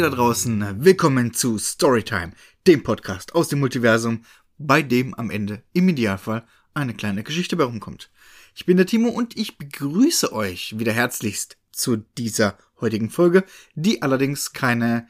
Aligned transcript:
ihr 0.00 0.08
da 0.08 0.16
draußen, 0.16 0.82
willkommen 0.82 1.34
zu 1.34 1.58
Storytime, 1.58 2.32
dem 2.66 2.82
Podcast 2.82 3.34
aus 3.34 3.48
dem 3.48 3.60
Multiversum, 3.60 4.24
bei 4.56 4.80
dem 4.80 5.12
am 5.12 5.28
Ende 5.30 5.62
im 5.74 5.90
Idealfall 5.90 6.46
eine 6.72 6.94
kleine 6.94 7.22
Geschichte 7.22 7.54
bei 7.54 7.64
rumkommt. 7.64 8.10
Ich 8.54 8.64
bin 8.64 8.78
der 8.78 8.86
Timo 8.86 9.10
und 9.10 9.36
ich 9.36 9.58
begrüße 9.58 10.32
euch 10.32 10.78
wieder 10.78 10.94
herzlichst 10.94 11.58
zu 11.70 11.98
dieser 12.16 12.56
heutigen 12.80 13.10
Folge, 13.10 13.44
die 13.74 14.00
allerdings 14.00 14.54
keine 14.54 15.06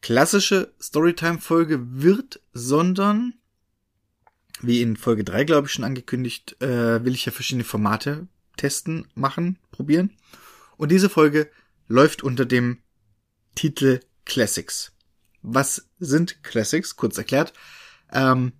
klassische 0.00 0.72
Storytime-Folge 0.80 1.80
wird, 1.90 2.40
sondern 2.52 3.34
wie 4.60 4.80
in 4.80 4.96
Folge 4.96 5.24
3, 5.24 5.42
glaube 5.42 5.66
ich, 5.66 5.72
schon 5.72 5.84
angekündigt, 5.84 6.54
äh, 6.62 7.04
will 7.04 7.14
ich 7.14 7.26
ja 7.26 7.32
verschiedene 7.32 7.64
Formate 7.64 8.28
testen, 8.56 9.08
machen, 9.16 9.58
probieren. 9.72 10.12
Und 10.76 10.92
diese 10.92 11.08
Folge 11.08 11.50
läuft 11.88 12.22
unter 12.22 12.44
dem 12.44 12.78
Titel 13.54 14.00
Classics. 14.24 14.92
Was 15.42 15.88
sind 15.98 16.42
Classics? 16.42 16.96
Kurz 16.96 17.18
erklärt. 17.18 17.52
Ähm, 18.12 18.52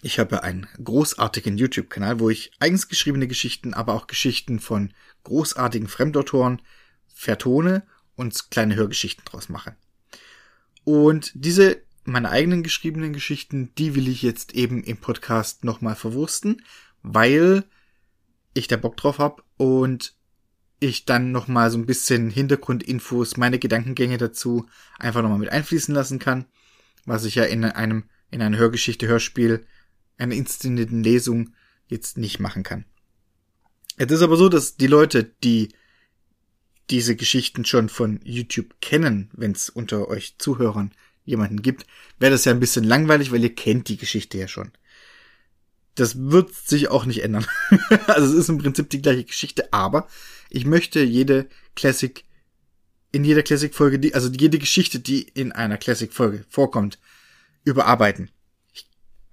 ich 0.00 0.18
habe 0.18 0.42
einen 0.42 0.68
großartigen 0.82 1.58
YouTube-Kanal, 1.58 2.20
wo 2.20 2.30
ich 2.30 2.52
eigens 2.60 2.88
geschriebene 2.88 3.26
Geschichten, 3.26 3.74
aber 3.74 3.94
auch 3.94 4.06
Geschichten 4.06 4.60
von 4.60 4.92
großartigen 5.24 5.88
Fremdautoren 5.88 6.62
vertone 7.08 7.82
und 8.14 8.50
kleine 8.50 8.76
Hörgeschichten 8.76 9.24
draus 9.24 9.48
mache. 9.48 9.76
Und 10.84 11.32
diese 11.34 11.82
meine 12.04 12.30
eigenen 12.30 12.62
geschriebenen 12.62 13.12
Geschichten, 13.12 13.72
die 13.76 13.94
will 13.94 14.08
ich 14.08 14.22
jetzt 14.22 14.54
eben 14.54 14.82
im 14.82 14.96
Podcast 14.96 15.64
nochmal 15.64 15.94
verwursten, 15.94 16.62
weil 17.02 17.64
ich 18.54 18.66
da 18.66 18.76
Bock 18.76 18.96
drauf 18.96 19.18
habe 19.18 19.42
und 19.56 20.14
ich 20.80 21.04
dann 21.04 21.32
noch 21.32 21.48
mal 21.48 21.70
so 21.70 21.78
ein 21.78 21.86
bisschen 21.86 22.30
Hintergrundinfos, 22.30 23.36
meine 23.36 23.58
Gedankengänge 23.58 24.18
dazu 24.18 24.66
einfach 24.98 25.22
noch 25.22 25.28
mal 25.28 25.38
mit 25.38 25.50
einfließen 25.50 25.94
lassen 25.94 26.18
kann, 26.18 26.46
was 27.04 27.24
ich 27.24 27.34
ja 27.34 27.44
in 27.44 27.64
einem 27.64 28.04
in 28.30 28.42
einer 28.42 28.58
Hörgeschichte 28.58 29.08
Hörspiel 29.08 29.66
einer 30.18 30.34
inszenierten 30.34 31.02
Lesung 31.02 31.54
jetzt 31.86 32.18
nicht 32.18 32.40
machen 32.40 32.62
kann. 32.62 32.84
Es 33.96 34.10
ist 34.10 34.22
aber 34.22 34.36
so, 34.36 34.48
dass 34.48 34.76
die 34.76 34.86
Leute, 34.86 35.24
die 35.24 35.70
diese 36.90 37.16
Geschichten 37.16 37.64
schon 37.64 37.88
von 37.88 38.20
YouTube 38.22 38.80
kennen, 38.80 39.30
wenn 39.32 39.52
es 39.52 39.70
unter 39.70 40.08
euch 40.08 40.36
Zuhörern 40.38 40.92
jemanden 41.24 41.62
gibt, 41.62 41.86
wäre 42.18 42.32
das 42.32 42.44
ja 42.44 42.52
ein 42.52 42.60
bisschen 42.60 42.84
langweilig, 42.84 43.32
weil 43.32 43.42
ihr 43.42 43.54
kennt 43.54 43.88
die 43.88 43.96
Geschichte 43.96 44.38
ja 44.38 44.48
schon. 44.48 44.72
Das 45.98 46.16
wird 46.16 46.54
sich 46.54 46.90
auch 46.90 47.06
nicht 47.06 47.24
ändern. 47.24 47.44
also 48.06 48.32
es 48.32 48.34
ist 48.34 48.48
im 48.48 48.58
Prinzip 48.58 48.88
die 48.90 49.02
gleiche 49.02 49.24
Geschichte, 49.24 49.72
aber 49.72 50.06
ich 50.48 50.64
möchte 50.64 51.00
jede 51.00 51.48
Classic, 51.74 52.24
in 53.10 53.24
jeder 53.24 53.42
Classic-Folge, 53.42 53.98
die, 53.98 54.14
also 54.14 54.30
jede 54.30 54.58
Geschichte, 54.58 55.00
die 55.00 55.22
in 55.22 55.50
einer 55.50 55.76
Classic-Folge 55.76 56.44
vorkommt, 56.48 57.00
überarbeiten. 57.64 58.30
Ich 58.72 58.88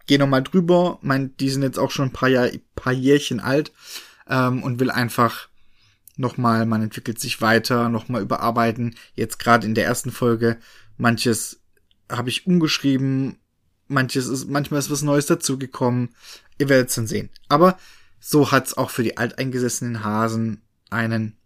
gehe 0.07 0.17
nochmal 0.17 0.43
drüber, 0.43 0.97
mein, 1.01 1.37
die 1.37 1.51
sind 1.51 1.61
jetzt 1.61 1.77
auch 1.77 1.91
schon 1.91 2.09
ein 2.09 2.13
paar, 2.13 2.29
Jahr, 2.29 2.49
paar 2.75 2.93
Jährchen 2.93 3.39
alt 3.39 3.71
ähm, 4.27 4.63
und 4.63 4.79
will 4.79 4.89
einfach 4.89 5.49
nochmal, 6.17 6.65
man 6.65 6.81
entwickelt 6.81 7.19
sich 7.19 7.41
weiter, 7.41 7.89
nochmal 7.89 8.23
überarbeiten. 8.23 8.95
Jetzt 9.13 9.37
gerade 9.37 9.67
in 9.67 9.75
der 9.75 9.85
ersten 9.85 10.11
Folge, 10.11 10.57
manches 10.97 11.61
habe 12.09 12.29
ich 12.29 12.47
umgeschrieben, 12.47 13.37
manches 13.87 14.27
ist, 14.27 14.49
manchmal 14.49 14.79
ist 14.79 14.91
was 14.91 15.01
Neues 15.01 15.25
dazugekommen. 15.25 16.09
Ihr 16.57 16.69
werdet 16.69 16.89
es 16.89 16.95
dann 16.95 17.07
sehen. 17.07 17.29
Aber 17.47 17.77
so 18.19 18.51
hat's 18.51 18.75
auch 18.75 18.89
für 18.89 19.03
die 19.03 19.17
alteingesessenen 19.17 20.03
Hasen 20.03 20.61
einen 20.89 21.37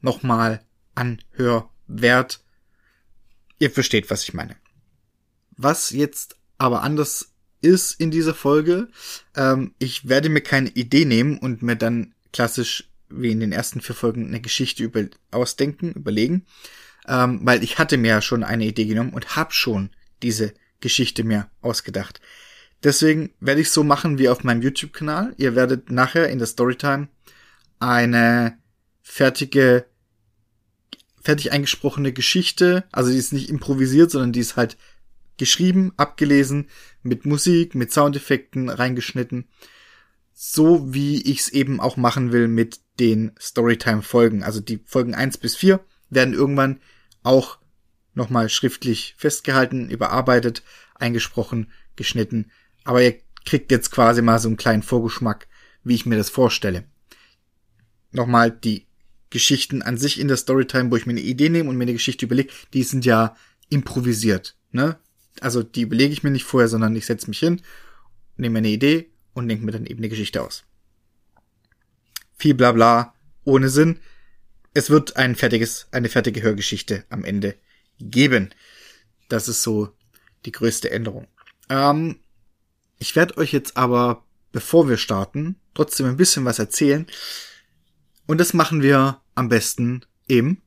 nochmal 0.00 0.60
Anhörwert. 0.94 2.44
Ihr 3.58 3.70
versteht, 3.70 4.10
was 4.10 4.22
ich 4.22 4.34
meine. 4.34 4.56
Was 5.56 5.90
jetzt 5.90 6.36
aber 6.58 6.82
anders 6.82 7.32
ist 7.62 7.98
in 8.00 8.10
dieser 8.10 8.34
Folge, 8.34 8.88
ähm, 9.36 9.74
ich 9.78 10.08
werde 10.08 10.28
mir 10.28 10.40
keine 10.40 10.70
Idee 10.70 11.04
nehmen 11.04 11.38
und 11.38 11.62
mir 11.62 11.76
dann 11.76 12.14
klassisch 12.32 12.88
wie 13.08 13.32
in 13.32 13.40
den 13.40 13.52
ersten 13.52 13.80
vier 13.80 13.94
Folgen 13.94 14.28
eine 14.28 14.40
Geschichte 14.40 14.84
über 14.84 15.04
ausdenken, 15.30 15.92
überlegen, 15.92 16.46
ähm, 17.08 17.40
weil 17.42 17.62
ich 17.62 17.78
hatte 17.78 17.98
mir 17.98 18.08
ja 18.08 18.22
schon 18.22 18.44
eine 18.44 18.66
Idee 18.66 18.86
genommen 18.86 19.12
und 19.12 19.36
habe 19.36 19.52
schon 19.52 19.90
diese 20.22 20.54
Geschichte 20.80 21.24
mir 21.24 21.50
ausgedacht. 21.60 22.20
Deswegen 22.82 23.34
werde 23.40 23.60
ich 23.60 23.70
so 23.70 23.84
machen 23.84 24.18
wie 24.18 24.28
auf 24.28 24.42
meinem 24.42 24.62
YouTube-Kanal. 24.62 25.34
Ihr 25.36 25.54
werdet 25.54 25.90
nachher 25.90 26.28
in 26.28 26.38
der 26.38 26.46
Storytime 26.46 27.08
eine 27.78 28.58
fertige, 29.02 29.86
fertig 31.20 31.52
eingesprochene 31.52 32.12
Geschichte, 32.12 32.84
also 32.92 33.10
die 33.10 33.18
ist 33.18 33.32
nicht 33.32 33.50
improvisiert, 33.50 34.10
sondern 34.10 34.32
die 34.32 34.40
ist 34.40 34.56
halt 34.56 34.76
geschrieben, 35.36 35.92
abgelesen, 35.96 36.68
mit 37.02 37.24
Musik, 37.26 37.74
mit 37.74 37.92
Soundeffekten 37.92 38.68
reingeschnitten, 38.68 39.48
so 40.32 40.92
wie 40.92 41.20
ich 41.22 41.40
es 41.40 41.48
eben 41.48 41.80
auch 41.80 41.96
machen 41.96 42.32
will 42.32 42.46
mit 42.46 42.80
den 42.98 43.32
Storytime-Folgen. 43.40 44.42
Also 44.42 44.60
die 44.60 44.80
Folgen 44.84 45.14
eins 45.14 45.38
bis 45.38 45.56
vier 45.56 45.80
werden 46.10 46.34
irgendwann 46.34 46.80
auch 47.22 47.58
nochmal 48.14 48.48
schriftlich 48.48 49.14
festgehalten, 49.16 49.88
überarbeitet, 49.88 50.62
eingesprochen, 50.94 51.70
geschnitten. 51.96 52.50
Aber 52.84 53.02
ihr 53.02 53.18
kriegt 53.44 53.70
jetzt 53.70 53.90
quasi 53.90 54.22
mal 54.22 54.38
so 54.38 54.48
einen 54.48 54.56
kleinen 54.56 54.82
Vorgeschmack, 54.82 55.48
wie 55.84 55.94
ich 55.94 56.06
mir 56.06 56.16
das 56.16 56.30
vorstelle. 56.30 56.84
Nochmal 58.12 58.50
die 58.50 58.86
Geschichten 59.30 59.82
an 59.82 59.96
sich 59.96 60.18
in 60.18 60.28
der 60.28 60.36
Storytime, 60.36 60.90
wo 60.90 60.96
ich 60.96 61.06
mir 61.06 61.12
eine 61.12 61.20
Idee 61.20 61.48
nehme 61.48 61.70
und 61.70 61.76
mir 61.76 61.84
eine 61.84 61.92
Geschichte 61.92 62.26
überlege, 62.26 62.52
die 62.74 62.82
sind 62.82 63.04
ja 63.04 63.36
improvisiert, 63.68 64.56
ne? 64.72 64.98
Also 65.40 65.62
die 65.62 65.82
überlege 65.82 66.12
ich 66.12 66.22
mir 66.22 66.30
nicht 66.30 66.44
vorher, 66.44 66.68
sondern 66.68 66.96
ich 66.96 67.06
setze 67.06 67.28
mich 67.28 67.38
hin, 67.38 67.62
nehme 68.36 68.54
mir 68.54 68.58
eine 68.58 68.68
Idee 68.68 69.10
und 69.32 69.48
denke 69.48 69.64
mir 69.64 69.72
dann 69.72 69.86
eben 69.86 70.00
eine 70.00 70.08
Geschichte 70.08 70.42
aus. 70.42 70.64
Viel 72.36 72.54
Blabla, 72.54 73.14
ohne 73.44 73.68
Sinn. 73.68 74.00
Es 74.74 74.90
wird 74.90 75.16
ein 75.16 75.36
fertiges, 75.36 75.88
eine 75.92 76.08
fertige 76.08 76.42
Hörgeschichte 76.42 77.04
am 77.08 77.24
Ende 77.24 77.54
geben. 78.00 78.50
Das 79.28 79.48
ist 79.48 79.62
so 79.62 79.90
die 80.44 80.52
größte 80.52 80.90
Änderung. 80.90 81.28
Ähm, 81.68 82.18
ich 83.00 83.16
werde 83.16 83.38
euch 83.38 83.52
jetzt 83.52 83.76
aber, 83.76 84.24
bevor 84.52 84.88
wir 84.88 84.98
starten, 84.98 85.56
trotzdem 85.74 86.06
ein 86.06 86.16
bisschen 86.16 86.44
was 86.44 86.58
erzählen. 86.58 87.06
Und 88.26 88.38
das 88.38 88.54
machen 88.54 88.82
wir 88.82 89.22
am 89.34 89.48
besten 89.48 90.04
im 90.28 90.60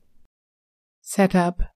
Setup. 1.00 1.70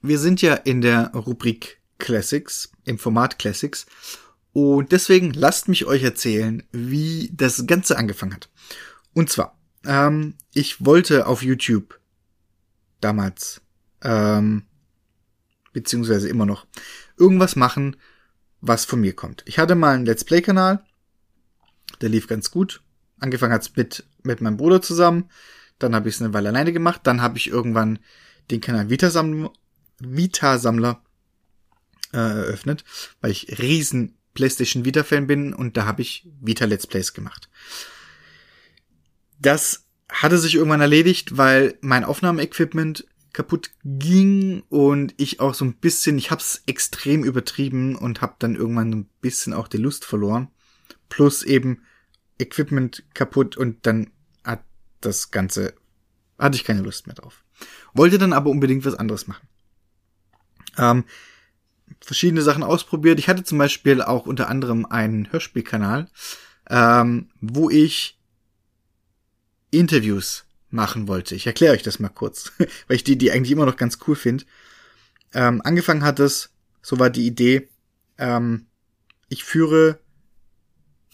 Wir 0.00 0.18
sind 0.18 0.42
ja 0.42 0.54
in 0.54 0.80
der 0.80 1.12
Rubrik 1.12 1.82
Classics, 1.98 2.72
im 2.84 2.98
Format 2.98 3.38
Classics. 3.38 3.86
Und 4.52 4.92
deswegen 4.92 5.32
lasst 5.32 5.68
mich 5.68 5.84
euch 5.84 6.02
erzählen, 6.02 6.62
wie 6.72 7.30
das 7.34 7.66
Ganze 7.66 7.98
angefangen 7.98 8.34
hat. 8.34 8.50
Und 9.12 9.30
zwar, 9.30 9.58
ähm, 9.84 10.36
ich 10.54 10.84
wollte 10.84 11.26
auf 11.26 11.42
YouTube 11.42 12.00
damals, 13.00 13.60
ähm, 14.02 14.64
beziehungsweise 15.72 16.28
immer 16.28 16.46
noch, 16.46 16.66
irgendwas 17.18 17.56
machen, 17.56 17.96
was 18.60 18.84
von 18.84 19.00
mir 19.00 19.14
kommt. 19.14 19.42
Ich 19.46 19.58
hatte 19.58 19.74
mal 19.74 19.94
einen 19.94 20.06
Let's 20.06 20.24
Play-Kanal, 20.24 20.84
der 22.00 22.08
lief 22.08 22.26
ganz 22.26 22.50
gut. 22.50 22.82
Angefangen 23.20 23.52
hat's 23.52 23.76
mit, 23.76 24.04
mit 24.22 24.40
meinem 24.40 24.56
Bruder 24.56 24.82
zusammen, 24.82 25.30
dann 25.78 25.94
habe 25.94 26.08
ich 26.08 26.16
es 26.16 26.22
eine 26.22 26.34
Weile 26.34 26.48
alleine 26.48 26.72
gemacht, 26.72 27.02
dann 27.04 27.22
habe 27.22 27.38
ich 27.38 27.48
irgendwann 27.48 27.98
den 28.50 28.60
Kanal 28.60 28.90
Vita-Sammler 28.90 29.50
Vita 30.00 30.56
-Sammler, 30.56 30.98
äh, 32.12 32.18
eröffnet, 32.18 32.84
weil 33.20 33.30
ich 33.30 33.58
riesen 33.58 34.16
PlayStation 34.34 34.84
Vita-Fan 34.84 35.26
bin 35.26 35.54
und 35.54 35.76
da 35.76 35.86
habe 35.86 36.02
ich 36.02 36.28
Vita 36.40 36.64
Let's 36.64 36.86
Plays 36.86 37.12
gemacht. 37.12 37.48
Das 39.38 39.86
hatte 40.10 40.38
sich 40.38 40.54
irgendwann 40.54 40.80
erledigt, 40.80 41.36
weil 41.36 41.78
mein 41.80 42.04
Aufnahmeequipment 42.04 43.06
kaputt 43.34 43.72
ging 43.84 44.62
und 44.70 45.12
ich 45.18 45.40
auch 45.40 45.54
so 45.54 45.64
ein 45.66 45.74
bisschen, 45.74 46.16
ich 46.16 46.30
hab's 46.30 46.62
extrem 46.66 47.24
übertrieben 47.24 47.96
und 47.96 48.22
hab 48.22 48.38
dann 48.38 48.54
irgendwann 48.54 48.92
ein 48.92 49.10
bisschen 49.20 49.52
auch 49.52 49.68
die 49.68 49.76
Lust 49.76 50.06
verloren. 50.06 50.48
Plus 51.10 51.42
eben 51.42 51.82
Equipment 52.38 53.04
kaputt 53.12 53.56
und 53.56 53.86
dann 53.86 54.10
hat 54.44 54.64
das 55.00 55.32
Ganze, 55.32 55.74
hatte 56.38 56.56
ich 56.56 56.64
keine 56.64 56.82
Lust 56.82 57.06
mehr 57.06 57.16
drauf. 57.16 57.44
Wollte 57.92 58.18
dann 58.18 58.32
aber 58.32 58.50
unbedingt 58.50 58.84
was 58.84 58.94
anderes 58.94 59.26
machen. 59.26 59.46
Ähm, 60.78 61.04
verschiedene 62.00 62.42
Sachen 62.42 62.62
ausprobiert. 62.62 63.18
Ich 63.18 63.28
hatte 63.28 63.42
zum 63.42 63.58
Beispiel 63.58 64.00
auch 64.00 64.26
unter 64.26 64.48
anderem 64.48 64.86
einen 64.86 65.30
Hörspielkanal, 65.32 66.08
ähm, 66.70 67.30
wo 67.40 67.68
ich 67.68 68.18
Interviews 69.72 70.46
machen 70.74 71.08
wollte. 71.08 71.34
Ich 71.34 71.46
erkläre 71.46 71.74
euch 71.74 71.82
das 71.82 71.98
mal 71.98 72.10
kurz, 72.10 72.52
weil 72.58 72.96
ich 72.96 73.04
die, 73.04 73.16
die 73.16 73.32
eigentlich 73.32 73.52
immer 73.52 73.66
noch 73.66 73.76
ganz 73.76 73.98
cool 74.06 74.16
finde. 74.16 74.44
Ähm, 75.32 75.62
angefangen 75.64 76.04
hat 76.04 76.20
es, 76.20 76.50
so 76.82 76.98
war 76.98 77.10
die 77.10 77.26
Idee, 77.26 77.68
ähm, 78.18 78.66
ich 79.28 79.44
führe 79.44 80.00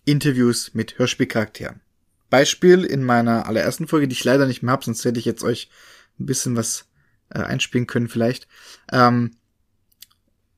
Interviews 0.05 0.75
mit 0.75 0.99
Hörspielcharakteren. 0.99 1.81
Beispiel 2.29 2.85
in 2.85 3.05
meiner 3.05 3.47
allerersten 3.47 3.89
Folge, 3.89 4.09
die 4.09 4.15
ich 4.15 4.25
leider 4.25 4.47
nicht 4.47 4.63
mehr 4.63 4.73
habe, 4.73 4.85
sonst 4.85 5.05
hätte 5.05 5.19
ich 5.19 5.25
jetzt 5.25 5.45
euch 5.45 5.71
ein 6.19 6.27
bisschen 6.27 6.57
was 6.57 6.87
äh, 7.31 7.41
einspielen 7.41 7.87
können 7.87 8.09
vielleicht. 8.09 8.49
Ähm, 8.93 9.33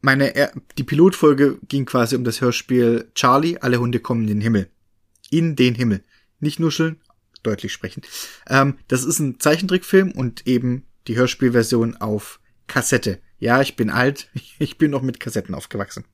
meine, 0.00 0.50
die 0.76 0.84
Pilotfolge 0.84 1.58
ging 1.69 1.87
quasi 1.87 2.16
um 2.16 2.25
das 2.25 2.40
Hörspiel 2.40 3.10
Charlie, 3.14 3.58
alle 3.58 3.78
Hunde 3.78 4.00
kommen 4.00 4.22
in 4.22 4.28
den 4.28 4.40
Himmel. 4.40 4.69
In 5.31 5.54
den 5.54 5.75
Himmel. 5.75 6.02
Nicht 6.40 6.58
nuscheln, 6.58 7.00
deutlich 7.42 7.72
sprechen. 7.72 8.02
Ähm, 8.48 8.78
das 8.88 9.04
ist 9.04 9.18
ein 9.18 9.40
Zeichentrickfilm 9.40 10.12
und 10.12 10.46
eben 10.46 10.84
die 11.06 11.16
Hörspielversion 11.16 11.96
auf 11.96 12.40
Kassette. 12.66 13.20
Ja, 13.38 13.60
ich 13.60 13.76
bin 13.76 13.90
alt, 13.90 14.28
ich 14.58 14.78
bin 14.78 14.90
noch 14.90 15.02
mit 15.02 15.20
Kassetten 15.20 15.54
aufgewachsen. 15.54 16.04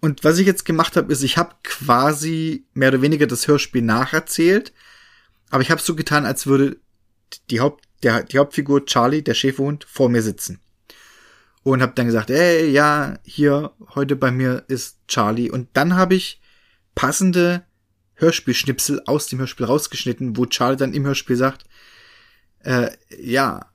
Und 0.00 0.22
was 0.22 0.38
ich 0.38 0.46
jetzt 0.46 0.64
gemacht 0.64 0.96
habe, 0.96 1.12
ist, 1.12 1.22
ich 1.22 1.38
habe 1.38 1.54
quasi 1.62 2.66
mehr 2.74 2.90
oder 2.90 3.02
weniger 3.02 3.26
das 3.26 3.48
Hörspiel 3.48 3.82
nacherzählt, 3.82 4.72
aber 5.50 5.62
ich 5.62 5.70
habe 5.70 5.80
so 5.80 5.94
getan, 5.94 6.26
als 6.26 6.46
würde 6.46 6.76
die, 7.50 7.60
Haupt, 7.60 7.84
der, 8.02 8.22
die 8.22 8.38
Hauptfigur 8.38 8.84
Charlie, 8.84 9.22
der 9.22 9.34
Schäferhund, 9.34 9.84
vor 9.84 10.08
mir 10.08 10.22
sitzen. 10.22 10.60
Und 11.62 11.80
habe 11.80 11.94
dann 11.94 12.06
gesagt, 12.06 12.28
ey, 12.28 12.68
ja, 12.70 13.18
hier, 13.24 13.72
heute 13.94 14.16
bei 14.16 14.30
mir 14.30 14.64
ist 14.68 14.98
Charlie. 15.08 15.50
Und 15.50 15.68
dann 15.72 15.96
habe 15.96 16.14
ich 16.14 16.42
passende 16.94 17.64
Hörspielschnipsel 18.24 19.02
aus 19.06 19.26
dem 19.28 19.38
Hörspiel 19.38 19.66
rausgeschnitten, 19.66 20.36
wo 20.36 20.46
Charlie 20.46 20.76
dann 20.76 20.94
im 20.94 21.04
Hörspiel 21.04 21.36
sagt, 21.36 21.64
äh, 22.60 22.90
ja, 23.18 23.70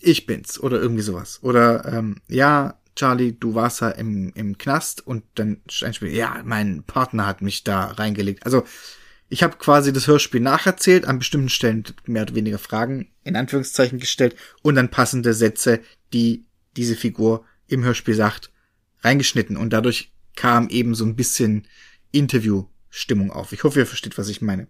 ich 0.00 0.26
bin's 0.26 0.60
oder 0.60 0.80
irgendwie 0.80 1.02
sowas. 1.02 1.40
Oder 1.42 1.84
ähm, 1.86 2.16
ja, 2.28 2.78
Charlie, 2.94 3.32
du 3.32 3.54
warst 3.54 3.80
ja 3.80 3.90
im, 3.90 4.32
im 4.34 4.58
Knast 4.58 5.06
und 5.06 5.24
dann 5.34 5.62
ein 5.82 5.94
Spiel, 5.94 6.14
ja, 6.14 6.42
mein 6.44 6.82
Partner 6.84 7.26
hat 7.26 7.40
mich 7.40 7.64
da 7.64 7.86
reingelegt. 7.86 8.44
Also 8.44 8.64
ich 9.28 9.42
habe 9.42 9.56
quasi 9.56 9.92
das 9.92 10.06
Hörspiel 10.06 10.40
nacherzählt, 10.40 11.06
an 11.06 11.18
bestimmten 11.18 11.48
Stellen 11.48 11.84
mehr 12.06 12.22
oder 12.22 12.34
weniger 12.34 12.58
Fragen 12.58 13.10
in 13.24 13.34
Anführungszeichen 13.34 13.98
gestellt 13.98 14.36
und 14.60 14.74
dann 14.74 14.90
passende 14.90 15.32
Sätze, 15.32 15.80
die 16.12 16.44
diese 16.76 16.96
Figur 16.96 17.44
im 17.66 17.82
Hörspiel 17.82 18.14
sagt, 18.14 18.50
reingeschnitten. 19.00 19.56
Und 19.56 19.72
dadurch 19.72 20.12
kam 20.36 20.68
eben 20.68 20.94
so 20.94 21.04
ein 21.06 21.16
bisschen 21.16 21.66
Interview-Stimmung 22.92 23.30
auf. 23.30 23.52
Ich 23.52 23.64
hoffe, 23.64 23.80
ihr 23.80 23.86
versteht, 23.86 24.18
was 24.18 24.28
ich 24.28 24.42
meine. 24.42 24.68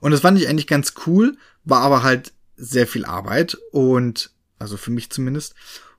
Und 0.00 0.10
das 0.10 0.20
fand 0.20 0.38
ich 0.38 0.48
eigentlich 0.48 0.66
ganz 0.66 0.94
cool, 1.06 1.36
war 1.64 1.80
aber 1.80 2.02
halt 2.02 2.32
sehr 2.56 2.86
viel 2.86 3.04
Arbeit 3.04 3.56
und, 3.72 4.30
also 4.58 4.76
für 4.76 4.90
mich 4.90 5.10
zumindest. 5.10 5.54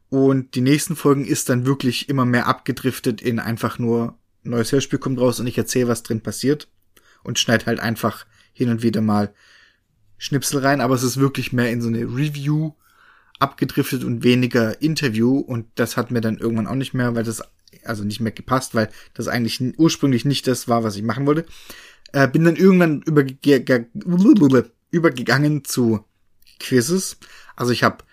Und 0.10 0.56
die 0.56 0.62
nächsten 0.62 0.96
Folgen 0.96 1.26
ist 1.26 1.50
dann 1.50 1.66
wirklich 1.66 2.08
immer 2.10 2.26
mehr 2.26 2.48
abgedriftet 2.48 3.22
in 3.22 3.40
einfach 3.40 3.80
nur 3.80 4.18
neues 4.44 4.72
Hörspiel 4.72 5.00
kommt 5.00 5.20
raus 5.20 5.40
und 5.40 5.48
ich 5.48 5.58
erzähle, 5.58 5.90
was 5.90 6.04
drin 6.04 6.22
passiert 6.22 6.70
und 7.24 7.38
schneid 7.38 7.66
halt 7.66 7.80
einfach 7.80 8.26
hin 8.54 8.70
und 8.70 8.82
wieder 8.82 9.02
mal 9.02 9.34
Schnipsel 10.18 10.62
rein, 10.62 10.80
aber 10.80 10.96
es 10.96 11.04
ist 11.04 11.18
wirklich 11.18 11.52
mehr 11.52 11.70
in 11.70 11.82
so 11.82 11.90
eine 11.90 12.04
Review 12.04 12.72
abgedriftet 13.40 14.04
und 14.04 14.24
weniger 14.24 14.82
Interview 14.82 15.40
und 15.40 15.68
das 15.76 15.98
hat 15.98 16.12
mir 16.12 16.22
dann 16.22 16.38
irgendwann 16.38 16.68
auch 16.68 16.76
nicht 16.76 16.94
mehr, 16.94 17.14
weil 17.14 17.24
das 17.24 17.44
also 17.84 18.04
nicht 18.04 18.20
mehr 18.20 18.32
gepasst, 18.32 18.76
weil 18.76 18.90
das 19.14 19.28
eigentlich 19.28 19.62
ursprünglich 19.78 20.26
nicht 20.26 20.48
das 20.48 20.68
war, 20.68 20.84
was 20.84 20.96
ich 20.96 21.04
machen 21.04 21.26
wollte. 21.26 21.46
Äh, 22.14 22.28
bin 22.28 22.44
dann 22.46 22.56
irgendwann 22.56 23.02
überge 23.02 23.88
übergegangen 24.90 25.66
zu 25.66 26.06
Quizzes. 26.60 27.18
Also 27.56 27.72
ich 27.72 27.84
habe 27.84 28.04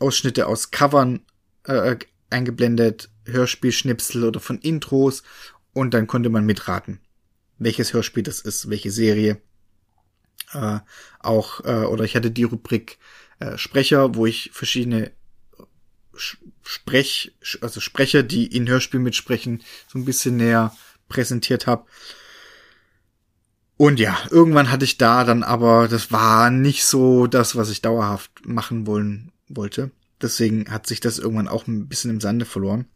Ausschnitte 0.00 0.46
aus 0.46 0.70
Covern 0.70 1.20
äh, 1.64 1.96
eingeblendet, 2.30 3.10
Hörspielschnipsel 3.26 4.24
oder 4.24 4.40
von 4.40 4.58
Intros 4.58 5.22
und 5.72 5.94
dann 5.94 6.06
konnte 6.06 6.30
man 6.30 6.46
mitraten, 6.46 7.00
welches 7.58 7.92
Hörspiel 7.92 8.22
das 8.22 8.40
ist, 8.40 8.70
welche 8.70 8.90
Serie. 8.90 9.40
Äh, 10.52 10.80
auch 11.20 11.64
äh, 11.64 11.84
oder 11.84 12.04
ich 12.04 12.16
hatte 12.16 12.30
die 12.30 12.44
Rubrik 12.44 12.98
äh, 13.38 13.58
Sprecher, 13.58 14.14
wo 14.14 14.26
ich 14.26 14.50
verschiedene 14.52 15.12
Sprech, 16.64 17.34
also 17.60 17.80
Sprecher, 17.80 18.22
die 18.22 18.46
in 18.46 18.68
Hörspiel 18.68 19.00
mitsprechen, 19.00 19.62
so 19.86 19.98
ein 19.98 20.04
bisschen 20.04 20.36
näher 20.36 20.74
präsentiert 21.08 21.66
habe. 21.66 21.84
Und 23.76 23.98
ja, 24.00 24.16
irgendwann 24.30 24.70
hatte 24.70 24.84
ich 24.84 24.98
da 24.98 25.24
dann 25.24 25.42
aber, 25.42 25.88
das 25.88 26.12
war 26.12 26.50
nicht 26.50 26.84
so 26.84 27.26
das, 27.26 27.56
was 27.56 27.70
ich 27.70 27.82
dauerhaft 27.82 28.30
machen 28.46 28.86
wollen 28.86 29.32
wollte. 29.48 29.90
Deswegen 30.22 30.70
hat 30.70 30.86
sich 30.86 31.00
das 31.00 31.18
irgendwann 31.18 31.48
auch 31.48 31.66
ein 31.66 31.88
bisschen 31.88 32.10
im 32.10 32.20
Sande 32.20 32.44
verloren. 32.44 32.86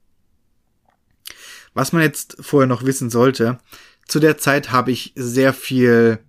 Was 1.75 1.93
man 1.93 2.03
jetzt 2.03 2.37
vorher 2.41 2.67
noch 2.67 2.85
wissen 2.85 3.11
sollte, 3.11 3.59
zu 4.07 4.21
der 4.21 4.39
Zeit 4.39 4.71
habe 4.71 4.91
ich 4.91 5.13
sehr 5.15 5.53
viel 5.53 6.21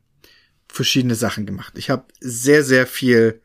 verschiedene 0.68 1.16
Sachen 1.16 1.46
gemacht. 1.46 1.78
Ich 1.78 1.90
habe 1.90 2.06
sehr, 2.20 2.64
sehr 2.64 2.86
viel 2.86 3.42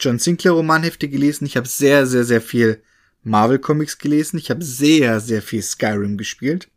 John 0.00 0.18
Sinclair 0.18 0.52
Romanhefte 0.52 1.08
gelesen. 1.08 1.46
Ich 1.46 1.56
habe 1.56 1.68
sehr, 1.68 2.06
sehr, 2.06 2.24
sehr 2.24 2.40
viel 2.40 2.82
Marvel 3.22 3.58
Comics 3.58 3.98
gelesen. 3.98 4.38
Ich 4.38 4.50
habe 4.50 4.64
sehr, 4.64 5.20
sehr 5.20 5.42
viel 5.42 5.62
Skyrim 5.62 6.16
gespielt. 6.16 6.70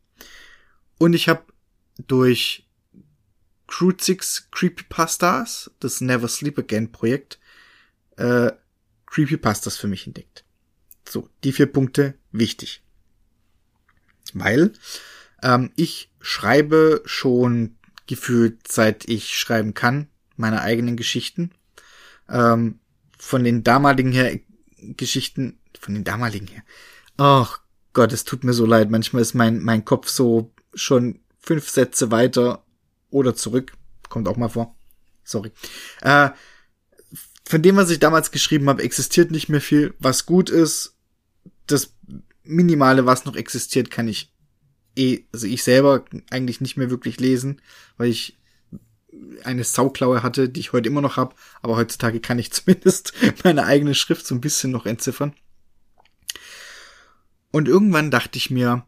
Und 0.98 1.14
ich 1.14 1.30
habe 1.30 1.44
durch 2.08 2.68
Crude 3.68 4.04
Six 4.04 4.50
Creepypastas, 4.52 5.72
das 5.80 6.02
Never 6.02 6.28
Sleep 6.28 6.60
Again 6.60 6.92
Projekt, 6.92 7.40
äh, 8.18 8.52
Creepypastas 9.06 9.78
für 9.78 9.88
mich 9.88 10.08
entdeckt. 10.08 10.44
So, 11.08 11.30
die 11.44 11.52
vier 11.52 11.68
Punkte 11.68 12.16
wichtig. 12.32 12.84
Weil 14.34 14.74
ähm, 15.42 15.72
ich 15.76 16.12
schreibe 16.20 17.02
schon 17.06 17.78
gefühlt, 18.08 18.68
seit 18.68 19.08
ich 19.08 19.38
schreiben 19.38 19.74
kann, 19.74 20.08
meine 20.36 20.62
eigenen 20.62 20.98
Geschichten. 20.98 21.52
Ähm, 22.30 22.80
von 23.18 23.44
den 23.44 23.64
damaligen 23.64 24.12
her 24.12 24.40
Geschichten, 24.78 25.60
von 25.80 25.94
den 25.94 26.04
damaligen 26.04 26.48
her. 26.48 26.64
Ach 27.18 27.60
Gott, 27.94 28.14
es 28.14 28.24
tut 28.24 28.44
mir 28.44 28.54
so 28.54 28.66
leid. 28.66 28.90
Manchmal 28.90 29.22
ist 29.22 29.34
mein, 29.34 29.62
mein 29.62 29.86
Kopf 29.86 30.10
so 30.10 30.52
schon 30.74 31.20
fünf 31.40 31.70
Sätze 31.70 32.12
weiter 32.12 32.64
oder 33.10 33.36
zurück. 33.36 33.74
Kommt 34.10 34.28
auch 34.28 34.38
mal 34.38 34.50
vor. 34.50 34.76
Sorry. 35.24 35.52
Äh, 36.02 36.30
von 37.46 37.62
dem, 37.62 37.76
was 37.76 37.90
ich 37.90 38.00
damals 38.00 38.32
geschrieben 38.32 38.70
habe, 38.70 38.84
existiert 38.84 39.32
nicht 39.32 39.50
mehr 39.50 39.62
viel. 39.62 39.94
Was 40.00 40.26
gut 40.26 40.50
ist, 40.50 40.96
das 41.68 41.94
Minimale, 42.44 43.06
was 43.06 43.26
noch 43.26 43.36
existiert, 43.36 43.92
kann 43.92 44.08
ich 44.08 44.32
eh, 44.96 45.26
also 45.32 45.48
ich 45.48 45.64
selber 45.64 46.06
eigentlich 46.30 46.62
nicht 46.62 46.78
mehr 46.78 46.90
wirklich 46.90 47.20
lesen, 47.20 47.62
weil 47.98 48.10
ich 48.10 48.38
eine 49.44 49.64
Sauklaue 49.64 50.24
hatte, 50.24 50.50
die 50.50 50.60
ich 50.60 50.74
heute 50.74 50.88
immer 50.88 51.02
noch 51.02 51.18
habe, 51.18 51.36
aber 51.62 51.76
heutzutage 51.76 52.20
kann 52.20 52.40
ich 52.40 52.52
zumindest 52.54 53.14
meine 53.44 53.66
eigene 53.66 53.96
Schrift 53.96 54.26
so 54.26 54.36
ein 54.36 54.42
bisschen 54.42 54.72
noch 54.72 54.86
entziffern. 54.86 55.34
Und 57.52 57.68
irgendwann 57.68 58.12
dachte 58.12 58.38
ich 58.38 58.50
mir, 58.50 58.86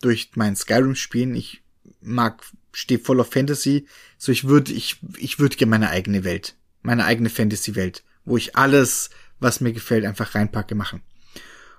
durch 0.00 0.30
mein 0.34 0.56
Skyrim-Spielen, 0.56 1.34
ich 1.34 1.62
mag, 2.00 2.42
stehe 2.72 3.00
voll 3.00 3.20
auf 3.20 3.32
Fantasy, 3.32 3.86
so 4.16 4.30
ich 4.30 4.44
würde, 4.44 4.72
ich, 4.72 5.00
ich 5.16 5.38
würde 5.38 5.56
gerne 5.56 5.70
meine 5.70 5.90
eigene 5.90 6.24
Welt 6.24 6.54
meine 6.82 7.04
eigene 7.04 7.30
Fantasy-Welt, 7.30 8.02
wo 8.24 8.36
ich 8.36 8.56
alles, 8.56 9.10
was 9.40 9.60
mir 9.60 9.72
gefällt, 9.72 10.04
einfach 10.04 10.34
reinpacke, 10.34 10.74
machen. 10.74 11.02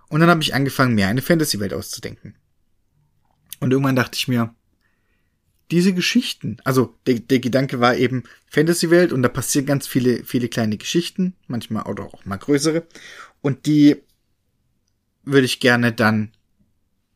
Und 0.07 0.21
dann 0.21 0.29
habe 0.29 0.41
ich 0.41 0.53
angefangen, 0.53 0.95
mir 0.95 1.07
eine 1.07 1.21
Fantasy-Welt 1.21 1.73
auszudenken. 1.73 2.35
Und 3.59 3.71
irgendwann 3.71 3.95
dachte 3.95 4.15
ich 4.15 4.27
mir, 4.27 4.55
diese 5.71 5.93
Geschichten, 5.93 6.57
also 6.63 6.95
der, 7.05 7.15
der 7.19 7.39
Gedanke 7.39 7.79
war 7.79 7.95
eben 7.95 8.23
Fantasy-Welt 8.47 9.11
und 9.13 9.21
da 9.21 9.29
passieren 9.29 9.67
ganz 9.67 9.88
viele, 9.88 10.23
viele 10.23 10.47
kleine 10.47 10.77
Geschichten, 10.77 11.35
manchmal 11.47 11.83
oder 11.83 12.05
auch 12.05 12.25
mal 12.25 12.38
größere. 12.38 12.88
Und 13.41 13.65
die 13.65 13.97
würde 15.23 15.45
ich 15.45 15.59
gerne 15.59 15.93
dann 15.93 16.31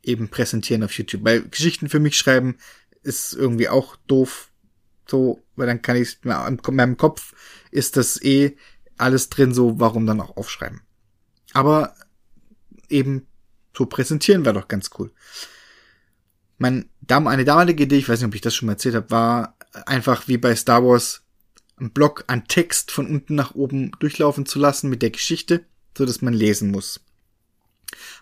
eben 0.03 0.29
präsentieren 0.29 0.83
auf 0.83 0.93
YouTube. 0.98 1.24
Weil 1.24 1.43
Geschichten 1.43 1.89
für 1.89 2.00
mich 2.00 2.17
schreiben 2.17 2.57
ist 3.01 3.33
irgendwie 3.33 3.69
auch 3.69 3.95
doof. 4.07 4.50
So, 5.07 5.41
weil 5.55 5.67
dann 5.67 5.81
kann 5.81 5.98
ich 5.98 6.17
in 6.24 6.75
meinem 6.75 6.98
Kopf 6.98 7.33
ist 7.72 7.98
das 7.98 8.22
eh 8.22 8.55
alles 8.98 9.29
drin, 9.29 9.53
so 9.53 9.79
warum 9.79 10.05
dann 10.05 10.22
auch 10.22 10.38
aufschreiben. 10.38 10.81
Aber 11.53 11.95
eben 12.89 13.27
so 13.75 13.86
präsentieren 13.86 14.45
wäre 14.45 14.55
doch 14.55 14.67
ganz 14.67 14.91
cool. 14.98 15.12
Mein, 16.57 16.89
eine 17.07 17.45
damalige 17.45 17.83
Idee, 17.83 17.98
ich 17.98 18.07
weiß 18.07 18.19
nicht, 18.19 18.27
ob 18.27 18.36
ich 18.36 18.41
das 18.41 18.55
schon 18.55 18.67
mal 18.67 18.74
erzählt 18.74 18.95
habe, 18.95 19.12
war 19.12 19.57
einfach 19.86 20.27
wie 20.27 20.38
bei 20.38 20.55
Star 20.55 20.83
Wars 20.83 21.24
einen 21.77 21.91
Block 21.91 22.24
an 22.27 22.48
Text 22.48 22.91
von 22.91 23.07
unten 23.07 23.36
nach 23.36 23.55
oben 23.55 23.91
durchlaufen 24.00 24.45
zu 24.45 24.60
lassen 24.60 24.89
mit 24.89 25.01
der 25.01 25.10
Geschichte, 25.10 25.65
so 25.98 26.05
dass 26.05 26.22
man 26.22 26.33
lesen 26.33 26.72
muss. 26.72 27.01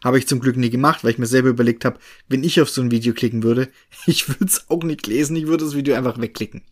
Habe 0.03 0.17
ich 0.17 0.27
zum 0.27 0.39
Glück 0.39 0.57
nie 0.57 0.69
gemacht, 0.69 1.03
weil 1.03 1.11
ich 1.11 1.17
mir 1.17 1.27
selber 1.27 1.49
überlegt 1.49 1.85
habe, 1.85 1.99
wenn 2.27 2.43
ich 2.43 2.61
auf 2.61 2.69
so 2.69 2.81
ein 2.81 2.91
Video 2.91 3.13
klicken 3.13 3.43
würde, 3.43 3.69
ich 4.05 4.27
würde 4.27 4.45
es 4.45 4.69
auch 4.69 4.83
nicht 4.83 5.07
lesen, 5.07 5.35
ich 5.35 5.47
würde 5.47 5.65
das 5.65 5.75
Video 5.75 5.95
einfach 5.95 6.19
wegklicken. 6.19 6.63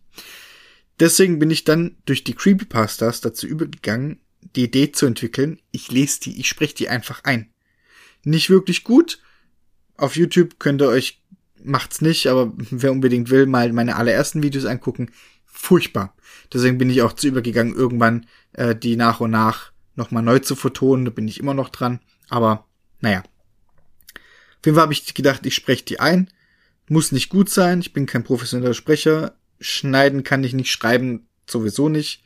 Deswegen 0.98 1.38
bin 1.38 1.50
ich 1.50 1.64
dann 1.64 1.96
durch 2.04 2.24
die 2.24 2.34
Creepypastas 2.34 3.22
dazu 3.22 3.46
übergegangen, 3.46 4.20
die 4.56 4.64
Idee 4.64 4.92
zu 4.92 5.06
entwickeln, 5.06 5.60
ich 5.70 5.90
lese 5.90 6.20
die, 6.20 6.40
ich 6.40 6.48
spreche 6.48 6.74
die 6.74 6.88
einfach 6.88 7.24
ein. 7.24 7.50
Nicht 8.24 8.50
wirklich 8.50 8.84
gut. 8.84 9.20
Auf 9.96 10.16
YouTube 10.16 10.58
könnt 10.58 10.82
ihr 10.82 10.88
euch, 10.88 11.22
macht's 11.62 12.00
nicht, 12.00 12.26
aber 12.26 12.52
wer 12.70 12.92
unbedingt 12.92 13.30
will, 13.30 13.46
mal 13.46 13.72
meine 13.72 13.96
allerersten 13.96 14.42
Videos 14.42 14.64
angucken. 14.66 15.10
Furchtbar. 15.46 16.14
Deswegen 16.52 16.78
bin 16.78 16.90
ich 16.90 17.02
auch 17.02 17.12
zu 17.12 17.28
übergegangen, 17.28 17.74
irgendwann 17.74 18.26
äh, 18.52 18.74
die 18.74 18.96
nach 18.96 19.20
und 19.20 19.30
nach 19.30 19.72
nochmal 19.96 20.22
neu 20.22 20.38
zu 20.38 20.56
vertonen. 20.56 21.04
Da 21.04 21.10
bin 21.10 21.28
ich 21.28 21.40
immer 21.40 21.54
noch 21.54 21.68
dran. 21.68 22.00
Aber 22.28 22.66
naja. 23.00 23.20
Auf 23.20 24.66
jeden 24.66 24.74
Fall 24.74 24.82
habe 24.82 24.92
ich 24.92 25.14
gedacht, 25.14 25.46
ich 25.46 25.54
spreche 25.54 25.84
die 25.84 26.00
ein. 26.00 26.30
Muss 26.88 27.12
nicht 27.12 27.28
gut 27.28 27.48
sein. 27.48 27.80
Ich 27.80 27.92
bin 27.92 28.06
kein 28.06 28.24
professioneller 28.24 28.74
Sprecher. 28.74 29.36
Schneiden 29.60 30.22
kann 30.24 30.44
ich 30.44 30.52
nicht, 30.52 30.70
schreiben 30.70 31.28
sowieso 31.48 31.88
nicht. 31.88 32.22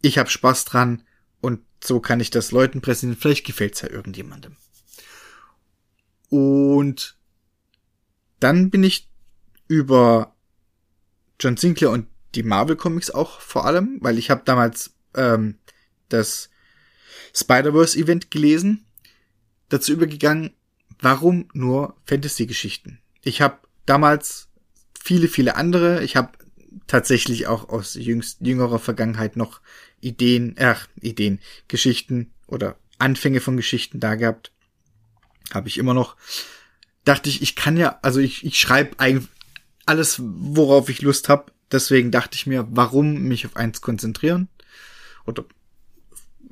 Ich 0.00 0.18
habe 0.18 0.30
Spaß 0.30 0.64
dran 0.64 1.02
und 1.40 1.60
so 1.82 2.00
kann 2.00 2.20
ich 2.20 2.30
das 2.30 2.52
Leuten 2.52 2.80
präsentieren. 2.80 3.20
Vielleicht 3.20 3.46
gefällt's 3.46 3.80
ja 3.82 3.90
irgendjemandem. 3.90 4.56
Und 6.28 7.16
dann 8.40 8.70
bin 8.70 8.82
ich 8.82 9.08
über 9.68 10.34
John 11.38 11.56
Sinclair 11.56 11.90
und 11.90 12.06
die 12.34 12.42
Marvel 12.42 12.76
Comics 12.76 13.10
auch 13.10 13.40
vor 13.40 13.66
allem, 13.66 13.98
weil 14.00 14.18
ich 14.18 14.30
habe 14.30 14.42
damals 14.44 14.94
ähm, 15.14 15.58
das 16.08 16.50
Spider-Verse-Event 17.34 18.30
gelesen, 18.30 18.86
dazu 19.72 19.92
übergegangen, 19.92 20.50
warum 21.00 21.48
nur 21.52 21.96
Fantasy-Geschichten? 22.04 22.98
Ich 23.22 23.40
habe 23.40 23.58
damals 23.86 24.48
viele, 24.98 25.28
viele 25.28 25.56
andere, 25.56 26.02
ich 26.02 26.16
habe 26.16 26.32
tatsächlich 26.86 27.46
auch 27.46 27.68
aus 27.68 27.94
jüngst, 27.94 28.40
jüngerer 28.40 28.78
Vergangenheit 28.78 29.36
noch 29.36 29.60
Ideen, 30.00 30.56
ach, 30.58 30.88
Ideen, 31.00 31.40
Geschichten 31.68 32.32
oder 32.46 32.76
Anfänge 32.98 33.40
von 33.40 33.56
Geschichten 33.56 34.00
da 34.00 34.14
gehabt. 34.14 34.52
Habe 35.52 35.68
ich 35.68 35.78
immer 35.78 35.94
noch. 35.94 36.16
Dachte 37.04 37.28
ich, 37.28 37.42
ich 37.42 37.56
kann 37.56 37.76
ja, 37.76 37.98
also 38.02 38.20
ich, 38.20 38.44
ich 38.44 38.58
schreibe 38.58 38.98
eigentlich 39.00 39.28
alles, 39.86 40.20
worauf 40.22 40.88
ich 40.88 41.02
Lust 41.02 41.28
habe. 41.28 41.52
Deswegen 41.70 42.10
dachte 42.10 42.36
ich 42.36 42.46
mir, 42.46 42.66
warum 42.70 43.22
mich 43.22 43.46
auf 43.46 43.56
eins 43.56 43.80
konzentrieren? 43.80 44.48
Oder 45.26 45.44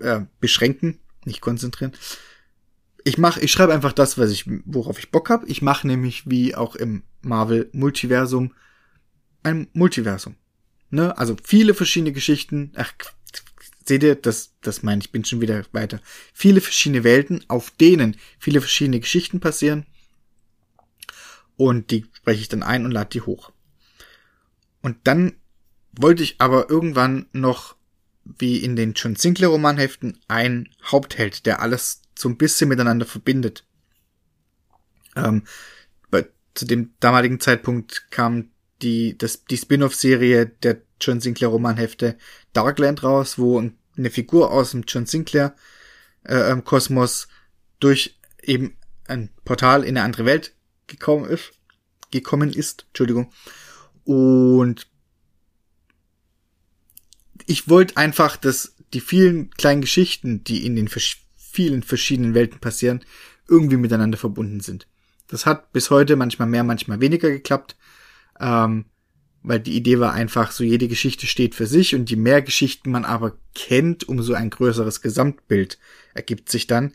äh, 0.01 0.23
beschränken, 0.41 0.99
nicht 1.25 1.41
konzentrieren. 1.41 1.93
Ich 3.05 3.19
mache, 3.19 3.41
ich 3.41 3.51
schreibe 3.51 3.73
einfach 3.73 3.93
das, 3.93 4.19
was 4.19 4.31
ich, 4.31 4.45
worauf 4.65 4.99
ich 4.99 5.11
Bock 5.11 5.31
habe. 5.31 5.47
Ich 5.47 5.63
mache 5.63 5.87
nämlich 5.87 6.29
wie 6.29 6.55
auch 6.55 6.77
im 6.77 7.03
Marvel 7.23 7.69
Multiversum 7.73 8.55
ein 9.43 9.69
Multiversum. 9.73 10.37
Ne? 10.91 11.17
Also 11.17 11.37
viele 11.43 11.75
verschiedene 11.75 12.13
Geschichten. 12.13 12.73
Ach, 12.77 12.93
seht 13.87 14.03
ihr, 14.03 14.15
das, 14.15 14.55
das 14.61 14.83
meine 14.83 15.01
ich, 15.01 15.13
bin 15.13 15.25
schon 15.25 15.41
wieder 15.41 15.65
weiter. 15.73 16.01
Viele 16.35 16.61
verschiedene 16.61 17.05
Welten, 17.05 17.45
auf 17.49 17.71
denen 17.71 18.17
viele 18.39 18.61
verschiedene 18.61 19.01
Geschichten 19.01 19.41
passieren. 19.41 19.87
Und 21.57 21.91
die 21.91 22.07
spreche 22.13 22.41
ich 22.41 22.49
dann 22.49 22.63
ein 22.63 22.85
und 22.85 22.91
lade 22.91 23.11
die 23.11 23.21
hoch. 23.21 23.53
Und 24.83 24.97
dann 25.05 25.35
wollte 25.93 26.23
ich 26.23 26.37
aber 26.39 26.71
irgendwann 26.71 27.27
noch 27.33 27.77
wie 28.25 28.59
in 28.59 28.77
den 28.77 28.95
John 28.95 29.17
Sinclair 29.17 29.49
Romanheften 29.49 30.19
ein 30.29 30.69
Hauptheld, 30.85 31.47
der 31.47 31.61
alles 31.61 32.03
so 32.21 32.29
ein 32.29 32.37
bisschen 32.37 32.69
miteinander 32.69 33.07
verbindet. 33.07 33.65
Ähm, 35.17 35.43
bei, 36.11 36.29
zu 36.55 36.67
dem 36.67 36.93
damaligen 37.01 37.41
Zeitpunkt 37.41 38.11
kam 38.11 38.51
die, 38.83 39.17
das, 39.19 39.45
die 39.45 39.57
Spin-off-Serie 39.57 40.47
der 40.47 40.83
John 41.01 41.21
Sinclair 41.21 41.49
Romanhefte 41.49 42.17
Darkland 42.53 43.03
raus, 43.03 43.39
wo 43.39 43.59
eine 43.59 44.11
Figur 44.11 44.51
aus 44.51 44.73
dem 44.73 44.85
John 44.87 45.07
Sinclair 45.07 45.55
äh, 46.25 46.51
ähm, 46.51 46.65
Kosmos 46.65 47.29
durch 47.79 48.19
eben 48.43 48.77
ein 49.07 49.31
Portal 49.45 49.83
in 49.83 49.97
eine 49.97 50.05
andere 50.05 50.25
Welt 50.25 50.55
gekommen 50.87 51.25
ist, 51.25 51.53
gekommen 52.11 52.53
ist, 52.53 52.87
Entschuldigung. 52.89 53.33
Und 54.05 54.87
ich 57.47 57.69
wollte 57.69 57.97
einfach, 57.97 58.37
dass 58.37 58.77
die 58.93 59.01
vielen 59.01 59.51
kleinen 59.51 59.81
Geschichten, 59.81 60.45
die 60.45 60.67
in 60.67 60.77
den 60.77 60.89
vielen 61.51 61.83
verschiedenen 61.83 62.35
Welten 62.35 62.61
passieren, 62.61 63.05
irgendwie 63.49 63.77
miteinander 63.77 64.19
verbunden 64.19 64.61
sind. 64.61 64.87
Das 65.29 65.47
hat 65.47 65.73
bis 65.73 65.91
heute 65.91 66.17
manchmal 66.17 66.49
mehr, 66.49 66.65
manchmal 66.65 67.01
weniger 67.01 67.31
geklappt, 67.31 67.77
ähm, 68.39 68.87
weil 69.43 69.61
die 69.61 69.77
Idee 69.77 69.99
war 69.99 70.13
einfach, 70.13 70.53
so 70.53 70.65
jede 70.65 70.89
Geschichte 70.89 71.27
steht 71.27 71.55
für 71.55 71.67
sich 71.67 71.95
und 71.95 72.11
je 72.11 72.17
mehr 72.17 72.43
Geschichten 72.43 72.91
man 72.91 73.05
aber 73.05 73.39
kennt, 73.55 74.09
umso 74.09 74.35
ein 74.35 74.51
größeres 74.51 75.01
Gesamtbild 75.01 75.79
ergibt 76.15 76.51
sich 76.51 76.67
dann. 76.67 76.93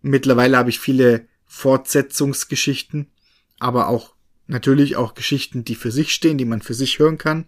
Mittlerweile 0.00 0.56
habe 0.56 0.70
ich 0.70 0.78
viele 0.78 1.26
Fortsetzungsgeschichten, 1.46 3.10
aber 3.58 3.88
auch 3.88 4.14
natürlich 4.46 4.96
auch 4.96 5.14
Geschichten, 5.14 5.64
die 5.64 5.74
für 5.74 5.90
sich 5.90 6.12
stehen, 6.12 6.38
die 6.38 6.44
man 6.44 6.62
für 6.62 6.74
sich 6.74 6.98
hören 6.98 7.18
kann 7.18 7.46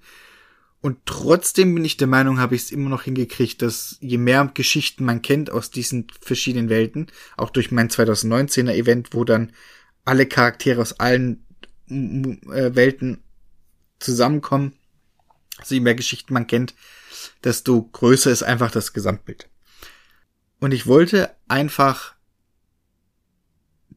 und 0.84 0.98
trotzdem 1.06 1.74
bin 1.74 1.82
ich 1.86 1.96
der 1.96 2.08
Meinung, 2.08 2.38
habe 2.38 2.54
ich 2.54 2.64
es 2.64 2.70
immer 2.70 2.90
noch 2.90 3.04
hingekriegt, 3.04 3.62
dass 3.62 3.96
je 4.02 4.18
mehr 4.18 4.50
Geschichten 4.52 5.06
man 5.06 5.22
kennt 5.22 5.48
aus 5.48 5.70
diesen 5.70 6.08
verschiedenen 6.20 6.68
Welten, 6.68 7.06
auch 7.38 7.48
durch 7.48 7.70
mein 7.70 7.88
2019er 7.88 8.74
Event, 8.74 9.14
wo 9.14 9.24
dann 9.24 9.52
alle 10.04 10.26
Charaktere 10.26 10.82
aus 10.82 11.00
allen 11.00 11.46
äh, 11.88 12.74
Welten 12.74 13.24
zusammenkommen, 13.98 14.74
also 15.56 15.74
je 15.74 15.80
mehr 15.80 15.94
Geschichten 15.94 16.34
man 16.34 16.46
kennt, 16.46 16.74
desto 17.42 17.82
größer 17.82 18.30
ist 18.30 18.42
einfach 18.42 18.70
das 18.70 18.92
Gesamtbild. 18.92 19.48
Und 20.60 20.74
ich 20.74 20.86
wollte 20.86 21.34
einfach, 21.48 22.14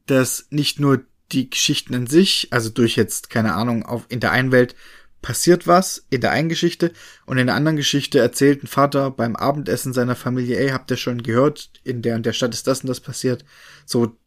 dass 0.05 0.47
nicht 0.51 0.79
nur 0.79 1.03
die 1.33 1.49
Geschichten 1.49 1.95
an 1.95 2.07
sich, 2.07 2.47
also 2.51 2.69
durch 2.69 2.95
jetzt, 2.95 3.29
keine 3.29 3.55
Ahnung, 3.55 3.83
auf, 3.83 4.05
in 4.07 4.21
der 4.21 4.31
einen 4.31 4.53
Welt 4.53 4.73
passiert 5.21 5.67
was 5.67 6.05
in 6.09 6.21
der 6.21 6.31
einen 6.31 6.49
Geschichte 6.49 6.91
und 7.25 7.37
in 7.37 7.47
der 7.47 7.55
anderen 7.55 7.77
Geschichte 7.77 8.19
erzählt 8.19 8.63
ein 8.63 8.67
Vater 8.67 9.11
beim 9.11 9.35
Abendessen 9.35 9.93
seiner 9.93 10.15
Familie, 10.15 10.57
ey, 10.57 10.69
habt 10.69 10.91
ihr 10.91 10.97
schon 10.97 11.23
gehört, 11.23 11.71
in 11.83 12.01
der 12.01 12.15
und 12.15 12.25
der 12.25 12.33
Stadt 12.33 12.53
ist 12.53 12.67
das 12.67 12.81
und 12.81 12.87
das 12.87 12.99
passiert. 12.99 13.43
So 13.85 14.17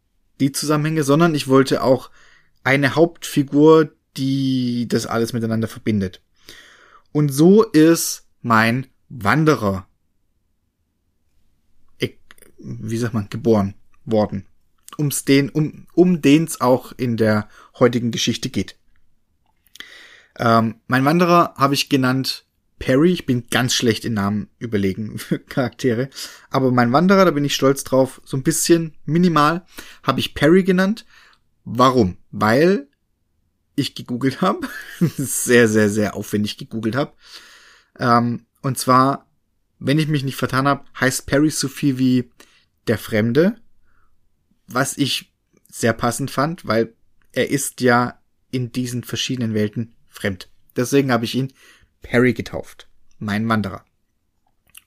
die 0.40 0.52
Zusammenhänge, 0.52 1.04
sondern 1.04 1.35
ich 1.35 1.49
wollte 1.49 1.82
auch 1.82 2.11
eine 2.64 2.94
Hauptfigur, 2.94 3.92
die 4.16 4.88
das 4.88 5.06
alles 5.06 5.32
miteinander 5.32 5.68
verbindet. 5.68 6.23
Und 7.12 7.30
so 7.30 7.62
ist 7.62 8.26
mein 8.42 8.87
Wanderer, 9.09 9.87
wie 12.59 12.99
sagt 12.99 13.14
man, 13.14 13.28
geboren 13.30 13.75
worden. 14.04 14.47
Um's 14.97 15.25
den, 15.25 15.49
um, 15.49 15.87
um 15.94 16.20
den's 16.20 16.61
auch 16.61 16.92
in 16.97 17.16
der 17.16 17.49
heutigen 17.78 18.11
Geschichte 18.11 18.50
geht. 18.50 18.76
Ähm, 20.38 20.76
mein 20.87 21.04
Wanderer 21.04 21.54
habe 21.56 21.75
ich 21.75 21.88
genannt 21.88 22.46
Perry. 22.78 23.12
Ich 23.12 23.26
bin 23.26 23.46
ganz 23.50 23.75
schlecht 23.75 24.04
in 24.04 24.14
Namen 24.14 24.49
überlegen 24.58 25.18
für 25.18 25.38
Charaktere. 25.38 26.08
Aber 26.50 26.72
mein 26.72 26.92
Wanderer, 26.92 27.25
da 27.25 27.30
bin 27.30 27.44
ich 27.44 27.54
stolz 27.54 27.84
drauf, 27.84 28.20
so 28.25 28.37
ein 28.37 28.42
bisschen 28.42 28.96
minimal, 29.04 29.64
habe 30.02 30.20
ich 30.20 30.34
Perry 30.34 30.64
genannt. 30.64 31.06
Warum? 31.64 32.16
Weil 32.30 32.88
ich 33.76 33.94
gegoogelt 33.94 34.40
habe. 34.40 34.66
sehr, 34.99 35.68
sehr, 35.68 35.88
sehr 35.88 36.16
aufwendig 36.16 36.56
gegoogelt 36.56 36.96
habe. 36.96 37.12
Ähm, 37.99 38.46
und 38.62 38.78
zwar, 38.78 39.30
wenn 39.78 39.99
ich 39.99 40.08
mich 40.08 40.25
nicht 40.25 40.37
vertan 40.37 40.66
habe, 40.66 40.84
heißt 40.99 41.26
Perry 41.26 41.50
so 41.50 41.68
viel 41.68 41.99
wie 41.99 42.30
der 42.87 42.99
Fremde. 42.99 43.56
Was 44.66 44.96
ich 44.96 45.32
sehr 45.68 45.92
passend 45.92 46.30
fand, 46.30 46.66
weil 46.66 46.94
er 47.32 47.50
ist 47.50 47.80
ja 47.80 48.20
in 48.50 48.72
diesen 48.72 49.04
verschiedenen 49.04 49.54
Welten 49.54 49.94
fremd. 50.10 50.50
Deswegen 50.76 51.10
habe 51.10 51.24
ich 51.24 51.34
ihn 51.34 51.52
Perry 52.02 52.32
getauft. 52.32 52.88
Mein 53.18 53.48
Wanderer. 53.48 53.84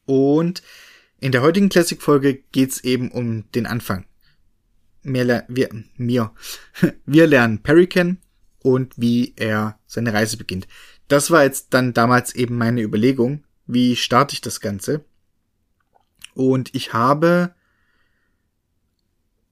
Und 0.05 0.63
in 1.19 1.31
der 1.31 1.41
heutigen 1.41 1.69
Classic-Folge 1.69 2.43
geht's 2.51 2.81
eben 2.81 3.09
um 3.11 3.49
den 3.51 3.65
Anfang. 3.65 4.05
Mir, 5.03 5.45
wir, 5.47 5.69
mir. 5.95 6.33
Wir 7.05 7.27
lernen 7.27 7.61
Perry 7.61 7.87
kennen 7.87 8.19
und 8.59 8.93
wie 8.97 9.33
er 9.35 9.79
seine 9.85 10.13
Reise 10.13 10.37
beginnt. 10.37 10.67
Das 11.07 11.29
war 11.29 11.43
jetzt 11.43 11.73
dann 11.73 11.93
damals 11.93 12.33
eben 12.33 12.57
meine 12.57 12.81
Überlegung. 12.81 13.43
Wie 13.67 13.95
starte 13.95 14.33
ich 14.33 14.41
das 14.41 14.61
Ganze? 14.61 15.03
Und 16.33 16.73
ich 16.73 16.93
habe 16.93 17.53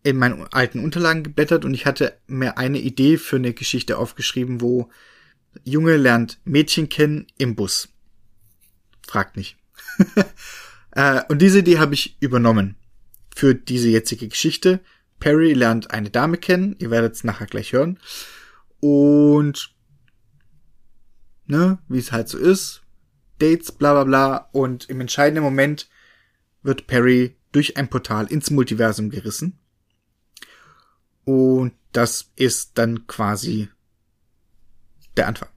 in 0.03 0.17
meinen 0.17 0.47
alten 0.51 0.83
Unterlagen 0.83 1.23
geblättert 1.23 1.63
und 1.63 1.73
ich 1.73 1.85
hatte 1.85 2.17
mir 2.27 2.57
eine 2.57 2.79
Idee 2.79 3.17
für 3.17 3.35
eine 3.35 3.53
Geschichte 3.53 3.97
aufgeschrieben, 3.97 4.61
wo 4.61 4.89
Junge 5.63 5.97
lernt 5.97 6.39
Mädchen 6.43 6.89
kennen 6.89 7.27
im 7.37 7.55
Bus. 7.55 7.89
Fragt 9.07 9.37
nicht. 9.37 9.57
äh, 10.91 11.21
und 11.29 11.41
diese 11.41 11.59
Idee 11.59 11.79
habe 11.79 11.93
ich 11.93 12.17
übernommen 12.21 12.75
für 13.35 13.55
diese 13.55 13.89
jetzige 13.89 14.27
Geschichte. 14.27 14.79
Perry 15.19 15.53
lernt 15.53 15.91
eine 15.91 16.09
Dame 16.09 16.37
kennen, 16.37 16.75
ihr 16.79 16.89
werdet 16.89 17.13
es 17.13 17.23
nachher 17.23 17.47
gleich 17.47 17.73
hören. 17.73 17.99
Und 18.79 19.73
ne, 21.45 21.79
wie 21.87 21.99
es 21.99 22.11
halt 22.11 22.29
so 22.29 22.37
ist, 22.37 22.81
Dates, 23.39 23.71
bla 23.71 23.93
bla 23.93 24.03
bla. 24.03 24.49
Und 24.51 24.89
im 24.89 25.01
entscheidenden 25.01 25.43
Moment 25.43 25.89
wird 26.63 26.87
Perry 26.87 27.35
durch 27.51 27.77
ein 27.77 27.89
Portal 27.89 28.27
ins 28.27 28.49
Multiversum 28.49 29.09
gerissen. 29.09 29.59
Und 31.23 31.73
das 31.91 32.31
ist 32.35 32.77
dann 32.77 33.05
quasi 33.07 33.69
der 35.17 35.27
Anfang. 35.27 35.49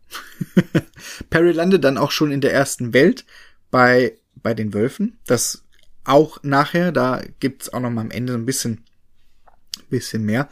Perry 1.31 1.53
landet 1.53 1.85
dann 1.85 1.99
auch 1.99 2.11
schon 2.11 2.33
in 2.33 2.41
der 2.41 2.53
ersten 2.53 2.93
Welt 2.93 3.25
bei, 3.71 4.17
bei 4.37 4.55
den 4.55 4.75
Wölfen. 4.75 5.19
Das 5.27 5.65
auch 6.05 6.43
nachher, 6.43 6.93
da 6.93 7.23
gibt's 7.41 7.73
auch 7.73 7.81
noch 7.81 7.91
mal 7.91 8.03
am 8.03 8.11
Ende 8.11 8.35
ein 8.35 8.47
bisschen, 8.47 8.85
bisschen 9.89 10.25
mehr 10.25 10.49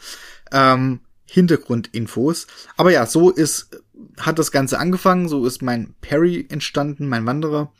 ähm, 0.50 1.00
Hintergrundinfos. 1.26 2.46
Aber 2.76 2.90
ja, 2.90 3.06
so 3.06 3.30
ist, 3.30 3.82
hat 4.18 4.38
das 4.38 4.50
Ganze 4.50 4.78
angefangen, 4.78 5.28
so 5.28 5.46
ist 5.46 5.62
mein 5.62 5.94
Perry 6.00 6.46
entstanden, 6.48 7.08
mein 7.08 7.26
Wanderer. 7.26 7.72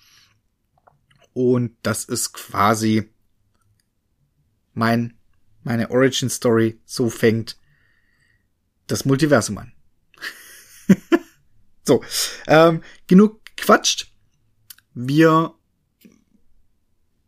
Und 1.34 1.76
das 1.82 2.04
ist 2.04 2.32
quasi 2.32 3.10
mein, 4.74 5.14
meine 5.62 5.90
Origin 5.90 6.30
Story. 6.30 6.78
So 6.84 7.08
fängt 7.08 7.56
das 8.86 9.04
Multiversum 9.04 9.58
an. 9.58 9.71
so, 11.84 12.02
ähm, 12.46 12.82
genug 13.06 13.40
quatscht. 13.56 14.08
Wir 14.94 15.54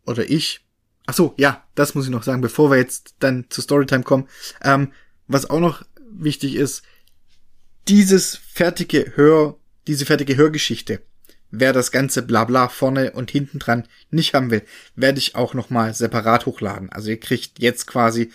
oder 0.05 0.29
ich. 0.29 0.61
Ach 1.07 1.13
so, 1.13 1.33
ja, 1.37 1.63
das 1.75 1.95
muss 1.95 2.05
ich 2.05 2.11
noch 2.11 2.23
sagen, 2.23 2.41
bevor 2.41 2.71
wir 2.71 2.77
jetzt 2.77 3.15
dann 3.19 3.45
zu 3.49 3.61
Storytime 3.61 4.03
kommen. 4.03 4.27
Ähm, 4.63 4.91
was 5.27 5.49
auch 5.49 5.59
noch 5.59 5.83
wichtig 6.09 6.55
ist, 6.55 6.83
dieses 7.87 8.35
fertige 8.35 9.13
Hör, 9.15 9.57
diese 9.87 10.05
fertige 10.05 10.35
Hörgeschichte, 10.35 11.01
wer 11.51 11.73
das 11.73 11.91
ganze 11.91 12.21
Blabla 12.21 12.69
vorne 12.69 13.11
und 13.11 13.31
hinten 13.31 13.59
dran 13.59 13.87
nicht 14.09 14.33
haben 14.33 14.51
will, 14.51 14.63
werde 14.95 15.19
ich 15.19 15.35
auch 15.35 15.53
nochmal 15.53 15.93
separat 15.93 16.45
hochladen. 16.45 16.89
Also 16.91 17.09
ihr 17.09 17.19
kriegt 17.19 17.59
jetzt 17.59 17.85
quasi 17.85 18.31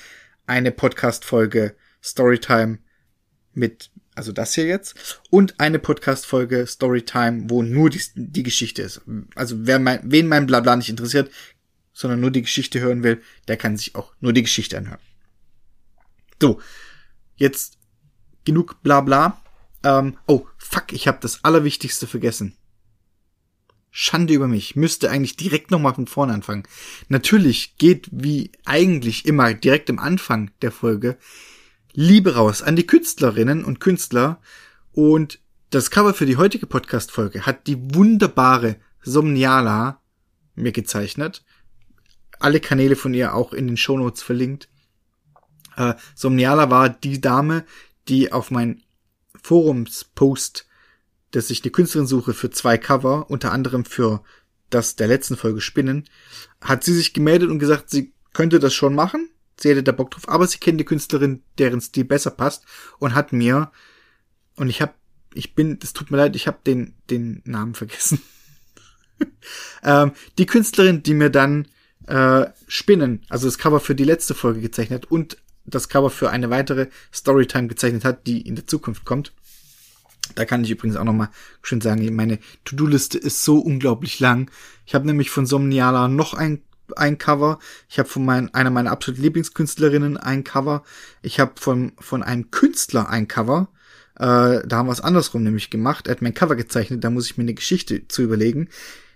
eine 0.47 0.71
Podcast-Folge 0.71 1.75
Storytime 2.03 2.79
mit, 3.53 3.91
also 4.21 4.33
das 4.33 4.55
hier 4.55 4.67
jetzt, 4.67 5.23
und 5.31 5.59
eine 5.61 5.79
Podcast-Folge 5.79 6.67
Storytime, 6.67 7.45
wo 7.49 7.63
nur 7.63 7.89
die, 7.89 8.03
die 8.15 8.43
Geschichte 8.43 8.83
ist. 8.83 9.01
Also 9.35 9.67
wer 9.67 9.79
mein, 9.79 10.01
wen 10.03 10.29
mein 10.29 10.45
Blabla 10.45 10.77
nicht 10.77 10.91
interessiert, 10.91 11.31
sondern 11.95 12.21
nur 12.21 12.31
die 12.31 12.43
Geschichte 12.43 12.81
hören 12.81 13.03
will, 13.03 13.23
der 13.49 13.57
kann 13.57 13.79
sich 13.79 13.95
auch 13.95 14.13
nur 14.21 14.35
die 14.35 14.43
Geschichte 14.43 14.77
anhören. 14.77 15.01
So, 16.39 16.61
jetzt 17.37 17.79
genug 18.45 18.83
Blabla. 18.83 19.43
Ähm, 19.85 20.19
oh, 20.27 20.47
fuck, 20.59 20.93
ich 20.93 21.09
habe 21.09 21.17
das 21.23 21.43
Allerwichtigste 21.43 22.07
vergessen. 22.07 22.59
Schande 23.91 24.35
über 24.35 24.49
mich. 24.49 24.77
Müsste 24.77 25.11
eigentlich 25.11 25.37
direkt 25.37 25.71
nochmal 25.71 25.95
von 25.95 26.07
vorne 26.07 26.35
anfangen. 26.35 26.65
Natürlich 27.09 27.79
geht 27.79 28.07
wie 28.13 28.53
eigentlich 28.67 29.25
immer 29.25 29.55
direkt 29.55 29.89
am 29.89 29.99
Anfang 29.99 30.51
der 30.61 30.73
Folge 30.73 31.17
Liebe 31.93 32.35
raus 32.35 32.63
an 32.63 32.77
die 32.77 32.87
Künstlerinnen 32.87 33.65
und 33.65 33.81
Künstler 33.81 34.41
und 34.93 35.41
das 35.71 35.91
Cover 35.91 36.15
für 36.15 36.27
die 36.27 36.37
heutige 36.37 36.67
Podcast-Folge 36.67 37.47
hat 37.47 37.67
die 37.67 37.95
wunderbare 37.95 38.77
Somniala 39.03 40.01
mir 40.55 40.73
gezeichnet 40.73 41.45
alle 42.41 42.59
Kanäle 42.59 42.97
von 42.97 43.15
ihr 43.15 43.35
auch 43.35 43.53
in 43.53 43.69
den 43.69 43.77
Shownotes 43.77 44.23
verlinkt. 44.23 44.69
Äh, 45.77 45.95
Somniala 46.15 46.71
war 46.71 46.89
die 46.89 47.21
Dame, 47.21 47.65
die 48.09 48.33
auf 48.33 48.51
mein 48.51 48.83
Forumspost, 49.41 50.67
dass 51.31 51.51
ich 51.51 51.63
eine 51.63 51.71
Künstlerin 51.71 52.09
suche 52.09 52.35
für 52.35 52.51
zwei 52.51 52.77
Cover, 52.77 53.31
unter 53.31 53.53
anderem 53.53 53.85
für 53.85 54.25
das 54.71 54.97
der 54.97 55.07
letzten 55.07 55.37
Folge 55.37 55.61
Spinnen, 55.61 56.09
hat 56.61 56.83
sie 56.83 56.95
sich 56.95 57.13
gemeldet 57.13 57.51
und 57.51 57.59
gesagt, 57.59 57.91
sie 57.91 58.13
könnte 58.33 58.59
das 58.59 58.75
schon 58.75 58.95
machen. 58.95 59.29
Sie 59.61 59.69
hätte 59.69 59.83
da 59.83 59.93
Bock 59.93 60.11
drauf, 60.11 60.29
aber 60.29 60.47
sie 60.47 60.59
kennt 60.59 60.81
die 60.81 60.85
Künstlerin, 60.85 61.43
deren 61.59 61.81
Stil 61.81 62.05
besser 62.05 62.31
passt 62.31 62.65
und 62.99 63.15
hat 63.15 63.33
mir 63.33 63.71
und 64.57 64.69
ich 64.69 64.81
habe 64.83 64.95
ich 65.33 65.55
bin, 65.55 65.79
es 65.81 65.93
tut 65.93 66.11
mir 66.11 66.17
leid, 66.17 66.35
ich 66.35 66.47
habe 66.47 66.59
den 66.67 66.95
den 67.09 67.43
Namen 67.45 67.75
vergessen. 67.75 68.21
ähm, 69.85 70.13
die 70.39 70.47
Künstlerin, 70.47 71.03
die 71.03 71.15
mir 71.15 71.31
dann 71.31 71.69
äh, 72.07 72.47
Spinnen, 72.67 73.25
also 73.29 73.47
das 73.47 73.59
Cover 73.59 73.81
für 73.81 73.95
die 73.95 74.05
letzte 74.05 74.35
Folge 74.35 74.61
gezeichnet 74.61 75.07
und 75.07 75.37
das 75.65 75.89
Cover 75.89 76.11
für 76.11 76.31
eine 76.31 76.51
weitere 76.51 76.89
Storytime 77.13 77.69
gezeichnet 77.69 78.05
hat, 78.05 78.27
die 78.27 78.41
in 78.41 78.57
der 78.57 78.67
Zukunft 78.67 79.05
kommt. 79.05 79.33
Da 80.35 80.45
kann 80.45 80.65
ich 80.65 80.71
übrigens 80.71 80.97
auch 80.97 81.05
noch 81.05 81.13
mal 81.13 81.31
schön 81.63 81.81
sagen, 81.81 82.15
meine 82.15 82.39
To-Do-Liste 82.65 83.19
ist 83.19 83.45
so 83.45 83.59
unglaublich 83.59 84.21
lang. 84.21 84.51
Ich 84.87 84.95
habe 84.95 85.07
nämlich 85.07 85.31
von 85.31 85.47
Somniala 85.47 86.09
noch 86.09 86.35
ein 86.35 86.63
ein 86.99 87.19
Cover. 87.19 87.59
Ich 87.89 87.99
habe 87.99 88.09
von 88.09 88.25
mein, 88.25 88.53
einer 88.55 88.71
meiner 88.71 88.91
absoluten 88.91 89.23
Lieblingskünstlerinnen 89.23 90.17
ein 90.17 90.45
Cover. 90.45 90.83
Ich 91.23 91.41
habe 91.41 91.53
von 91.57 91.93
von 91.99 92.23
einem 92.23 92.51
Künstler 92.51 93.09
ein 93.09 93.29
Cover. 93.29 93.69
Äh, 94.17 94.67
da 94.67 94.77
haben 94.77 94.89
wir 94.89 94.93
es 94.93 95.01
andersrum 95.01 95.43
nämlich 95.43 95.71
gemacht. 95.71 96.07
Er 96.07 96.13
hat 96.13 96.23
mein 96.23 96.35
Cover 96.35 96.57
gezeichnet. 96.57 97.03
Da 97.03 97.11
muss 97.11 97.27
ich 97.27 97.37
mir 97.39 97.45
eine 97.45 97.55
Geschichte 97.55 98.07
zu 98.09 98.23
überlegen. 98.23 98.69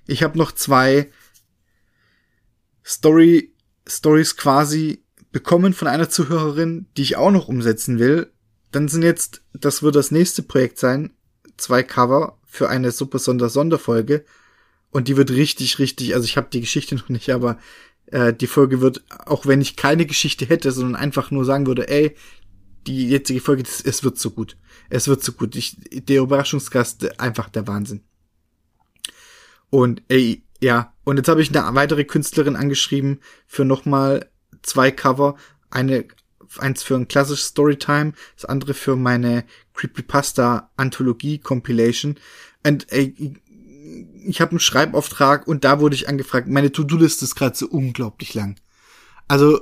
Ich 0.06 0.22
habe 0.22 0.38
noch 0.38 0.52
zwei 0.52 1.10
Story, 2.84 3.54
Stories 3.86 4.36
quasi 4.36 5.04
bekommen 5.32 5.72
von 5.72 5.88
einer 5.88 6.08
Zuhörerin, 6.08 6.86
die 6.96 7.02
ich 7.02 7.16
auch 7.16 7.30
noch 7.30 7.48
umsetzen 7.48 7.98
will. 7.98 8.30
Dann 8.70 8.88
sind 8.88 9.02
jetzt, 9.02 9.42
das 9.52 9.82
wird 9.82 9.96
das 9.96 10.10
nächste 10.10 10.42
Projekt 10.42 10.78
sein, 10.78 11.12
zwei 11.56 11.82
Cover 11.82 12.38
für 12.44 12.68
eine 12.68 12.90
Super 12.90 13.18
Sonder 13.18 13.48
Sonderfolge. 13.48 14.24
Und 14.94 15.08
die 15.08 15.16
wird 15.16 15.32
richtig, 15.32 15.80
richtig, 15.80 16.14
also 16.14 16.24
ich 16.24 16.36
habe 16.36 16.46
die 16.52 16.60
Geschichte 16.60 16.94
noch 16.94 17.08
nicht, 17.08 17.30
aber 17.30 17.58
äh, 18.06 18.32
die 18.32 18.46
Folge 18.46 18.80
wird, 18.80 19.02
auch 19.26 19.44
wenn 19.44 19.60
ich 19.60 19.74
keine 19.74 20.06
Geschichte 20.06 20.46
hätte, 20.46 20.70
sondern 20.70 20.94
einfach 20.94 21.32
nur 21.32 21.44
sagen 21.44 21.66
würde, 21.66 21.88
ey, 21.88 22.14
die 22.86 23.08
jetzige 23.08 23.40
Folge, 23.40 23.64
das, 23.64 23.80
es 23.80 24.04
wird 24.04 24.18
so 24.18 24.30
gut. 24.30 24.56
Es 24.90 25.08
wird 25.08 25.24
so 25.24 25.32
gut. 25.32 25.56
Ich, 25.56 25.76
der 25.90 26.20
Überraschungsgast, 26.20 27.18
einfach 27.18 27.48
der 27.48 27.66
Wahnsinn. 27.66 28.04
Und 29.68 30.00
ey, 30.06 30.44
ja, 30.60 30.94
und 31.02 31.16
jetzt 31.16 31.28
habe 31.28 31.42
ich 31.42 31.56
eine 31.56 31.74
weitere 31.74 32.04
Künstlerin 32.04 32.54
angeschrieben 32.54 33.18
für 33.48 33.64
nochmal 33.64 34.30
zwei 34.62 34.92
Cover. 34.92 35.34
Eine, 35.70 36.04
eins 36.58 36.84
für 36.84 36.94
ein 36.94 37.08
klassisches 37.08 37.46
Storytime, 37.46 38.12
das 38.36 38.44
andere 38.44 38.74
für 38.74 38.94
meine 38.94 39.44
Creepypasta 39.72 40.70
Anthologie 40.76 41.40
Compilation. 41.40 42.14
Und 42.64 42.92
ey, 42.92 43.34
ich 44.26 44.40
habe 44.40 44.52
einen 44.52 44.60
Schreibauftrag 44.60 45.46
und 45.46 45.64
da 45.64 45.80
wurde 45.80 45.94
ich 45.94 46.08
angefragt. 46.08 46.48
Meine 46.48 46.72
To-Do-Liste 46.72 47.24
ist 47.24 47.34
gerade 47.34 47.56
so 47.56 47.66
unglaublich 47.66 48.34
lang. 48.34 48.56
Also 49.28 49.60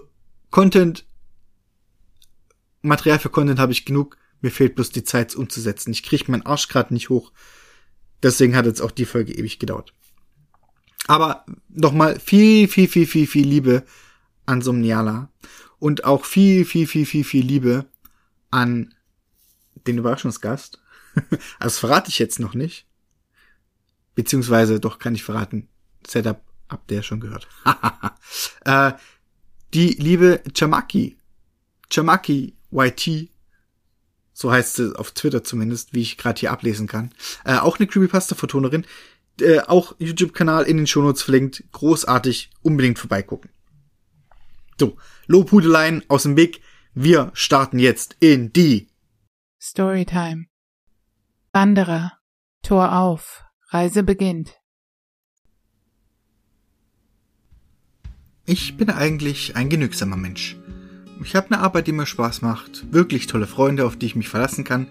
Content, 0.51 1.05
Material 2.83 3.19
für 3.19 3.31
Content 3.31 3.59
habe 3.59 3.73
ich 3.73 3.85
genug. 3.85 4.17
Mir 4.41 4.51
fehlt 4.51 4.75
bloß 4.75 4.91
die 4.91 5.05
Zeit, 5.05 5.31
es 5.31 5.37
umzusetzen. 5.37 5.93
Ich 5.93 6.03
kriege 6.03 6.31
meinen 6.31 6.47
Arsch 6.47 6.69
gerade 6.69 6.93
nicht 6.93 7.09
hoch. 7.11 7.33
Deswegen 8.23 8.57
hat 8.57 8.67
jetzt 8.67 8.81
auch 8.81 8.91
die 8.91 9.05
Folge 9.05 9.33
ewig 9.33 9.59
gedauert. 9.59 9.95
Aber 11.07 11.45
nochmal 11.69 12.19
viel, 12.21 12.69
viel, 12.69 12.89
viel, 12.89 13.07
viel, 13.07 13.27
viel 13.27 13.47
Liebe 13.47 13.85
an 14.47 14.63
Somniala 14.63 15.31
und 15.79 16.05
auch 16.05 16.25
viel, 16.25 16.65
viel, 16.65 16.87
viel, 16.87 17.07
viel, 17.07 17.25
viel 17.25 17.45
Liebe 17.45 17.87
an 18.51 18.95
den 19.87 19.99
Überraschungsgast. 19.99 20.81
das 21.61 21.79
verrate 21.79 22.09
ich 22.09 22.19
jetzt 22.19 22.39
noch 22.39 22.55
nicht. 22.55 22.87
Beziehungsweise 24.15 24.81
doch 24.81 24.99
kann 24.99 25.15
ich 25.15 25.25
verraten. 25.25 25.69
Setup 26.07 26.43
habt 26.69 26.91
ihr 26.91 27.03
schon 27.03 27.21
gehört. 27.21 27.49
äh, 28.65 28.93
die 29.75 29.89
liebe 29.91 30.43
Chamaki. 30.57 31.17
Chamaki 31.93 32.55
YT. 32.71 33.31
So 34.33 34.51
heißt 34.51 34.77
sie 34.77 34.99
auf 34.99 35.13
Twitter 35.13 35.45
zumindest, 35.45 35.93
wie 35.93 36.01
ich 36.03 36.17
gerade 36.17 36.41
hier 36.41 36.53
ablesen 36.53 36.87
kann. 36.87 37.13
Äh, 37.45 37.57
auch 37.57 37.79
eine 37.79 37.87
Creepypasta-Vertonerin, 37.87 38.87
äh, 39.41 39.61
auch 39.61 39.95
YouTube-Kanal 39.99 40.65
in 40.65 40.79
den 40.79 40.87
Shownotes 40.87 41.23
verlinkt. 41.23 41.65
Großartig, 41.73 42.51
unbedingt 42.63 42.99
vorbeigucken. 42.99 43.51
So, 44.79 44.97
Lobhudeleien 45.27 46.03
aus 46.09 46.25
dem 46.25 46.37
Weg. 46.37 46.61
Wir 46.95 47.31
starten 47.35 47.79
jetzt 47.79 48.17
in 48.21 48.53
die 48.53 48.89
Storytime. 49.61 50.47
Wanderer, 51.53 52.19
Tor 52.63 52.97
auf, 52.97 53.45
Reise 53.73 54.03
beginnt. 54.03 54.61
Ich 58.45 58.77
bin 58.77 58.91
eigentlich 58.91 59.57
ein 59.57 59.71
genügsamer 59.71 60.19
Mensch. 60.19 60.59
Ich 61.25 61.35
habe 61.35 61.47
eine 61.47 61.61
Arbeit, 61.61 61.87
die 61.87 61.93
mir 61.93 62.05
Spaß 62.05 62.43
macht, 62.43 62.93
wirklich 62.93 63.29
tolle 63.29 63.47
Freunde, 63.47 63.87
auf 63.87 63.97
die 63.97 64.05
ich 64.05 64.17
mich 64.17 64.29
verlassen 64.29 64.65
kann 64.65 64.89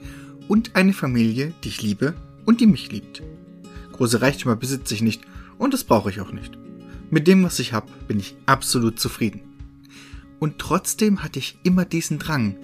und 0.48 0.76
eine 0.76 0.94
Familie, 0.94 1.54
die 1.64 1.68
ich 1.68 1.84
liebe 1.84 2.16
und 2.46 2.60
die 2.60 2.66
mich 2.66 2.92
liebt. 2.92 3.22
Große 3.92 4.20
Reichtümer 4.20 4.56
besitze 4.56 4.96
ich 4.96 5.04
nicht 5.04 5.22
und 5.60 5.76
das 5.76 5.84
brauche 5.84 6.10
ich 6.10 6.20
auch 6.20 6.32
nicht. 6.32 6.58
Mit 7.12 7.28
dem, 7.28 7.44
was 7.44 7.60
ich 7.60 7.74
habe, 7.74 7.92
bin 8.08 8.20
ich 8.20 8.36
absolut 8.48 9.00
zufrieden. 9.00 9.42
Und 10.40 10.58
trotzdem 10.58 11.22
hatte 11.22 11.38
ich 11.38 11.60
immer 11.62 11.86
diesen 11.86 12.18
Drang, 12.18 12.56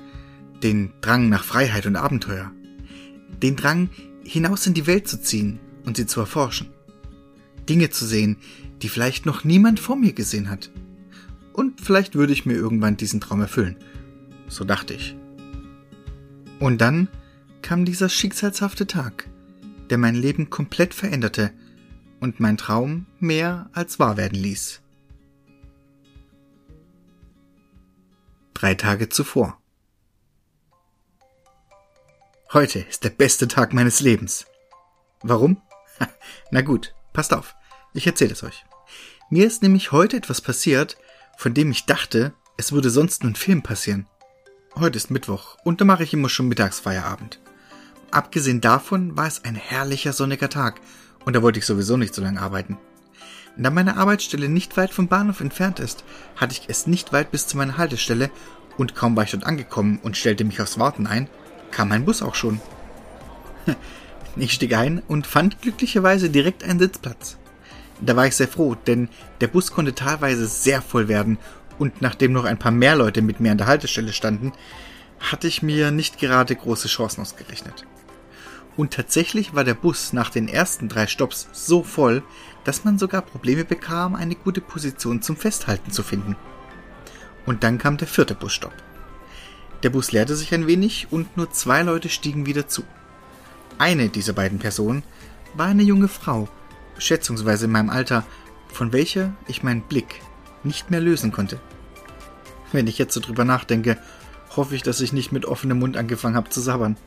den 0.64 0.94
Drang 1.02 1.30
nach 1.30 1.44
Freiheit 1.44 1.86
und 1.86 1.96
Abenteuer, 1.96 2.52
den 3.44 3.56
Drang, 3.56 3.90
hinaus 4.24 4.66
in 4.66 4.74
die 4.74 4.88
Welt 4.88 5.08
zu 5.08 5.22
ziehen 5.22 5.60
und 5.88 5.98
sie 5.98 6.06
zu 6.06 6.20
erforschen. 6.20 6.70
Dinge 7.68 7.90
zu 7.90 8.06
sehen, 8.06 8.38
die 8.84 8.90
vielleicht 8.90 9.26
noch 9.26 9.44
niemand 9.44 9.80
vor 9.80 9.96
mir 9.96 10.14
gesehen 10.14 10.52
hat. 10.52 10.70
Und 11.54 11.82
vielleicht 11.82 12.14
würde 12.14 12.34
ich 12.34 12.46
mir 12.46 12.54
irgendwann 12.54 12.98
diesen 12.98 13.22
Traum 13.22 13.42
erfüllen. 13.42 13.78
So 14.48 14.64
dachte 14.64 14.94
ich. 14.94 15.18
Und 16.60 16.80
dann 16.80 17.08
kam 17.64 17.86
dieser 17.86 18.10
schicksalshafte 18.10 18.86
Tag 18.86 19.28
der 19.90 19.98
mein 19.98 20.16
Leben 20.16 20.50
komplett 20.50 20.94
veränderte 20.94 21.52
und 22.20 22.40
mein 22.40 22.58
Traum 22.58 23.06
mehr 23.20 23.70
als 23.74 24.00
wahr 24.00 24.18
werden 24.18 24.38
ließ. 24.38 24.82
Drei 28.54 28.76
Tage 28.76 29.10
zuvor. 29.10 29.60
Heute 32.54 32.80
ist 32.80 33.04
der 33.04 33.10
beste 33.10 33.48
Tag 33.48 33.74
meines 33.74 34.00
Lebens. 34.00 34.46
Warum? 35.22 35.62
Na 36.52 36.62
gut, 36.62 36.94
passt 37.14 37.34
auf. 37.34 37.56
Ich 37.94 38.08
erzähle 38.08 38.34
es 38.34 38.44
euch. 38.44 38.66
Mir 39.30 39.46
ist 39.46 39.62
nämlich 39.64 39.92
heute 39.92 40.18
etwas 40.18 40.42
passiert, 40.42 40.98
von 41.38 41.54
dem 41.54 41.72
ich 41.72 41.86
dachte, 41.86 42.34
es 42.58 42.72
würde 42.72 42.90
sonst 42.90 43.24
nur 43.24 43.32
ein 43.32 43.36
Film 43.36 43.62
passieren. 43.62 44.08
Heute 44.76 44.98
ist 44.98 45.12
Mittwoch 45.12 45.58
und 45.64 45.82
da 45.82 45.86
mache 45.86 46.04
ich 46.04 46.14
immer 46.14 46.30
schon 46.30 46.48
Mittagsfeierabend. 46.48 47.40
Abgesehen 48.12 48.62
davon 48.62 49.18
war 49.18 49.28
es 49.28 49.44
ein 49.44 49.56
herrlicher 49.56 50.14
sonniger 50.14 50.50
Tag 50.50 50.80
und 51.26 51.36
da 51.36 51.42
wollte 51.42 51.60
ich 51.60 51.66
sowieso 51.66 51.98
nicht 51.98 52.14
so 52.14 52.22
lange 52.22 52.42
arbeiten. 52.42 52.78
Da 53.58 53.72
meine 53.72 53.98
Arbeitsstelle 53.98 54.50
nicht 54.50 54.78
weit 54.78 54.94
vom 54.94 55.08
Bahnhof 55.08 55.42
entfernt 55.42 55.80
ist, 55.80 56.04
hatte 56.36 56.54
ich 56.54 56.70
es 56.70 56.86
nicht 56.86 57.12
weit 57.12 57.32
bis 57.32 57.48
zu 57.48 57.58
meiner 57.58 57.78
Haltestelle 57.78 58.30
und 58.78 58.96
kaum 58.96 59.16
war 59.16 59.24
ich 59.24 59.32
dort 59.32 59.46
angekommen 59.46 60.00
und 60.04 60.16
stellte 60.16 60.44
mich 60.44 60.62
aufs 60.62 60.78
Warten 60.78 61.08
ein, 61.08 61.28
kam 61.72 61.90
mein 61.90 62.06
Bus 62.06 62.22
auch 62.22 62.36
schon. 62.36 62.62
Ich 64.40 64.54
stieg 64.54 64.76
ein 64.76 65.02
und 65.08 65.26
fand 65.26 65.62
glücklicherweise 65.62 66.30
direkt 66.30 66.64
einen 66.64 66.80
Sitzplatz. 66.80 67.38
Da 68.00 68.16
war 68.16 68.28
ich 68.28 68.36
sehr 68.36 68.48
froh, 68.48 68.76
denn 68.76 69.10
der 69.42 69.48
Bus 69.48 69.72
konnte 69.72 69.96
teilweise 69.96 70.46
sehr 70.46 70.84
voll 70.84 71.08
werden 71.08 71.40
und 71.80 72.02
nachdem 72.02 72.34
noch 72.34 72.46
ein 72.46 72.60
paar 72.60 72.72
mehr 72.72 72.96
Leute 72.96 73.24
mit 73.24 73.40
mir 73.40 73.52
an 73.52 73.58
der 73.58 73.68
Haltestelle 73.68 74.14
standen, 74.14 74.54
hatte 75.20 75.48
ich 75.48 75.64
mir 75.64 75.90
nicht 75.90 76.20
gerade 76.20 76.56
große 76.56 76.88
Chancen 76.88 77.22
ausgerechnet. 77.22 77.86
Und 78.76 78.94
tatsächlich 78.94 79.56
war 79.56 79.64
der 79.64 79.74
Bus 79.74 80.14
nach 80.14 80.30
den 80.30 80.48
ersten 80.48 80.88
drei 80.88 81.08
Stops 81.08 81.48
so 81.52 81.82
voll, 81.82 82.22
dass 82.64 82.84
man 82.84 83.00
sogar 83.00 83.24
Probleme 83.24 83.66
bekam, 83.66 84.14
eine 84.14 84.36
gute 84.36 84.62
Position 84.62 85.24
zum 85.24 85.36
Festhalten 85.36 85.90
zu 85.92 86.04
finden. 86.04 86.36
Und 87.48 87.64
dann 87.64 87.80
kam 87.80 87.98
der 87.98 88.08
vierte 88.08 88.36
Busstopp. 88.36 88.74
Der 89.82 89.90
Bus 89.90 90.12
leerte 90.12 90.36
sich 90.36 90.54
ein 90.54 90.68
wenig 90.68 91.08
und 91.10 91.38
nur 91.38 91.50
zwei 91.50 91.82
Leute 91.82 92.10
stiegen 92.10 92.46
wieder 92.46 92.68
zu. 92.68 92.84
Eine 93.78 94.10
dieser 94.10 94.34
beiden 94.34 94.60
Personen 94.60 95.04
war 95.54 95.68
eine 95.68 95.84
junge 95.84 96.08
Frau, 96.08 96.48
schätzungsweise 96.98 97.66
in 97.66 97.72
meinem 97.72 97.90
Alter, 97.90 98.26
von 98.70 98.92
welcher 98.92 99.34
ich 99.48 99.64
meinen 99.64 99.82
Blick 99.82 100.22
nicht 100.64 100.90
mehr 100.90 101.00
lösen 101.00 101.32
konnte. 101.32 101.60
Wenn 102.72 102.88
ich 102.88 102.98
jetzt 102.98 103.14
so 103.14 103.20
drüber 103.20 103.46
nachdenke, 103.46 103.98
hoffe 104.56 104.76
ich, 104.76 104.84
dass 104.84 105.02
ich 105.02 105.14
nicht 105.14 105.32
mit 105.32 105.46
offenem 105.46 105.80
Mund 105.80 105.96
angefangen 105.96 106.36
habe 106.36 106.50
zu 106.50 106.60
sabbern. 106.60 106.98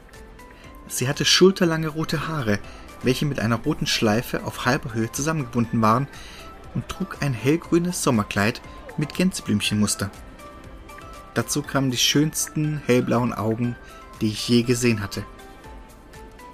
Sie 0.87 1.09
hatte 1.09 1.25
schulterlange 1.25 1.89
rote 1.89 2.29
Haare, 2.29 2.59
welche 3.03 3.27
mit 3.27 3.41
einer 3.41 3.57
roten 3.57 3.87
Schleife 3.87 4.45
auf 4.45 4.65
halber 4.65 4.95
Höhe 4.95 5.11
zusammengebunden 5.11 5.83
waren, 5.83 6.09
und 6.75 6.89
trug 6.89 7.17
ein 7.21 7.33
hellgrünes 7.33 8.03
Sommerkleid 8.03 8.63
mit 8.97 9.15
Gänseblümchenmuster. 9.15 10.09
Dazu 11.35 11.63
kamen 11.63 11.91
die 11.91 11.97
schönsten 11.97 12.81
hellblauen 12.87 13.33
Augen, 13.33 13.75
die 14.21 14.29
ich 14.29 14.49
je 14.49 14.63
gesehen 14.63 15.03
hatte. 15.03 15.25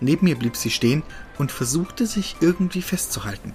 Neben 0.00 0.26
mir 0.26 0.37
blieb 0.37 0.56
sie 0.56 0.70
stehen 0.70 1.02
und 1.38 1.52
versuchte 1.52 2.06
sich 2.06 2.37
irgendwie 2.40 2.82
festzuhalten. 2.82 3.54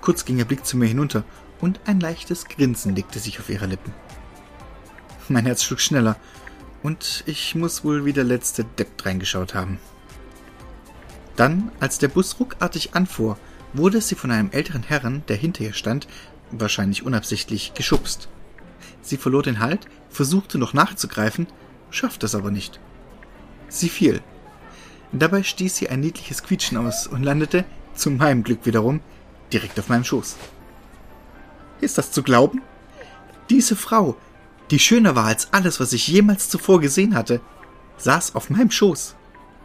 Kurz 0.00 0.24
ging 0.24 0.38
ihr 0.38 0.44
Blick 0.44 0.66
zu 0.66 0.76
mir 0.76 0.86
hinunter 0.86 1.24
und 1.60 1.80
ein 1.86 2.00
leichtes 2.00 2.46
Grinsen 2.46 2.94
legte 2.94 3.18
sich 3.18 3.38
auf 3.40 3.48
ihre 3.48 3.66
Lippen. 3.66 3.94
Mein 5.28 5.46
Herz 5.46 5.62
schlug 5.64 5.80
schneller 5.80 6.16
und 6.82 7.24
ich 7.26 7.54
muss 7.54 7.84
wohl 7.84 8.04
wie 8.04 8.12
der 8.12 8.24
letzte 8.24 8.64
Depp 8.64 9.04
reingeschaut 9.04 9.54
haben. 9.54 9.78
Dann, 11.36 11.70
als 11.80 11.98
der 11.98 12.08
Bus 12.08 12.38
ruckartig 12.38 12.94
anfuhr, 12.94 13.38
wurde 13.72 14.00
sie 14.00 14.14
von 14.14 14.30
einem 14.30 14.50
älteren 14.52 14.82
Herrn, 14.82 15.22
der 15.28 15.36
hinter 15.36 15.64
ihr 15.64 15.74
stand, 15.74 16.08
wahrscheinlich 16.50 17.04
unabsichtlich, 17.04 17.74
geschubst. 17.74 18.28
Sie 19.02 19.16
verlor 19.16 19.42
den 19.42 19.60
Halt, 19.60 19.86
versuchte 20.08 20.58
noch 20.58 20.72
nachzugreifen, 20.72 21.46
schaffte 21.90 22.26
es 22.26 22.34
aber 22.34 22.50
nicht. 22.50 22.80
Sie 23.68 23.88
fiel. 23.88 24.22
Dabei 25.18 25.42
stieß 25.42 25.76
sie 25.76 25.88
ein 25.88 26.00
niedliches 26.00 26.42
Quietschen 26.42 26.76
aus 26.76 27.06
und 27.06 27.22
landete, 27.22 27.64
zu 27.94 28.10
meinem 28.10 28.42
Glück 28.42 28.66
wiederum, 28.66 29.00
direkt 29.52 29.78
auf 29.78 29.88
meinem 29.88 30.04
Schoß. 30.04 30.36
Ist 31.80 31.98
das 31.98 32.10
zu 32.10 32.22
glauben? 32.22 32.62
Diese 33.48 33.76
Frau, 33.76 34.16
die 34.70 34.78
schöner 34.78 35.14
war 35.14 35.26
als 35.26 35.52
alles, 35.52 35.80
was 35.80 35.92
ich 35.92 36.08
jemals 36.08 36.48
zuvor 36.48 36.80
gesehen 36.80 37.14
hatte, 37.14 37.40
saß 37.96 38.34
auf 38.34 38.50
meinem 38.50 38.70
Schoß. 38.70 39.14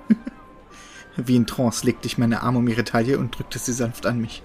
Wie 1.17 1.35
in 1.35 1.47
Trance 1.47 1.85
legte 1.85 2.07
ich 2.07 2.17
meine 2.17 2.41
Arme 2.41 2.59
um 2.59 2.67
ihre 2.67 2.83
Taille 2.83 3.17
und 3.17 3.37
drückte 3.37 3.59
sie 3.59 3.73
sanft 3.73 4.05
an 4.05 4.21
mich. 4.21 4.43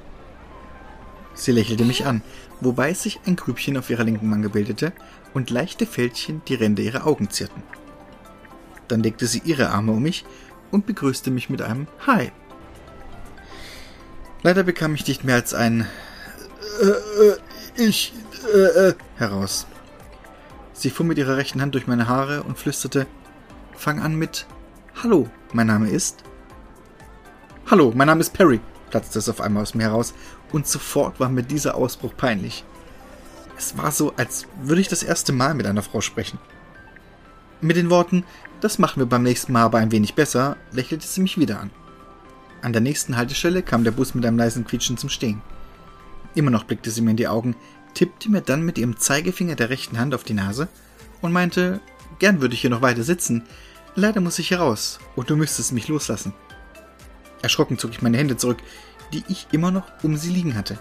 Sie 1.35 1.53
lächelte 1.53 1.85
mich 1.85 2.07
an, 2.07 2.23
wobei 2.61 2.95
sich 2.95 3.21
ein 3.27 3.37
Grübchen 3.37 3.77
auf 3.77 3.91
ihrer 3.91 4.05
linken 4.05 4.31
Wange 4.31 4.49
bildete 4.49 4.93
und 5.35 5.51
leichte 5.51 5.87
Fältchen 5.87 6.41
die 6.49 6.55
Ränder 6.55 6.83
ihrer 6.83 7.07
Augen 7.07 7.31
zierten. 7.31 7.63
Dann 8.89 9.03
legte 9.03 9.27
sie 9.27 9.43
ihre 9.45 9.71
Arme 9.71 9.93
um 9.93 10.03
mich 10.03 10.25
und 10.71 10.87
begrüßte 10.87 11.31
mich 11.31 11.51
mit 11.51 11.63
einem 11.63 11.87
Hi. 12.07 12.33
Leider 14.43 14.63
bekam 14.63 14.95
ich 14.95 15.07
nicht 15.07 15.25
mehr 15.25 15.37
als 15.37 15.55
ein 15.55 15.87
äh, 16.81 16.87
äh, 16.87 17.37
ich 17.77 18.13
äh, 18.55 18.89
äh, 18.89 18.95
heraus. 19.17 19.67
Sie 20.73 20.91
fuhr 20.91 21.07
mit 21.07 21.19
ihrer 21.19 21.37
rechten 21.37 21.61
Hand 21.61 21.75
durch 21.75 21.87
meine 21.87 22.09
Haare 22.09 22.43
und 22.43 22.59
flüsterte 22.59 23.07
Fang 23.77 24.01
an 24.01 24.15
mit 24.15 24.47
Hallo, 25.03 25.29
mein 25.53 25.67
Name 25.67 25.91
ist 25.91 26.23
Hallo, 27.69 27.93
mein 27.95 28.07
Name 28.07 28.21
ist 28.21 28.33
Perry, 28.33 28.61
platzte 28.91 29.19
es 29.19 29.29
auf 29.29 29.41
einmal 29.41 29.65
aus 29.65 29.75
mir 29.75 29.83
heraus, 29.83 30.15
und 30.53 30.69
sofort 30.69 31.19
war 31.19 31.29
mir 31.29 31.43
dieser 31.43 31.75
Ausbruch 31.75 32.13
peinlich. 32.17 32.65
Es 33.59 33.77
war 33.77 33.91
so, 33.91 34.13
als 34.17 34.47
würde 34.63 34.81
ich 34.81 34.89
das 34.89 35.03
erste 35.03 35.33
Mal 35.33 35.55
mit 35.55 35.67
einer 35.67 35.83
Frau 35.83 36.01
sprechen. 36.01 36.39
Mit 37.61 37.77
den 37.77 37.91
Worten, 37.91 38.25
das 38.61 38.79
machen 38.79 39.01
wir 39.01 39.07
beim 39.07 39.23
nächsten 39.23 39.53
Mal 39.53 39.63
aber 39.63 39.79
ein 39.79 39.93
wenig 39.93 40.15
besser, 40.15 40.57
lächelte 40.73 41.07
sie 41.07 41.21
mich 41.21 41.39
wieder 41.39 41.61
an. 41.61 41.71
An 42.63 42.73
der 42.73 42.83
nächsten 42.83 43.17
Haltestelle 43.17 43.63
kam 43.63 43.85
der 43.85 43.91
Bus 43.91 44.15
mit 44.15 44.25
einem 44.25 44.39
leisen 44.39 44.65
Quietschen 44.65 44.97
zum 44.97 45.11
Stehen. 45.11 45.43
Immer 46.35 46.51
noch 46.51 46.65
blickte 46.65 46.91
sie 46.91 47.01
mir 47.01 47.13
in 47.13 47.17
die 47.17 47.29
Augen, 47.29 47.55
tippte 47.95 48.31
mir 48.31 48.41
dann 48.41 48.63
mit 48.63 48.79
ihrem 48.79 48.97
Zeigefinger 48.97 49.55
der 49.55 49.71
rechten 49.71 49.99
Hand 49.99 50.15
auf 50.15 50.25
die 50.25 50.35
Nase 50.35 50.69
und 51.21 51.33
meinte, 51.33 51.81
gern 52.19 52.41
würde 52.41 52.55
ich 52.55 52.61
hier 52.61 52.71
noch 52.71 52.83
weiter 52.83 53.03
sitzen, 53.03 53.45
leider 53.95 54.21
muss 54.21 54.39
ich 54.39 54.49
hier 54.49 54.61
raus 54.61 54.99
und 55.17 55.31
du 55.31 55.37
müsstest 55.37 55.73
mich 55.73 55.89
loslassen. 55.89 56.35
Erschrocken 57.43 57.79
zog 57.79 57.93
ich 57.93 58.03
meine 58.03 58.19
Hände 58.19 58.37
zurück, 58.37 58.59
die 59.13 59.25
ich 59.29 59.47
immer 59.53 59.71
noch 59.71 59.85
um 60.03 60.17
sie 60.17 60.31
liegen 60.31 60.55
hatte. 60.55 60.79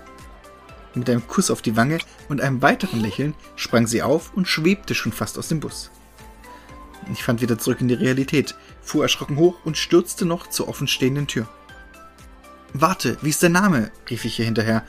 Mit 0.94 1.10
einem 1.10 1.28
Kuss 1.28 1.52
auf 1.52 1.62
die 1.62 1.76
Wange 1.76 2.00
und 2.30 2.42
einem 2.42 2.62
weiteren 2.62 3.02
Lächeln 3.02 3.34
sprang 3.56 3.86
sie 3.86 4.02
auf 4.02 4.34
und 4.34 4.48
schwebte 4.48 4.96
schon 4.96 5.12
fast 5.12 5.38
aus 5.38 5.50
dem 5.50 5.60
Bus. 5.60 5.92
Ich 7.12 7.24
fand 7.24 7.42
wieder 7.42 7.58
zurück 7.58 7.82
in 7.82 7.88
die 7.88 7.94
Realität, 7.94 8.56
fuhr 8.82 9.04
erschrocken 9.04 9.38
hoch 9.38 9.58
und 9.64 9.78
stürzte 9.78 10.26
noch 10.26 10.48
zur 10.48 10.68
offenstehenden 10.68 11.28
Tür. 11.28 11.48
Warte, 12.74 13.18
wie 13.22 13.30
ist 13.30 13.44
dein 13.44 13.54
Name? 13.54 13.92
rief 14.10 14.26
ich 14.26 14.40
ihr 14.40 14.46
hinterher, 14.46 14.84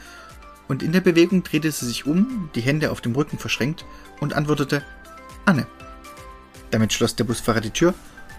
und 0.69 0.83
in 0.83 0.93
der 0.93 1.01
Bewegung 1.01 1.45
drehte 1.45 1.71
sie 1.71 1.87
sich 1.87 2.07
um, 2.07 2.51
die 2.55 2.61
Hände 2.61 2.91
auf 2.91 3.01
dem 3.01 3.15
Rücken 3.15 3.39
verschränkt, 3.39 3.85
und 4.21 4.35
antwortete 4.35 4.83
Anne. 5.45 5.67
Damit 6.71 6.93
schloss 6.93 7.15
der 7.15 7.25
Busfahrer 7.25 7.61
die 7.61 7.71
Tür, 7.71 7.95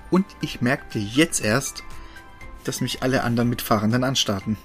und 0.10 0.26
ich 0.42 0.62
merkte 0.62 1.00
jetzt 1.00 1.44
erst, 1.44 1.84
dass 2.64 2.82
mich 2.82 3.04
alle 3.04 3.24
anderen 3.24 3.50
Mitfahrenden 3.50 4.04
anstarrten. 4.04 4.58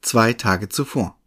Zwei 0.00 0.32
Tage 0.32 0.70
zuvor. 0.70 1.17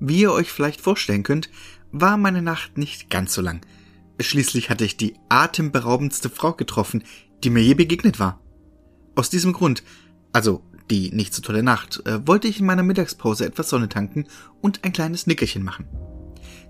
Wie 0.00 0.20
ihr 0.20 0.32
euch 0.32 0.52
vielleicht 0.52 0.80
vorstellen 0.80 1.22
könnt, 1.22 1.50
war 1.90 2.16
meine 2.16 2.42
Nacht 2.42 2.78
nicht 2.78 3.10
ganz 3.10 3.34
so 3.34 3.42
lang. 3.42 3.60
Schließlich 4.20 4.70
hatte 4.70 4.84
ich 4.84 4.96
die 4.96 5.14
atemberaubendste 5.28 6.28
Frau 6.28 6.52
getroffen, 6.52 7.04
die 7.44 7.50
mir 7.50 7.62
je 7.62 7.74
begegnet 7.74 8.18
war. 8.18 8.40
Aus 9.14 9.30
diesem 9.30 9.52
Grund, 9.52 9.82
also 10.32 10.62
die 10.90 11.10
nicht 11.12 11.34
so 11.34 11.42
tolle 11.42 11.62
Nacht, 11.62 12.02
äh, 12.06 12.26
wollte 12.26 12.48
ich 12.48 12.60
in 12.60 12.66
meiner 12.66 12.82
Mittagspause 12.82 13.44
etwas 13.44 13.68
Sonne 13.68 13.88
tanken 13.88 14.26
und 14.60 14.84
ein 14.84 14.92
kleines 14.92 15.26
Nickerchen 15.26 15.62
machen. 15.62 15.86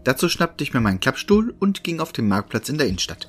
Dazu 0.05 0.29
schnappte 0.29 0.65
ich 0.65 0.75
mir 0.75 0.81
meinen 0.81 1.01
Klappstuhl 1.01 1.55
und 1.59 1.85
ging 1.85 2.01
auf 2.01 2.13
den 2.13 2.29
Marktplatz 2.29 2.69
in 2.69 2.79
der 2.79 2.87
Innenstadt. 2.87 3.29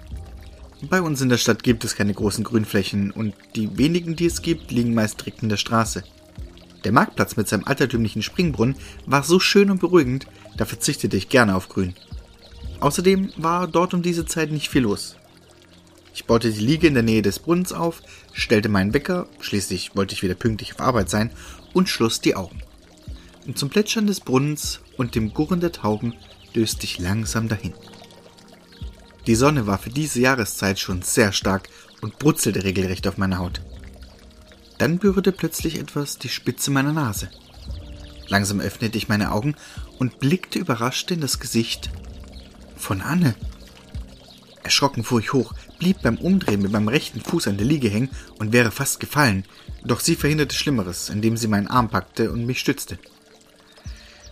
Bei 0.90 1.02
uns 1.02 1.20
in 1.22 1.30
der 1.30 1.38
Stadt 1.38 1.64
gibt 1.64 1.84
es 1.84 1.96
keine 1.96 2.14
großen 2.14 2.44
Grünflächen 2.44 3.12
und 3.12 3.34
die 3.56 3.78
wenigen, 3.78 4.16
die 4.16 4.26
es 4.26 4.42
gibt, 4.42 4.72
liegen 4.72 4.94
meist 4.94 5.20
direkt 5.20 5.44
in 5.44 5.50
der 5.50 5.58
Straße. 5.58 6.04
Der 6.84 6.92
Marktplatz 6.92 7.36
mit 7.36 7.48
seinem 7.48 7.66
altertümlichen 7.66 8.22
Springbrunnen 8.22 8.76
war 9.06 9.24
so 9.24 9.40
schön 9.40 9.70
und 9.70 9.80
beruhigend, 9.80 10.28
da 10.58 10.66
verzichtete 10.66 11.18
ich 11.18 11.30
gerne 11.30 11.56
auf 11.56 11.70
Grün. 11.70 11.94
Außerdem 12.80 13.34
war 13.38 13.68
dort 13.68 13.94
um 13.94 14.02
diese 14.02 14.26
Zeit 14.26 14.52
nicht 14.52 14.70
viel 14.70 14.84
los. 14.84 15.16
Ich 16.14 16.26
baute 16.26 16.52
die 16.52 16.60
Liege 16.60 16.88
in 16.88 16.94
der 16.94 17.04
Nähe 17.04 17.22
des 17.22 17.40
Brunnens 17.40 17.74
auf, 17.74 18.02
stellte 18.34 18.70
meinen 18.70 18.94
Wecker, 18.94 19.28
schließlich 19.40 19.96
wollte 19.96 20.14
ich 20.14 20.24
wieder 20.24 20.36
pünktlich 20.36 20.74
auf 20.74 20.82
Arbeit 20.82 21.10
sein, 21.10 21.32
und 21.74 21.90
schloss 21.90 22.22
die 22.22 22.36
Augen. 22.36 22.62
Und 23.46 23.58
zum 23.58 23.70
Plätschern 23.70 24.08
des 24.08 24.20
Brunnens 24.20 24.82
und 24.98 25.16
dem 25.16 25.34
Gurren 25.34 25.60
der 25.60 25.72
Tauben 25.72 26.14
döste 26.56 26.86
ich 26.86 27.00
langsam 27.00 27.48
dahin. 27.48 27.74
Die 29.28 29.36
Sonne 29.36 29.68
war 29.68 29.78
für 29.78 29.90
diese 29.90 30.20
Jahreszeit 30.20 30.80
schon 30.80 31.02
sehr 31.02 31.32
stark 31.32 31.70
und 32.02 32.20
brutzelte 32.20 32.64
regelrecht 32.64 33.08
auf 33.08 33.18
meiner 33.18 33.38
Haut. 33.38 33.62
Dann 34.80 34.98
berührte 34.98 35.34
plötzlich 35.34 35.78
etwas 35.78 36.18
die 36.18 36.30
Spitze 36.30 36.72
meiner 36.72 36.94
Nase. 36.94 37.30
Langsam 38.30 38.62
öffnete 38.62 38.98
ich 38.98 39.10
meine 39.10 39.32
Augen 39.32 39.56
und 40.00 40.20
blickte 40.20 40.58
überrascht 40.58 41.12
in 41.12 41.20
das 41.20 41.40
Gesicht 41.40 41.92
von 42.78 43.02
Anne. 43.02 43.36
Erschrocken 44.64 45.04
fuhr 45.04 45.20
ich 45.20 45.34
hoch, 45.34 45.54
blieb 45.80 46.02
beim 46.02 46.18
Umdrehen 46.18 46.62
mit 46.62 46.72
meinem 46.72 46.88
rechten 46.88 47.20
Fuß 47.22 47.48
an 47.48 47.58
der 47.58 47.68
Liege 47.68 47.90
hängen 47.90 48.10
und 48.38 48.54
wäre 48.54 48.72
fast 48.72 49.00
gefallen, 49.02 49.44
doch 49.84 50.00
sie 50.00 50.16
verhinderte 50.16 50.56
Schlimmeres, 50.56 51.10
indem 51.10 51.36
sie 51.36 51.48
meinen 51.48 51.68
Arm 51.68 51.90
packte 51.90 52.32
und 52.32 52.46
mich 52.46 52.60
stützte. 52.60 53.00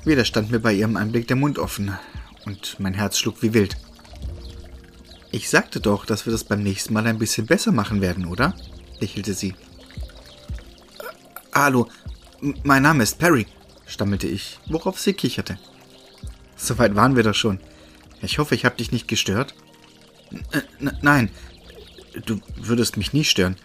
Wieder 0.06 0.24
stand 0.24 0.50
mir 0.50 0.60
bei 0.60 0.74
ihrem 0.74 0.96
Anblick 0.96 1.28
der 1.28 1.36
Mund 1.36 1.60
offen 1.60 1.98
und 2.46 2.80
mein 2.80 2.94
Herz 2.94 3.18
schlug 3.18 3.42
wie 3.42 3.54
wild. 3.54 3.76
Ich 5.32 5.50
sagte 5.50 5.82
doch, 5.82 6.06
dass 6.06 6.26
wir 6.26 6.32
das 6.32 6.46
beim 6.46 6.64
nächsten 6.64 6.94
Mal 6.94 7.06
ein 7.06 7.20
bisschen 7.20 7.48
besser 7.48 7.74
machen 7.74 8.00
werden, 8.00 8.26
oder? 8.26 8.56
lächelte 9.02 9.34
sie. 9.34 9.54
Hallo, 11.60 11.88
mein 12.62 12.84
Name 12.84 13.02
ist 13.02 13.18
Perry, 13.18 13.48
stammelte 13.88 14.28
ich, 14.28 14.60
worauf 14.68 15.00
sie 15.00 15.14
kicherte. 15.14 15.58
Soweit 16.56 16.96
waren 16.96 17.16
wir 17.16 17.24
doch 17.24 17.34
schon. 17.34 17.60
Ich 18.22 18.38
hoffe, 18.38 18.54
ich 18.54 18.64
habe 18.64 18.76
dich 18.76 18.92
nicht 18.92 19.08
gestört. 19.08 19.56
N 20.80 20.92
nein, 21.02 21.32
du 22.28 22.40
würdest 22.58 22.96
mich 22.96 23.12
nie 23.12 23.24
stören. 23.24 23.56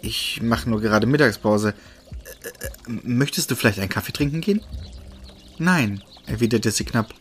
Ich 0.00 0.42
mache 0.42 0.70
nur 0.70 0.80
gerade 0.80 1.08
Mittagspause. 1.08 1.74
Möchtest 2.86 3.50
du 3.50 3.56
vielleicht 3.56 3.80
einen 3.80 3.88
Kaffee 3.88 4.12
trinken 4.12 4.40
gehen? 4.40 4.60
Nein, 5.58 6.04
erwiderte 6.26 6.70
sie 6.70 6.84
knapp. 6.84 7.12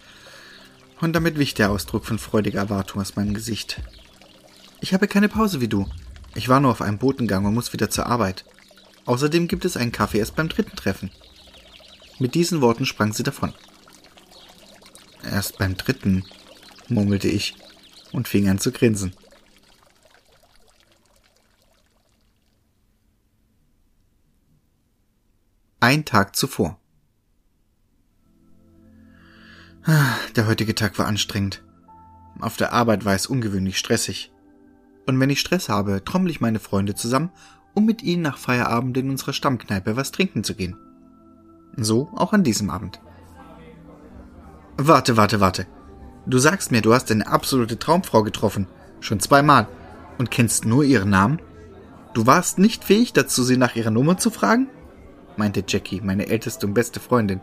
Und 1.00 1.14
damit 1.14 1.40
wich 1.40 1.56
der 1.56 1.72
Ausdruck 1.72 2.06
von 2.06 2.20
freudiger 2.20 2.60
Erwartung 2.60 3.02
aus 3.02 3.16
meinem 3.16 3.34
Gesicht. 3.34 3.82
Ich 4.80 4.94
habe 4.94 5.08
keine 5.08 5.28
Pause 5.28 5.60
wie 5.60 5.68
du. 5.68 5.90
Ich 6.36 6.50
war 6.50 6.60
nur 6.60 6.70
auf 6.70 6.84
einem 6.84 7.00
Botengang 7.00 7.46
und 7.46 7.56
muss 7.56 7.74
wieder 7.74 7.90
zur 7.90 8.06
Arbeit. 8.06 8.46
Außerdem 9.06 9.48
gibt 9.48 9.66
es 9.66 9.78
einen 9.78 9.92
Kaffee 9.92 10.20
erst 10.20 10.36
beim 10.36 10.50
dritten 10.50 10.76
Treffen. 10.76 11.12
Mit 12.20 12.36
diesen 12.36 12.62
Worten 12.62 12.86
sprang 12.86 13.14
sie 13.14 13.24
davon. 13.24 13.54
Erst 15.24 15.58
beim 15.58 15.76
dritten, 15.76 16.24
murmelte 16.88 17.28
ich 17.28 17.56
und 18.12 18.28
fing 18.28 18.48
an 18.50 18.60
zu 18.60 18.72
grinsen. 18.72 19.14
Ein 25.80 26.06
Tag 26.06 26.36
zuvor. 26.36 26.80
Der 30.36 30.46
heutige 30.46 30.76
Tag 30.76 31.00
war 31.00 31.08
anstrengend. 31.08 31.64
Auf 32.40 32.56
der 32.56 32.72
Arbeit 32.72 33.04
war 33.04 33.16
es 33.16 33.26
ungewöhnlich 33.26 33.80
stressig. 33.80 34.32
Und 35.08 35.20
wenn 35.20 35.32
ich 35.32 35.40
Stress 35.40 35.70
habe, 35.70 36.04
trommel 36.06 36.30
ich 36.30 36.40
meine 36.40 36.60
Freunde 36.60 36.94
zusammen, 36.94 37.32
um 37.74 37.86
mit 37.86 38.04
ihnen 38.04 38.22
nach 38.22 38.38
Feierabend 38.38 38.98
in 38.98 39.10
unserer 39.10 39.34
Stammkneipe 39.34 39.96
was 39.96 40.12
trinken 40.12 40.44
zu 40.44 40.56
gehen. 40.56 40.78
So 41.76 42.10
auch 42.16 42.34
an 42.34 42.44
diesem 42.44 42.70
Abend. 42.70 43.00
Warte, 44.78 45.18
warte, 45.18 45.40
warte. 45.40 45.68
Du 46.26 46.38
sagst 46.38 46.72
mir, 46.72 46.82
du 46.82 46.94
hast 46.94 47.12
eine 47.12 47.28
absolute 47.28 47.80
Traumfrau 47.80 48.24
getroffen. 48.24 48.68
Schon 49.00 49.20
zweimal. 49.20 49.68
Und 50.18 50.32
kennst 50.32 50.66
nur 50.66 50.84
ihren 50.84 51.10
Namen? 51.10 51.42
Du 52.14 52.28
warst 52.28 52.60
nicht 52.60 52.84
fähig 52.84 53.14
dazu, 53.14 53.44
sie 53.44 53.58
nach 53.58 53.76
ihrer 53.76 53.92
Nummer 53.92 54.18
zu 54.18 54.30
fragen? 54.30 54.68
meinte 55.38 55.64
Jackie, 55.68 56.02
meine 56.02 56.28
älteste 56.28 56.68
und 56.68 56.74
beste 56.74 57.00
Freundin. 57.00 57.42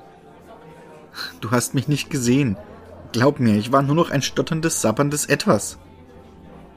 Du 1.40 1.50
hast 1.50 1.74
mich 1.74 1.88
nicht 1.88 2.10
gesehen. 2.10 2.56
Glaub 3.12 3.40
mir, 3.40 3.56
ich 3.56 3.72
war 3.72 3.82
nur 3.82 3.96
noch 3.96 4.10
ein 4.10 4.22
stotterndes, 4.22 4.82
sabberndes 4.82 5.26
Etwas. 5.26 5.78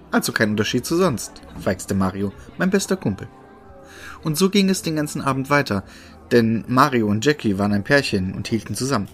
Also 0.09 0.31
kein 0.31 0.51
Unterschied 0.51 0.85
zu 0.85 0.95
sonst, 0.95 1.41
feixte 1.59 1.93
Mario, 1.93 2.31
mein 2.57 2.69
bester 2.69 2.97
Kumpel. 2.97 3.27
Und 4.23 4.37
so 4.37 4.49
ging 4.49 4.69
es 4.69 4.81
den 4.81 4.95
ganzen 4.95 5.21
Abend 5.21 5.49
weiter, 5.49 5.83
denn 6.31 6.63
Mario 6.67 7.07
und 7.07 7.25
Jackie 7.25 7.57
waren 7.57 7.73
ein 7.73 7.83
Pärchen 7.83 8.33
und 8.33 8.47
hielten 8.47 8.75
zusammen. 8.75 9.07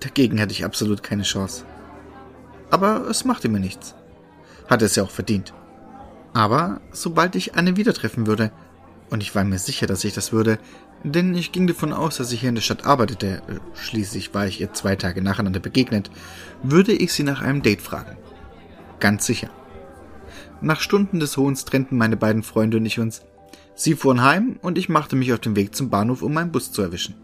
Dagegen 0.00 0.40
hatte 0.40 0.52
ich 0.52 0.64
absolut 0.64 1.02
keine 1.02 1.24
Chance. 1.24 1.64
Aber 2.70 3.08
es 3.08 3.24
machte 3.24 3.48
mir 3.48 3.60
nichts. 3.60 3.94
Hatte 4.68 4.84
es 4.84 4.96
ja 4.96 5.02
auch 5.02 5.10
verdient. 5.10 5.54
Aber 6.32 6.80
sobald 6.92 7.34
ich 7.34 7.54
Anne 7.56 7.76
wieder 7.76 7.94
treffen 7.94 8.26
würde, 8.26 8.52
und 9.10 9.22
ich 9.22 9.34
war 9.34 9.44
mir 9.44 9.58
sicher, 9.58 9.86
dass 9.86 10.04
ich 10.04 10.12
das 10.12 10.32
würde, 10.32 10.58
denn 11.02 11.34
ich 11.34 11.52
ging 11.52 11.66
davon 11.66 11.92
aus, 11.92 12.16
dass 12.18 12.32
ich 12.32 12.40
hier 12.40 12.48
in 12.50 12.54
der 12.54 12.62
Stadt 12.62 12.84
arbeitete, 12.84 13.42
schließlich 13.74 14.34
war 14.34 14.46
ich 14.46 14.60
ihr 14.60 14.72
zwei 14.72 14.96
Tage 14.96 15.22
nacheinander 15.22 15.60
begegnet, 15.60 16.10
würde 16.62 16.92
ich 16.92 17.12
sie 17.12 17.22
nach 17.22 17.40
einem 17.40 17.62
Date 17.62 17.80
fragen. 17.80 18.16
Ganz 19.00 19.24
sicher. 19.24 19.48
Nach 20.60 20.80
Stunden 20.80 21.20
des 21.20 21.36
Hohns 21.36 21.64
trennten 21.64 21.96
meine 21.96 22.16
beiden 22.16 22.42
Freunde 22.42 22.78
und 22.78 22.86
ich 22.86 22.98
uns. 22.98 23.22
Sie 23.78 23.94
fuhren 23.94 24.22
heim 24.22 24.58
und 24.60 24.76
ich 24.76 24.88
machte 24.88 25.14
mich 25.14 25.32
auf 25.32 25.38
den 25.38 25.54
Weg 25.54 25.72
zum 25.72 25.88
Bahnhof, 25.88 26.22
um 26.22 26.34
meinen 26.34 26.50
Bus 26.50 26.72
zu 26.72 26.82
erwischen. 26.82 27.14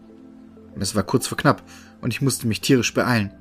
Es 0.79 0.95
war 0.95 1.03
kurz 1.03 1.27
vor 1.27 1.37
knapp 1.37 1.61
und 1.99 2.13
ich 2.13 2.21
musste 2.21 2.47
mich 2.47 2.61
tierisch 2.61 2.93
beeilen. 2.93 3.33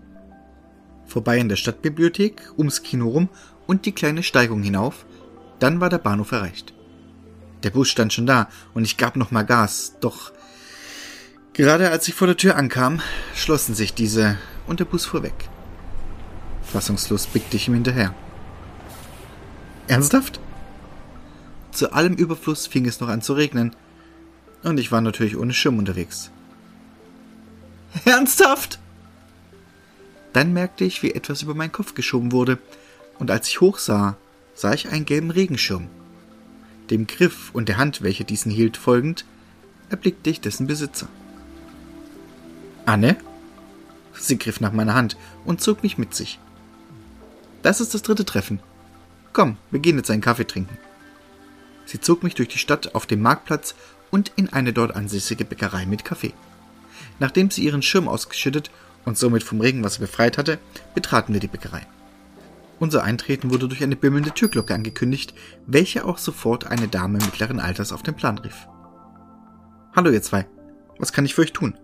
Vorbei 1.06 1.38
in 1.38 1.48
der 1.48 1.54
Stadtbibliothek, 1.54 2.42
ums 2.58 2.82
Kino 2.82 3.08
rum 3.08 3.28
und 3.68 3.86
die 3.86 3.92
kleine 3.92 4.24
Steigung 4.24 4.64
hinauf, 4.64 5.06
dann 5.60 5.80
war 5.80 5.90
der 5.90 5.98
Bahnhof 5.98 6.32
erreicht. 6.32 6.74
Der 7.62 7.70
Bus 7.70 7.88
stand 7.88 8.12
schon 8.12 8.26
da 8.26 8.48
und 8.74 8.82
ich 8.82 8.96
gab 8.96 9.14
nochmal 9.14 9.46
Gas, 9.46 9.94
doch 10.00 10.32
gerade 11.52 11.90
als 11.90 12.08
ich 12.08 12.14
vor 12.14 12.26
der 12.26 12.36
Tür 12.36 12.56
ankam, 12.56 13.00
schlossen 13.32 13.76
sich 13.76 13.94
diese 13.94 14.38
und 14.66 14.80
der 14.80 14.86
Bus 14.86 15.06
fuhr 15.06 15.22
weg. 15.22 15.48
Fassungslos 16.62 17.28
blickte 17.28 17.58
ich 17.58 17.68
ihm 17.68 17.74
hinterher. 17.74 18.12
Ernsthaft? 19.86 20.40
Zu 21.74 21.92
allem 21.92 22.14
Überfluss 22.14 22.68
fing 22.68 22.86
es 22.86 23.00
noch 23.00 23.08
an 23.08 23.20
zu 23.20 23.32
regnen 23.32 23.74
und 24.62 24.78
ich 24.78 24.92
war 24.92 25.00
natürlich 25.00 25.36
ohne 25.36 25.52
Schirm 25.52 25.78
unterwegs. 25.78 26.30
Ernsthaft? 28.04 28.78
Dann 30.32 30.52
merkte 30.52 30.84
ich, 30.84 31.02
wie 31.02 31.12
etwas 31.12 31.42
über 31.42 31.54
meinen 31.54 31.72
Kopf 31.72 31.94
geschoben 31.94 32.32
wurde, 32.32 32.58
und 33.18 33.30
als 33.30 33.48
ich 33.48 33.60
hochsah, 33.60 34.16
sah 34.54 34.72
ich 34.72 34.88
einen 34.88 35.04
gelben 35.04 35.30
Regenschirm. 35.30 35.88
Dem 36.90 37.08
Griff 37.08 37.50
und 37.52 37.68
der 37.68 37.76
Hand, 37.76 38.02
welche 38.02 38.24
diesen 38.24 38.52
hielt, 38.52 38.76
folgend, 38.76 39.24
erblickte 39.90 40.30
ich 40.30 40.40
dessen 40.40 40.66
Besitzer. 40.68 41.08
Anne? 42.86 43.16
Sie 44.14 44.38
griff 44.38 44.60
nach 44.60 44.72
meiner 44.72 44.94
Hand 44.94 45.16
und 45.44 45.60
zog 45.60 45.82
mich 45.82 45.98
mit 45.98 46.14
sich. 46.14 46.38
Das 47.62 47.80
ist 47.80 47.94
das 47.94 48.02
dritte 48.02 48.24
Treffen. 48.24 48.60
Komm, 49.32 49.56
wir 49.72 49.80
gehen 49.80 49.96
jetzt 49.96 50.10
einen 50.10 50.22
Kaffee 50.22 50.46
trinken. 50.46 50.78
Sie 51.86 52.00
zog 52.00 52.22
mich 52.22 52.34
durch 52.34 52.48
die 52.48 52.58
Stadt 52.58 52.94
auf 52.94 53.06
den 53.06 53.20
Marktplatz 53.20 53.74
und 54.10 54.32
in 54.36 54.52
eine 54.52 54.72
dort 54.72 54.94
ansässige 54.94 55.44
Bäckerei 55.44 55.86
mit 55.86 56.04
Kaffee. 56.04 56.32
Nachdem 57.18 57.50
sie 57.50 57.64
ihren 57.64 57.82
Schirm 57.82 58.08
ausgeschüttet 58.08 58.70
und 59.04 59.18
somit 59.18 59.42
vom 59.42 59.60
Regenwasser 59.60 60.00
befreit 60.00 60.38
hatte, 60.38 60.58
betraten 60.94 61.32
wir 61.32 61.40
die 61.40 61.48
Bäckerei. 61.48 61.86
Unser 62.80 63.04
Eintreten 63.04 63.50
wurde 63.50 63.68
durch 63.68 63.82
eine 63.82 63.96
bimmelnde 63.96 64.32
Türglocke 64.32 64.74
angekündigt, 64.74 65.34
welche 65.66 66.04
auch 66.04 66.18
sofort 66.18 66.66
eine 66.66 66.88
Dame 66.88 67.18
mittleren 67.18 67.60
Alters 67.60 67.92
auf 67.92 68.02
den 68.02 68.14
Plan 68.14 68.38
rief. 68.38 68.66
Hallo 69.94 70.10
ihr 70.10 70.22
zwei, 70.22 70.46
was 70.98 71.12
kann 71.12 71.24
ich 71.24 71.34
für 71.34 71.42
euch 71.42 71.52
tun? 71.52 71.78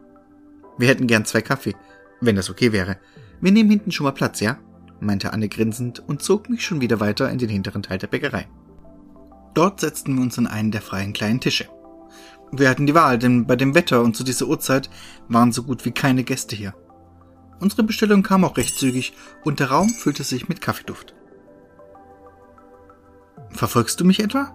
Wir 0.78 0.88
hätten 0.88 1.06
gern 1.06 1.24
zwei 1.24 1.42
Kaffee, 1.42 1.76
wenn 2.20 2.36
das 2.36 2.50
okay 2.50 2.72
wäre. 2.72 2.96
Wir 3.40 3.52
nehmen 3.52 3.70
hinten 3.70 3.92
schon 3.92 4.04
mal 4.04 4.12
Platz, 4.12 4.40
ja? 4.40 4.58
meinte 5.00 5.32
Anne 5.32 5.48
grinsend 5.48 6.00
und 6.06 6.22
zog 6.22 6.50
mich 6.50 6.64
schon 6.64 6.80
wieder 6.80 7.00
weiter 7.00 7.30
in 7.30 7.38
den 7.38 7.48
hinteren 7.48 7.82
Teil 7.82 7.98
der 7.98 8.06
Bäckerei. 8.06 8.46
Dort 9.54 9.80
setzten 9.80 10.14
wir 10.14 10.22
uns 10.22 10.38
an 10.38 10.46
einen 10.46 10.70
der 10.70 10.82
freien 10.82 11.12
kleinen 11.12 11.40
Tische. 11.40 11.68
Wir 12.52 12.68
hatten 12.68 12.86
die 12.86 12.94
Wahl, 12.94 13.18
denn 13.18 13.46
bei 13.46 13.56
dem 13.56 13.74
Wetter 13.74 14.02
und 14.02 14.16
zu 14.16 14.24
dieser 14.24 14.46
Uhrzeit 14.46 14.90
waren 15.28 15.52
so 15.52 15.62
gut 15.62 15.84
wie 15.84 15.92
keine 15.92 16.24
Gäste 16.24 16.56
hier. 16.56 16.74
Unsere 17.60 17.82
Bestellung 17.82 18.22
kam 18.22 18.44
auch 18.44 18.56
recht 18.56 18.76
zügig 18.78 19.12
und 19.44 19.60
der 19.60 19.70
Raum 19.70 19.90
füllte 19.90 20.24
sich 20.24 20.48
mit 20.48 20.60
Kaffeeduft. 20.60 21.14
Verfolgst 23.50 24.00
du 24.00 24.04
mich 24.04 24.20
etwa? 24.20 24.54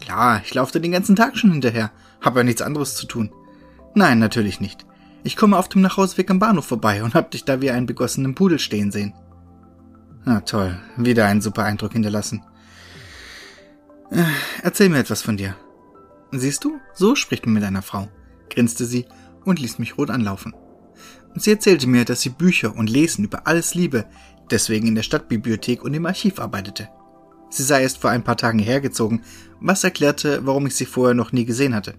Klar, 0.00 0.42
ich 0.44 0.52
laufe 0.52 0.80
den 0.80 0.92
ganzen 0.92 1.16
Tag 1.16 1.36
schon 1.36 1.52
hinterher, 1.52 1.92
hab 2.20 2.36
ja 2.36 2.42
nichts 2.42 2.62
anderes 2.62 2.96
zu 2.96 3.06
tun. 3.06 3.32
Nein, 3.94 4.18
natürlich 4.18 4.60
nicht. 4.60 4.84
Ich 5.22 5.36
komme 5.36 5.56
auf 5.56 5.68
dem 5.68 5.82
Nachhauseweg 5.82 6.30
am 6.30 6.40
Bahnhof 6.40 6.66
vorbei 6.66 7.04
und 7.04 7.14
hab 7.14 7.30
dich 7.30 7.44
da 7.44 7.60
wie 7.60 7.70
einen 7.70 7.86
begossenen 7.86 8.34
Pudel 8.34 8.58
stehen 8.58 8.90
sehen. 8.90 9.14
Na 10.24 10.40
toll, 10.40 10.80
wieder 10.96 11.26
einen 11.26 11.40
super 11.40 11.64
Eindruck 11.64 11.92
hinterlassen. 11.92 12.44
Äh, 14.12 14.24
erzähl 14.62 14.90
mir 14.90 14.98
etwas 14.98 15.22
von 15.22 15.38
dir. 15.38 15.56
Siehst 16.32 16.64
du, 16.64 16.78
so 16.92 17.14
spricht 17.14 17.46
man 17.46 17.54
mit 17.54 17.64
einer 17.64 17.80
Frau, 17.80 18.08
grinste 18.50 18.84
sie 18.84 19.06
und 19.44 19.58
ließ 19.58 19.78
mich 19.78 19.96
rot 19.96 20.10
anlaufen. 20.10 20.54
Sie 21.34 21.50
erzählte 21.50 21.86
mir, 21.86 22.04
dass 22.04 22.20
sie 22.20 22.28
Bücher 22.28 22.76
und 22.76 22.90
Lesen 22.90 23.24
über 23.24 23.46
alles 23.46 23.74
liebe, 23.74 24.04
deswegen 24.50 24.86
in 24.86 24.94
der 24.94 25.02
Stadtbibliothek 25.02 25.82
und 25.82 25.94
im 25.94 26.04
Archiv 26.04 26.40
arbeitete. 26.40 26.90
Sie 27.48 27.62
sei 27.62 27.82
erst 27.82 27.98
vor 27.98 28.10
ein 28.10 28.22
paar 28.22 28.36
Tagen 28.36 28.58
hergezogen, 28.58 29.22
was 29.60 29.82
erklärte, 29.82 30.44
warum 30.44 30.66
ich 30.66 30.74
sie 30.74 30.86
vorher 30.86 31.14
noch 31.14 31.32
nie 31.32 31.46
gesehen 31.46 31.74
hatte. 31.74 31.94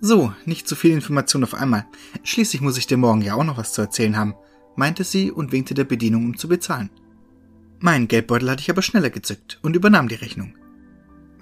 So, 0.00 0.34
nicht 0.44 0.68
zu 0.68 0.76
viel 0.76 0.92
Information 0.92 1.44
auf 1.44 1.54
einmal. 1.54 1.86
Schließlich 2.24 2.60
muss 2.60 2.76
ich 2.76 2.86
dir 2.86 2.98
morgen 2.98 3.22
ja 3.22 3.34
auch 3.34 3.44
noch 3.44 3.56
was 3.56 3.72
zu 3.72 3.80
erzählen 3.80 4.18
haben, 4.18 4.34
meinte 4.76 5.02
sie 5.02 5.32
und 5.32 5.50
winkte 5.50 5.72
der 5.72 5.84
Bedienung, 5.84 6.26
um 6.26 6.36
zu 6.36 6.46
bezahlen. 6.46 6.90
Mein 7.80 8.08
Geldbeutel 8.08 8.50
hatte 8.50 8.62
ich 8.62 8.70
aber 8.70 8.82
schneller 8.82 9.10
gezückt 9.10 9.58
und 9.62 9.76
übernahm 9.76 10.08
die 10.08 10.16
Rechnung. 10.16 10.54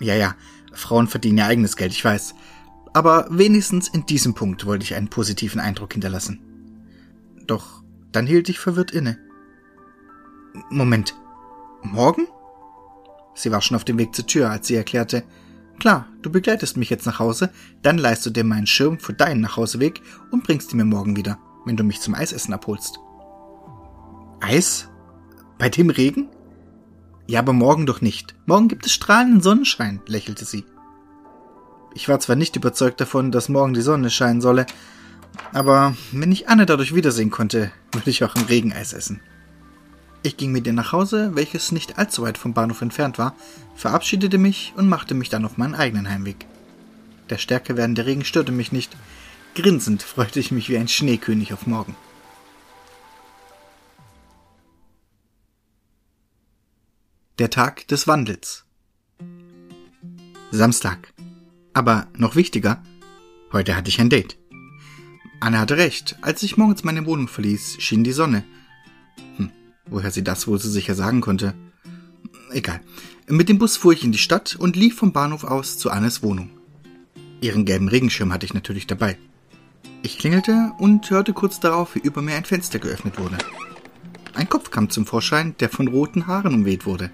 Ja, 0.00 0.14
ja, 0.14 0.34
Frauen 0.72 1.08
verdienen 1.08 1.38
ihr 1.38 1.46
eigenes 1.46 1.76
Geld, 1.76 1.92
ich 1.92 2.04
weiß. 2.04 2.34
Aber 2.92 3.26
wenigstens 3.30 3.88
in 3.88 4.06
diesem 4.06 4.34
Punkt 4.34 4.66
wollte 4.66 4.84
ich 4.84 4.94
einen 4.94 5.08
positiven 5.08 5.60
Eindruck 5.60 5.92
hinterlassen. 5.92 6.40
Doch 7.46 7.82
dann 8.12 8.26
hielt 8.26 8.48
ich 8.48 8.58
verwirrt 8.58 8.90
inne. 8.90 9.18
Moment. 10.70 11.14
Morgen? 11.82 12.26
Sie 13.34 13.52
war 13.52 13.60
schon 13.60 13.76
auf 13.76 13.84
dem 13.84 13.98
Weg 13.98 14.14
zur 14.14 14.26
Tür, 14.26 14.50
als 14.50 14.66
sie 14.66 14.74
erklärte, 14.74 15.24
Klar, 15.78 16.06
du 16.22 16.30
begleitest 16.30 16.76
mich 16.76 16.88
jetzt 16.88 17.06
nach 17.06 17.18
Hause, 17.18 17.50
dann 17.82 17.98
leihst 17.98 18.24
du 18.24 18.30
dir 18.30 18.44
meinen 18.44 18.66
Schirm 18.66 18.98
für 18.98 19.12
deinen 19.12 19.42
Nachhauseweg 19.42 20.00
und 20.30 20.42
bringst 20.42 20.72
ihn 20.72 20.78
mir 20.78 20.84
morgen 20.84 21.16
wieder, 21.16 21.38
wenn 21.64 21.76
du 21.76 21.84
mich 21.84 22.00
zum 22.00 22.14
Eisessen 22.14 22.54
abholst. 22.54 22.98
Eis? 24.40 24.88
Bei 25.58 25.68
dem 25.68 25.90
Regen? 25.90 26.28
Ja, 27.26 27.40
aber 27.40 27.52
morgen 27.52 27.86
doch 27.86 28.00
nicht. 28.00 28.34
Morgen 28.46 28.68
gibt 28.68 28.86
es 28.86 28.92
strahlenden 28.92 29.40
Sonnenschein, 29.40 30.00
lächelte 30.06 30.44
sie. 30.44 30.64
Ich 31.94 32.08
war 32.08 32.20
zwar 32.20 32.36
nicht 32.36 32.56
überzeugt 32.56 33.00
davon, 33.00 33.32
dass 33.32 33.48
morgen 33.48 33.72
die 33.72 33.80
Sonne 33.80 34.10
scheinen 34.10 34.42
solle, 34.42 34.66
aber 35.52 35.96
wenn 36.12 36.30
ich 36.30 36.48
Anne 36.48 36.66
dadurch 36.66 36.94
wiedersehen 36.94 37.30
konnte, 37.30 37.72
würde 37.92 38.10
ich 38.10 38.22
auch 38.22 38.36
im 38.36 38.44
Regen 38.44 38.72
Eis 38.72 38.92
essen. 38.92 39.20
Ich 40.22 40.36
ging 40.36 40.52
mit 40.52 40.66
ihr 40.66 40.72
nach 40.72 40.92
Hause, 40.92 41.30
welches 41.34 41.72
nicht 41.72 41.98
allzu 41.98 42.22
weit 42.22 42.36
vom 42.36 42.52
Bahnhof 42.52 42.82
entfernt 42.82 43.18
war, 43.18 43.34
verabschiedete 43.74 44.38
mich 44.38 44.72
und 44.76 44.88
machte 44.88 45.14
mich 45.14 45.28
dann 45.28 45.44
auf 45.44 45.56
meinen 45.56 45.74
eigenen 45.74 46.10
Heimweg. 46.10 46.46
Der 47.30 47.38
stärker 47.38 47.76
werdende 47.76 48.06
Regen 48.06 48.24
störte 48.24 48.52
mich 48.52 48.72
nicht. 48.72 48.96
Grinsend 49.54 50.02
freute 50.02 50.38
ich 50.38 50.50
mich 50.50 50.68
wie 50.68 50.78
ein 50.78 50.88
Schneekönig 50.88 51.52
auf 51.52 51.66
morgen. 51.66 51.96
Der 57.38 57.50
Tag 57.50 57.86
des 57.88 58.08
Wandels. 58.08 58.64
Samstag. 60.50 61.12
Aber 61.74 62.06
noch 62.16 62.34
wichtiger, 62.34 62.82
heute 63.52 63.76
hatte 63.76 63.90
ich 63.90 64.00
ein 64.00 64.08
Date. 64.08 64.38
Anne 65.40 65.58
hatte 65.58 65.76
recht. 65.76 66.16
Als 66.22 66.42
ich 66.42 66.56
morgens 66.56 66.82
meine 66.82 67.04
Wohnung 67.04 67.28
verließ, 67.28 67.76
schien 67.78 68.04
die 68.04 68.12
Sonne. 68.12 68.42
Woher 69.84 70.12
sie 70.12 70.24
das 70.24 70.48
wohl 70.48 70.58
so 70.58 70.70
sicher 70.70 70.94
sagen 70.94 71.20
konnte? 71.20 71.52
Egal. 72.52 72.80
Mit 73.28 73.50
dem 73.50 73.58
Bus 73.58 73.76
fuhr 73.76 73.92
ich 73.92 74.02
in 74.02 74.12
die 74.12 74.18
Stadt 74.18 74.56
und 74.56 74.74
lief 74.74 74.96
vom 74.96 75.12
Bahnhof 75.12 75.44
aus 75.44 75.76
zu 75.76 75.90
Annes 75.90 76.22
Wohnung. 76.22 76.48
Ihren 77.42 77.66
gelben 77.66 77.88
Regenschirm 77.88 78.32
hatte 78.32 78.46
ich 78.46 78.54
natürlich 78.54 78.86
dabei. 78.86 79.18
Ich 80.02 80.16
klingelte 80.16 80.72
und 80.78 81.10
hörte 81.10 81.34
kurz 81.34 81.60
darauf, 81.60 81.96
wie 81.96 82.00
über 82.00 82.22
mir 82.22 82.36
ein 82.36 82.46
Fenster 82.46 82.78
geöffnet 82.78 83.18
wurde. 83.18 83.36
Ein 84.32 84.48
Kopf 84.48 84.70
kam 84.70 84.88
zum 84.88 85.04
Vorschein, 85.04 85.54
der 85.60 85.68
von 85.68 85.88
roten 85.88 86.26
Haaren 86.26 86.54
umweht 86.54 86.86
wurde. 86.86 87.10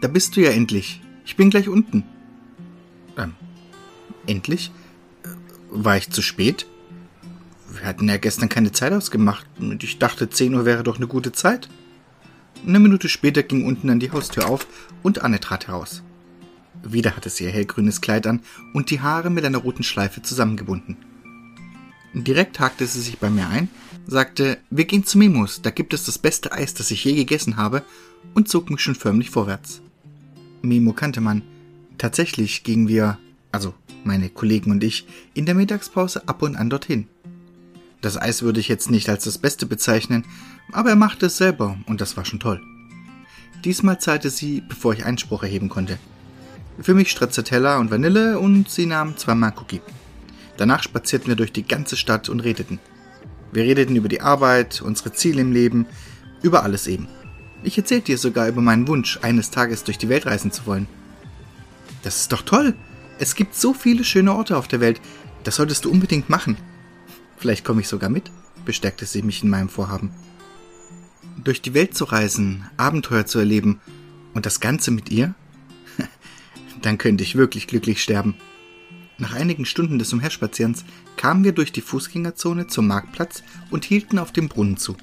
Da 0.00 0.08
bist 0.08 0.36
du 0.36 0.40
ja 0.40 0.50
endlich. 0.50 1.00
Ich 1.24 1.36
bin 1.36 1.50
gleich 1.50 1.68
unten. 1.68 2.04
Ähm, 3.16 3.34
endlich? 4.26 4.70
War 5.70 5.96
ich 5.96 6.10
zu 6.10 6.22
spät? 6.22 6.66
Wir 7.72 7.86
hatten 7.86 8.08
ja 8.08 8.16
gestern 8.16 8.48
keine 8.48 8.72
Zeit 8.72 8.92
ausgemacht 8.92 9.46
und 9.58 9.82
ich 9.82 9.98
dachte, 9.98 10.30
10 10.30 10.54
Uhr 10.54 10.64
wäre 10.64 10.82
doch 10.82 10.96
eine 10.96 11.06
gute 11.06 11.32
Zeit. 11.32 11.68
Eine 12.66 12.78
Minute 12.78 13.08
später 13.08 13.42
ging 13.42 13.66
unten 13.66 13.88
dann 13.88 14.00
die 14.00 14.12
Haustür 14.12 14.48
auf 14.48 14.66
und 15.02 15.22
Anne 15.22 15.40
trat 15.40 15.68
heraus. 15.68 16.02
Wieder 16.82 17.16
hatte 17.16 17.30
sie 17.30 17.44
ihr 17.44 17.50
hellgrünes 17.50 18.00
Kleid 18.00 18.26
an 18.26 18.40
und 18.74 18.90
die 18.90 19.00
Haare 19.00 19.30
mit 19.30 19.44
einer 19.44 19.58
roten 19.58 19.82
Schleife 19.82 20.22
zusammengebunden. 20.22 20.96
Direkt 22.12 22.60
hakte 22.60 22.86
sie 22.86 23.00
sich 23.00 23.18
bei 23.18 23.28
mir 23.28 23.48
ein, 23.48 23.68
sagte, 24.06 24.58
wir 24.70 24.84
gehen 24.84 25.04
zu 25.04 25.18
Mimus, 25.18 25.62
da 25.62 25.70
gibt 25.70 25.94
es 25.94 26.04
das 26.04 26.18
beste 26.18 26.52
Eis, 26.52 26.74
das 26.74 26.90
ich 26.90 27.04
je 27.04 27.14
gegessen 27.14 27.56
habe, 27.56 27.82
und 28.34 28.48
zog 28.48 28.70
mich 28.70 28.80
schon 28.80 28.94
förmlich 28.94 29.30
vorwärts. 29.30 29.82
Mimo 30.64 30.92
kannte 30.92 31.20
man. 31.20 31.42
Tatsächlich 31.98 32.64
gingen 32.64 32.88
wir, 32.88 33.18
also 33.52 33.74
meine 34.04 34.28
Kollegen 34.28 34.70
und 34.70 34.82
ich, 34.82 35.06
in 35.34 35.46
der 35.46 35.54
Mittagspause 35.54 36.28
ab 36.28 36.42
und 36.42 36.56
an 36.56 36.70
dorthin. 36.70 37.06
Das 38.00 38.20
Eis 38.20 38.42
würde 38.42 38.60
ich 38.60 38.68
jetzt 38.68 38.90
nicht 38.90 39.08
als 39.08 39.24
das 39.24 39.38
Beste 39.38 39.66
bezeichnen, 39.66 40.24
aber 40.72 40.90
er 40.90 40.96
machte 40.96 41.26
es 41.26 41.38
selber 41.38 41.78
und 41.86 42.00
das 42.00 42.16
war 42.16 42.24
schon 42.24 42.40
toll. 42.40 42.60
Diesmal 43.64 43.98
zahlte 43.98 44.28
sie, 44.28 44.60
bevor 44.60 44.92
ich 44.92 45.06
Einspruch 45.06 45.42
erheben 45.42 45.70
konnte. 45.70 45.98
Für 46.80 46.92
mich 46.92 47.10
Stracciatella 47.10 47.78
und 47.78 47.90
Vanille 47.90 48.38
und 48.38 48.68
sie 48.68 48.84
nahm 48.84 49.16
zweimal 49.16 49.54
Cookie. 49.58 49.80
Danach 50.56 50.82
spazierten 50.82 51.28
wir 51.28 51.36
durch 51.36 51.52
die 51.52 51.66
ganze 51.66 51.96
Stadt 51.96 52.28
und 52.28 52.40
redeten. 52.40 52.78
Wir 53.52 53.62
redeten 53.62 53.96
über 53.96 54.08
die 54.08 54.20
Arbeit, 54.20 54.82
unsere 54.82 55.12
Ziele 55.12 55.40
im 55.40 55.52
Leben, 55.52 55.86
über 56.42 56.62
alles 56.62 56.86
eben. 56.86 57.08
Ich 57.64 57.78
erzählte 57.78 58.12
ihr 58.12 58.18
sogar 58.18 58.46
über 58.46 58.60
meinen 58.60 58.86
Wunsch, 58.88 59.18
eines 59.22 59.50
Tages 59.50 59.84
durch 59.84 59.96
die 59.96 60.10
Welt 60.10 60.26
reisen 60.26 60.52
zu 60.52 60.66
wollen. 60.66 60.86
Das 62.02 62.20
ist 62.20 62.30
doch 62.30 62.42
toll. 62.42 62.74
Es 63.18 63.34
gibt 63.34 63.54
so 63.54 63.72
viele 63.72 64.04
schöne 64.04 64.34
Orte 64.34 64.58
auf 64.58 64.68
der 64.68 64.80
Welt. 64.80 65.00
Das 65.44 65.56
solltest 65.56 65.86
du 65.86 65.90
unbedingt 65.90 66.28
machen. 66.28 66.58
Vielleicht 67.38 67.64
komme 67.64 67.80
ich 67.80 67.88
sogar 67.88 68.10
mit, 68.10 68.30
bestärkte 68.66 69.06
sie 69.06 69.22
mich 69.22 69.42
in 69.42 69.48
meinem 69.48 69.70
Vorhaben. 69.70 70.10
Durch 71.42 71.62
die 71.62 71.72
Welt 71.72 71.96
zu 71.96 72.04
reisen, 72.04 72.68
Abenteuer 72.76 73.24
zu 73.24 73.38
erleben 73.38 73.80
und 74.34 74.44
das 74.44 74.60
Ganze 74.60 74.90
mit 74.90 75.10
ihr? 75.10 75.34
Dann 76.82 76.98
könnte 76.98 77.24
ich 77.24 77.34
wirklich 77.34 77.66
glücklich 77.66 78.02
sterben. 78.02 78.34
Nach 79.16 79.32
einigen 79.32 79.64
Stunden 79.64 79.98
des 79.98 80.12
Umherspazierens 80.12 80.84
kamen 81.16 81.44
wir 81.44 81.52
durch 81.52 81.72
die 81.72 81.80
Fußgängerzone 81.80 82.66
zum 82.66 82.88
Marktplatz 82.88 83.42
und 83.70 83.86
hielten 83.86 84.18
auf 84.18 84.32
dem 84.32 84.48
Brunnen 84.48 84.76
zu. 84.76 84.96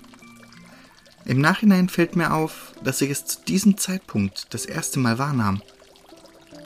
Im 1.26 1.40
Nachhinein 1.40 1.90
fällt 1.90 2.16
mir 2.16 2.34
auf, 2.34 2.74
dass 2.84 3.02
ich 3.02 3.12
es 3.12 3.26
zu 3.26 3.40
diesem 3.48 3.78
Zeitpunkt 3.78 4.54
das 4.54 4.66
erste 4.66 5.00
Mal 5.00 5.18
wahrnahm. 5.18 5.62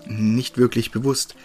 Nicht 0.08 0.58
wirklich 0.58 0.92
bewusst, 0.92 1.36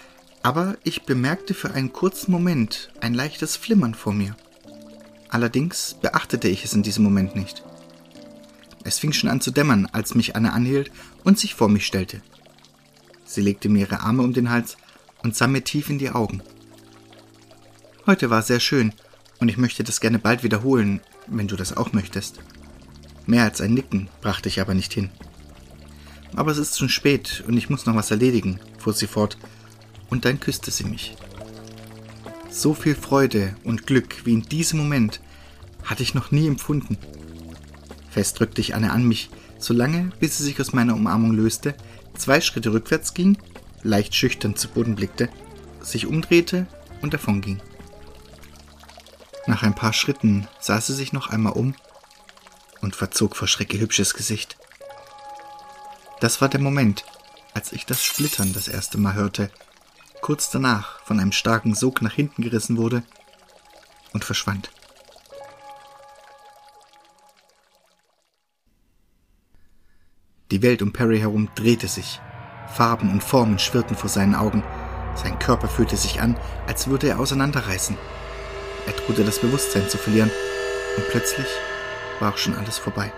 aber 0.42 0.76
ich 0.84 1.02
bemerkte 1.02 1.54
für 1.54 1.72
einen 1.72 1.92
kurzen 1.92 2.30
Moment 2.30 2.90
ein 3.00 3.14
leichtes 3.14 3.56
Flimmern 3.56 3.94
vor 3.94 4.12
mir. 4.12 4.36
Allerdings 5.28 5.94
beachtete 6.00 6.48
ich 6.48 6.64
es 6.64 6.72
in 6.72 6.82
diesem 6.82 7.04
Moment 7.04 7.36
nicht. 7.36 7.62
Es 8.84 8.98
fing 8.98 9.12
schon 9.12 9.28
an 9.28 9.40
zu 9.40 9.50
dämmern, 9.50 9.86
als 9.92 10.14
mich 10.14 10.36
Anne 10.36 10.52
anhielt 10.52 10.90
und 11.24 11.38
sich 11.38 11.54
vor 11.54 11.68
mich 11.68 11.86
stellte. 11.86 12.22
Sie 13.24 13.42
legte 13.42 13.68
mir 13.68 13.80
ihre 13.80 14.00
Arme 14.00 14.22
um 14.22 14.32
den 14.32 14.50
Hals 14.50 14.76
und 15.22 15.36
sah 15.36 15.46
mir 15.46 15.62
tief 15.62 15.90
in 15.90 15.98
die 15.98 16.10
Augen. 16.10 16.42
Heute 18.06 18.30
war 18.30 18.42
sehr 18.42 18.60
schön 18.60 18.92
und 19.38 19.48
ich 19.48 19.58
möchte 19.58 19.84
das 19.84 20.00
gerne 20.00 20.18
bald 20.18 20.42
wiederholen, 20.42 21.00
wenn 21.26 21.46
du 21.46 21.56
das 21.56 21.76
auch 21.76 21.92
möchtest. 21.92 22.40
Mehr 23.30 23.44
als 23.44 23.60
ein 23.60 23.74
Nicken 23.74 24.08
brachte 24.22 24.48
ich 24.48 24.60
aber 24.60 24.74
nicht 24.74 24.92
hin. 24.92 25.08
Aber 26.34 26.50
es 26.50 26.58
ist 26.58 26.76
schon 26.76 26.88
spät 26.88 27.44
und 27.46 27.56
ich 27.56 27.70
muss 27.70 27.86
noch 27.86 27.94
was 27.94 28.10
erledigen, 28.10 28.58
fuhr 28.76 28.92
sie 28.92 29.06
fort 29.06 29.38
und 30.08 30.24
dann 30.24 30.40
küsste 30.40 30.72
sie 30.72 30.82
mich. 30.82 31.16
So 32.50 32.74
viel 32.74 32.96
Freude 32.96 33.54
und 33.62 33.86
Glück 33.86 34.22
wie 34.24 34.32
in 34.32 34.42
diesem 34.42 34.80
Moment 34.80 35.20
hatte 35.84 36.02
ich 36.02 36.12
noch 36.12 36.32
nie 36.32 36.48
empfunden. 36.48 36.98
Fest 38.10 38.40
drückte 38.40 38.62
ich 38.62 38.74
Anne 38.74 38.90
an 38.90 39.06
mich, 39.06 39.30
so 39.60 39.74
lange, 39.74 40.10
bis 40.18 40.38
sie 40.38 40.42
sich 40.42 40.60
aus 40.60 40.72
meiner 40.72 40.96
Umarmung 40.96 41.30
löste, 41.30 41.76
zwei 42.16 42.40
Schritte 42.40 42.72
rückwärts 42.72 43.14
ging, 43.14 43.38
leicht 43.84 44.16
schüchtern 44.16 44.56
zu 44.56 44.66
Boden 44.66 44.96
blickte, 44.96 45.28
sich 45.80 46.04
umdrehte 46.04 46.66
und 47.00 47.14
davonging. 47.14 47.62
Nach 49.46 49.62
ein 49.62 49.76
paar 49.76 49.92
Schritten 49.92 50.48
sah 50.58 50.80
sie 50.80 50.94
sich 50.94 51.12
noch 51.12 51.30
einmal 51.30 51.52
um 51.52 51.76
und 52.80 52.96
verzog 52.96 53.36
vor 53.36 53.48
Schreck 53.48 53.72
ihr 53.74 53.80
hübsches 53.80 54.14
Gesicht. 54.14 54.56
Das 56.20 56.40
war 56.40 56.48
der 56.48 56.60
Moment, 56.60 57.04
als 57.54 57.72
ich 57.72 57.86
das 57.86 58.04
Splittern 58.04 58.52
das 58.52 58.68
erste 58.68 58.98
Mal 58.98 59.14
hörte 59.14 59.50
kurz 60.20 60.50
danach 60.50 61.00
von 61.02 61.18
einem 61.18 61.32
starken 61.32 61.74
Sog 61.74 62.02
nach 62.02 62.12
hinten 62.12 62.42
gerissen 62.42 62.76
wurde 62.76 63.02
und 64.12 64.24
verschwand. 64.24 64.70
Die 70.50 70.62
Welt 70.62 70.82
um 70.82 70.92
Perry 70.92 71.20
herum 71.20 71.48
drehte 71.54 71.88
sich. 71.88 72.20
Farben 72.68 73.10
und 73.10 73.22
Formen 73.22 73.58
schwirrten 73.58 73.96
vor 73.96 74.08
seinen 74.10 74.34
Augen. 74.34 74.62
Sein 75.14 75.38
Körper 75.38 75.68
fühlte 75.68 75.96
sich 75.96 76.20
an, 76.20 76.36
als 76.66 76.88
würde 76.88 77.08
er 77.08 77.20
auseinanderreißen. 77.20 77.96
Er 78.86 78.92
drohte 78.92 79.24
das 79.24 79.40
Bewusstsein 79.40 79.88
zu 79.88 79.98
verlieren, 79.98 80.30
und 80.96 81.08
plötzlich 81.08 81.46
war 82.20 82.32
auch 82.32 82.38
schon 82.38 82.54
alles 82.54 82.78
vorbei. 82.78 83.12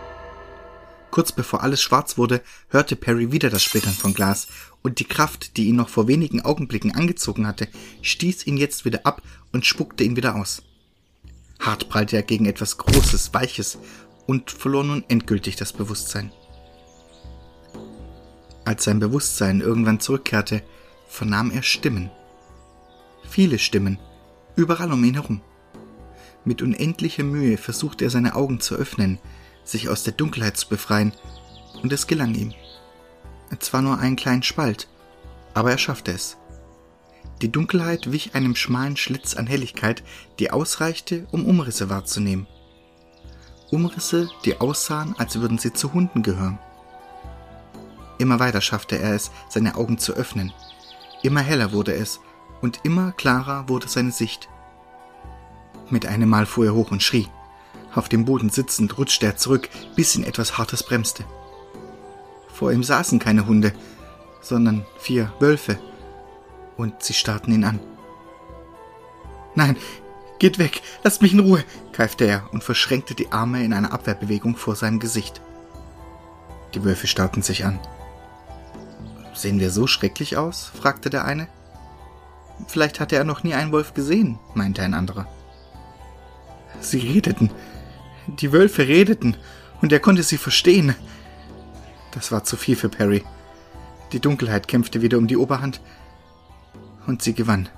Kurz 1.11 1.30
bevor 1.30 1.62
alles 1.62 1.82
schwarz 1.82 2.16
wurde, 2.16 2.42
hörte 2.68 2.96
Perry 2.96 3.32
wieder 3.32 3.50
das 3.50 3.62
Splittern 3.62 3.92
von 3.92 4.14
Glas, 4.14 4.48
und 4.82 4.98
die 4.98 5.05
Kraft, 5.05 5.57
die 5.57 5.66
ihn 5.66 5.76
noch 5.76 5.88
vor 5.88 6.09
wenigen 6.09 6.40
Augenblicken 6.40 6.94
angezogen 6.94 7.46
hatte, 7.46 7.68
stieß 8.00 8.46
ihn 8.46 8.57
jetzt 8.57 8.84
wieder 8.84 9.07
ab 9.07 9.22
und 9.53 9.64
spuckte 9.66 10.05
ihn 10.05 10.16
wieder 10.16 10.34
aus. 10.34 10.62
Hart 11.61 11.88
prallte 11.88 12.16
er 12.16 12.22
gegen 12.22 12.46
etwas 12.46 12.78
Großes, 12.78 13.32
Weiches 13.32 13.78
und 14.26 14.50
verlor 14.50 14.82
nun 14.82 15.05
endgültig 15.09 15.57
das 15.57 15.72
Bewusstsein. 15.72 16.32
Als 18.64 18.84
sein 18.84 18.98
Bewusstsein 18.98 19.61
irgendwann 19.61 20.00
zurückkehrte, 20.00 20.62
vernahm 21.07 21.50
er 21.50 21.62
Stimmen. 21.62 22.11
Viele 23.28 23.59
Stimmen, 23.59 23.98
überall 24.57 24.92
um 24.92 25.05
ihn 25.05 25.14
herum. 25.14 25.40
Mit 26.45 26.62
unendlicher 26.62 27.22
Mühe 27.22 27.57
versuchte 27.57 28.05
er 28.05 28.11
seine 28.11 28.34
Augen 28.34 28.61
zu 28.61 28.74
öffnen, 28.74 29.18
sich 29.64 29.88
aus 29.88 30.03
der 30.03 30.12
Dunkelheit 30.12 30.57
zu 30.57 30.68
befreien, 30.68 31.12
und 31.82 31.93
es 31.93 32.07
gelang 32.07 32.34
ihm. 32.34 32.53
Zwar 33.59 33.82
nur 33.82 33.99
einen 33.99 34.16
kleinen 34.16 34.43
Spalt, 34.43 34.88
aber 35.55 35.70
er 35.70 35.78
schaffte 35.78 36.12
es. 36.12 36.36
Die 37.43 37.51
Dunkelheit 37.51 38.12
wich 38.12 38.34
einem 38.34 38.55
schmalen 38.55 38.97
Schlitz 38.97 39.34
an 39.34 39.47
Helligkeit, 39.47 40.03
die 40.38 40.51
ausreichte, 40.51 41.26
um 41.32 41.45
Umrisse 41.45 41.90
wahrzunehmen. 41.90 42.47
Umrisse, 43.70 44.28
die 44.45 44.61
aussahen, 44.61 45.14
als 45.18 45.40
würden 45.40 45.59
sie 45.59 45.72
zu 45.72 45.93
Hunden 45.93 46.22
gehören. 46.22 46.59
Immer 48.18 48.38
weiter 48.38 48.61
schaffte 48.61 48.99
er 48.99 49.14
es, 49.14 49.30
seine 49.49 49.74
Augen 49.74 49.99
zu 49.99 50.12
öffnen. 50.12 50.53
Immer 51.22 51.40
heller 51.40 51.72
wurde 51.72 51.95
es, 51.95 52.20
und 52.61 52.80
immer 52.84 53.12
klarer 53.12 53.68
wurde 53.68 53.88
seine 53.88 54.12
Sicht. 54.12 54.49
Mit 55.93 56.07
einem 56.07 56.30
Mal 56.30 56.47
fuhr 56.47 56.64
er 56.64 56.74
hoch 56.74 56.90
und 56.90 57.03
schrie. 57.03 57.28
Auf 57.95 58.09
dem 58.09 58.24
Boden 58.24 58.49
sitzend 58.49 58.97
rutschte 58.97 59.26
er 59.26 59.36
zurück, 59.36 59.68
bis 59.95 60.16
ihn 60.16 60.24
etwas 60.24 60.57
Hartes 60.57 60.82
bremste. 60.82 61.26
Vor 62.49 62.72
ihm 62.72 62.82
saßen 62.82 63.18
keine 63.18 63.47
Hunde, 63.47 63.74
sondern 64.40 64.86
vier 64.99 65.30
Wölfe, 65.38 65.78
und 66.78 67.03
sie 67.03 67.12
starrten 67.12 67.53
ihn 67.53 67.64
an. 67.64 67.78
Nein, 69.55 69.76
geht 70.38 70.59
weg, 70.59 70.80
lasst 71.05 71.20
mich 71.20 71.34
in 71.34 71.40
Ruhe, 71.40 71.62
keifte 71.93 72.24
er 72.24 72.49
und 72.53 72.64
verschränkte 72.64 73.14
die 73.14 73.30
Arme 73.30 73.62
in 73.62 73.74
einer 73.74 73.93
Abwehrbewegung 73.93 74.57
vor 74.57 74.76
seinem 74.76 74.99
Gesicht. 74.99 75.43
Die 76.72 76.82
Wölfe 76.84 77.07
starrten 77.07 77.43
sich 77.43 77.66
an. 77.66 77.78
Sehen 79.34 79.61
wir 79.61 79.70
so 79.70 79.86
schrecklich 79.86 80.38
aus? 80.38 80.72
fragte 80.74 81.11
der 81.11 81.26
eine. 81.26 81.49
Vielleicht 82.66 82.99
hatte 82.99 83.16
er 83.16 83.24
noch 83.24 83.45
nie 83.45 83.53
einen 83.53 83.72
Wolf 83.72 83.93
gesehen, 83.93 84.38
meinte 84.55 84.80
ein 84.80 84.95
anderer. 84.95 85.28
Sie 86.82 86.98
redeten. 86.98 87.50
Die 88.26 88.52
Wölfe 88.52 88.86
redeten, 88.86 89.36
und 89.80 89.92
er 89.92 90.00
konnte 90.00 90.22
sie 90.22 90.38
verstehen. 90.38 90.94
Das 92.12 92.30
war 92.30 92.44
zu 92.44 92.56
viel 92.56 92.76
für 92.76 92.88
Perry. 92.88 93.24
Die 94.12 94.20
Dunkelheit 94.20 94.68
kämpfte 94.68 95.00
wieder 95.00 95.18
um 95.18 95.26
die 95.26 95.36
Oberhand, 95.36 95.80
und 97.06 97.22
sie 97.22 97.34
gewann. 97.34 97.68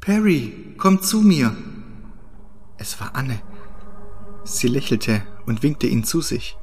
Perry, 0.00 0.74
komm 0.78 1.02
zu 1.02 1.20
mir. 1.20 1.54
Es 2.78 3.00
war 3.00 3.14
Anne. 3.14 3.40
Sie 4.44 4.68
lächelte 4.68 5.22
und 5.46 5.62
winkte 5.62 5.86
ihn 5.86 6.04
zu 6.04 6.20
sich. 6.20 6.56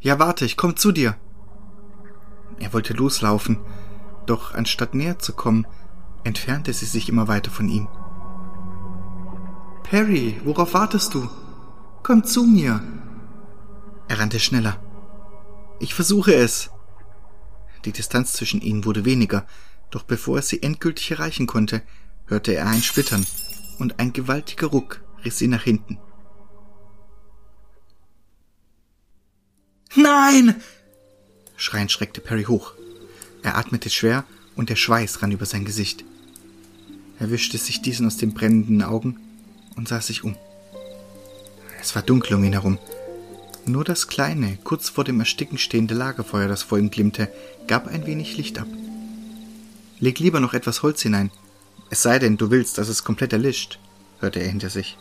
Ja, 0.00 0.18
warte, 0.18 0.44
ich 0.44 0.56
komm 0.56 0.76
zu 0.76 0.92
dir. 0.92 1.16
Er 2.58 2.72
wollte 2.72 2.94
loslaufen, 2.94 3.58
doch 4.26 4.54
anstatt 4.54 4.94
näher 4.94 5.18
zu 5.18 5.32
kommen, 5.32 5.66
entfernte 6.28 6.72
sie 6.72 6.86
sich 6.86 7.08
immer 7.08 7.26
weiter 7.26 7.50
von 7.50 7.68
ihm. 7.68 7.88
Perry, 9.82 10.38
worauf 10.44 10.74
wartest 10.74 11.14
du? 11.14 11.28
Komm 12.02 12.22
zu 12.22 12.44
mir. 12.44 12.80
Er 14.08 14.18
rannte 14.20 14.38
schneller. 14.38 14.78
Ich 15.80 15.94
versuche 15.94 16.34
es. 16.34 16.70
Die 17.84 17.92
Distanz 17.92 18.34
zwischen 18.34 18.60
ihnen 18.60 18.84
wurde 18.84 19.04
weniger, 19.06 19.46
doch 19.90 20.02
bevor 20.02 20.36
er 20.36 20.42
sie 20.42 20.62
endgültig 20.62 21.10
erreichen 21.10 21.46
konnte, 21.46 21.82
hörte 22.26 22.54
er 22.54 22.66
ein 22.66 22.82
Splittern, 22.82 23.24
und 23.78 23.98
ein 23.98 24.12
gewaltiger 24.12 24.66
Ruck 24.66 25.02
riss 25.24 25.38
sie 25.38 25.48
nach 25.48 25.62
hinten. 25.62 25.98
Nein! 29.96 30.60
Schreiend 31.56 31.90
schreckte 31.90 32.20
Perry 32.20 32.44
hoch. 32.44 32.74
Er 33.42 33.56
atmete 33.56 33.88
schwer 33.88 34.24
und 34.56 34.68
der 34.68 34.76
Schweiß 34.76 35.22
rann 35.22 35.32
über 35.32 35.46
sein 35.46 35.64
Gesicht. 35.64 36.04
Er 37.18 37.30
wischte 37.30 37.58
sich 37.58 37.82
diesen 37.82 38.06
aus 38.06 38.16
den 38.16 38.34
brennenden 38.34 38.82
Augen 38.82 39.18
und 39.76 39.88
sah 39.88 40.00
sich 40.00 40.24
um. 40.24 40.36
Es 41.80 41.94
war 41.94 42.02
dunkel 42.02 42.34
um 42.34 42.44
ihn 42.44 42.52
herum. 42.52 42.78
Nur 43.66 43.84
das 43.84 44.08
kleine, 44.08 44.58
kurz 44.64 44.88
vor 44.88 45.04
dem 45.04 45.20
Ersticken 45.20 45.58
stehende 45.58 45.94
Lagerfeuer, 45.94 46.48
das 46.48 46.62
vor 46.62 46.78
ihm 46.78 46.90
glimmte, 46.90 47.30
gab 47.66 47.86
ein 47.86 48.06
wenig 48.06 48.36
Licht 48.36 48.58
ab. 48.58 48.66
Leg 50.00 50.18
lieber 50.20 50.40
noch 50.40 50.54
etwas 50.54 50.82
Holz 50.82 51.02
hinein, 51.02 51.30
es 51.90 52.02
sei 52.02 52.18
denn, 52.18 52.36
du 52.36 52.50
willst, 52.50 52.78
dass 52.78 52.88
es 52.88 53.04
komplett 53.04 53.32
erlischt, 53.32 53.78
hörte 54.20 54.40
er 54.40 54.48
hinter 54.48 54.70
sich. 54.70 54.96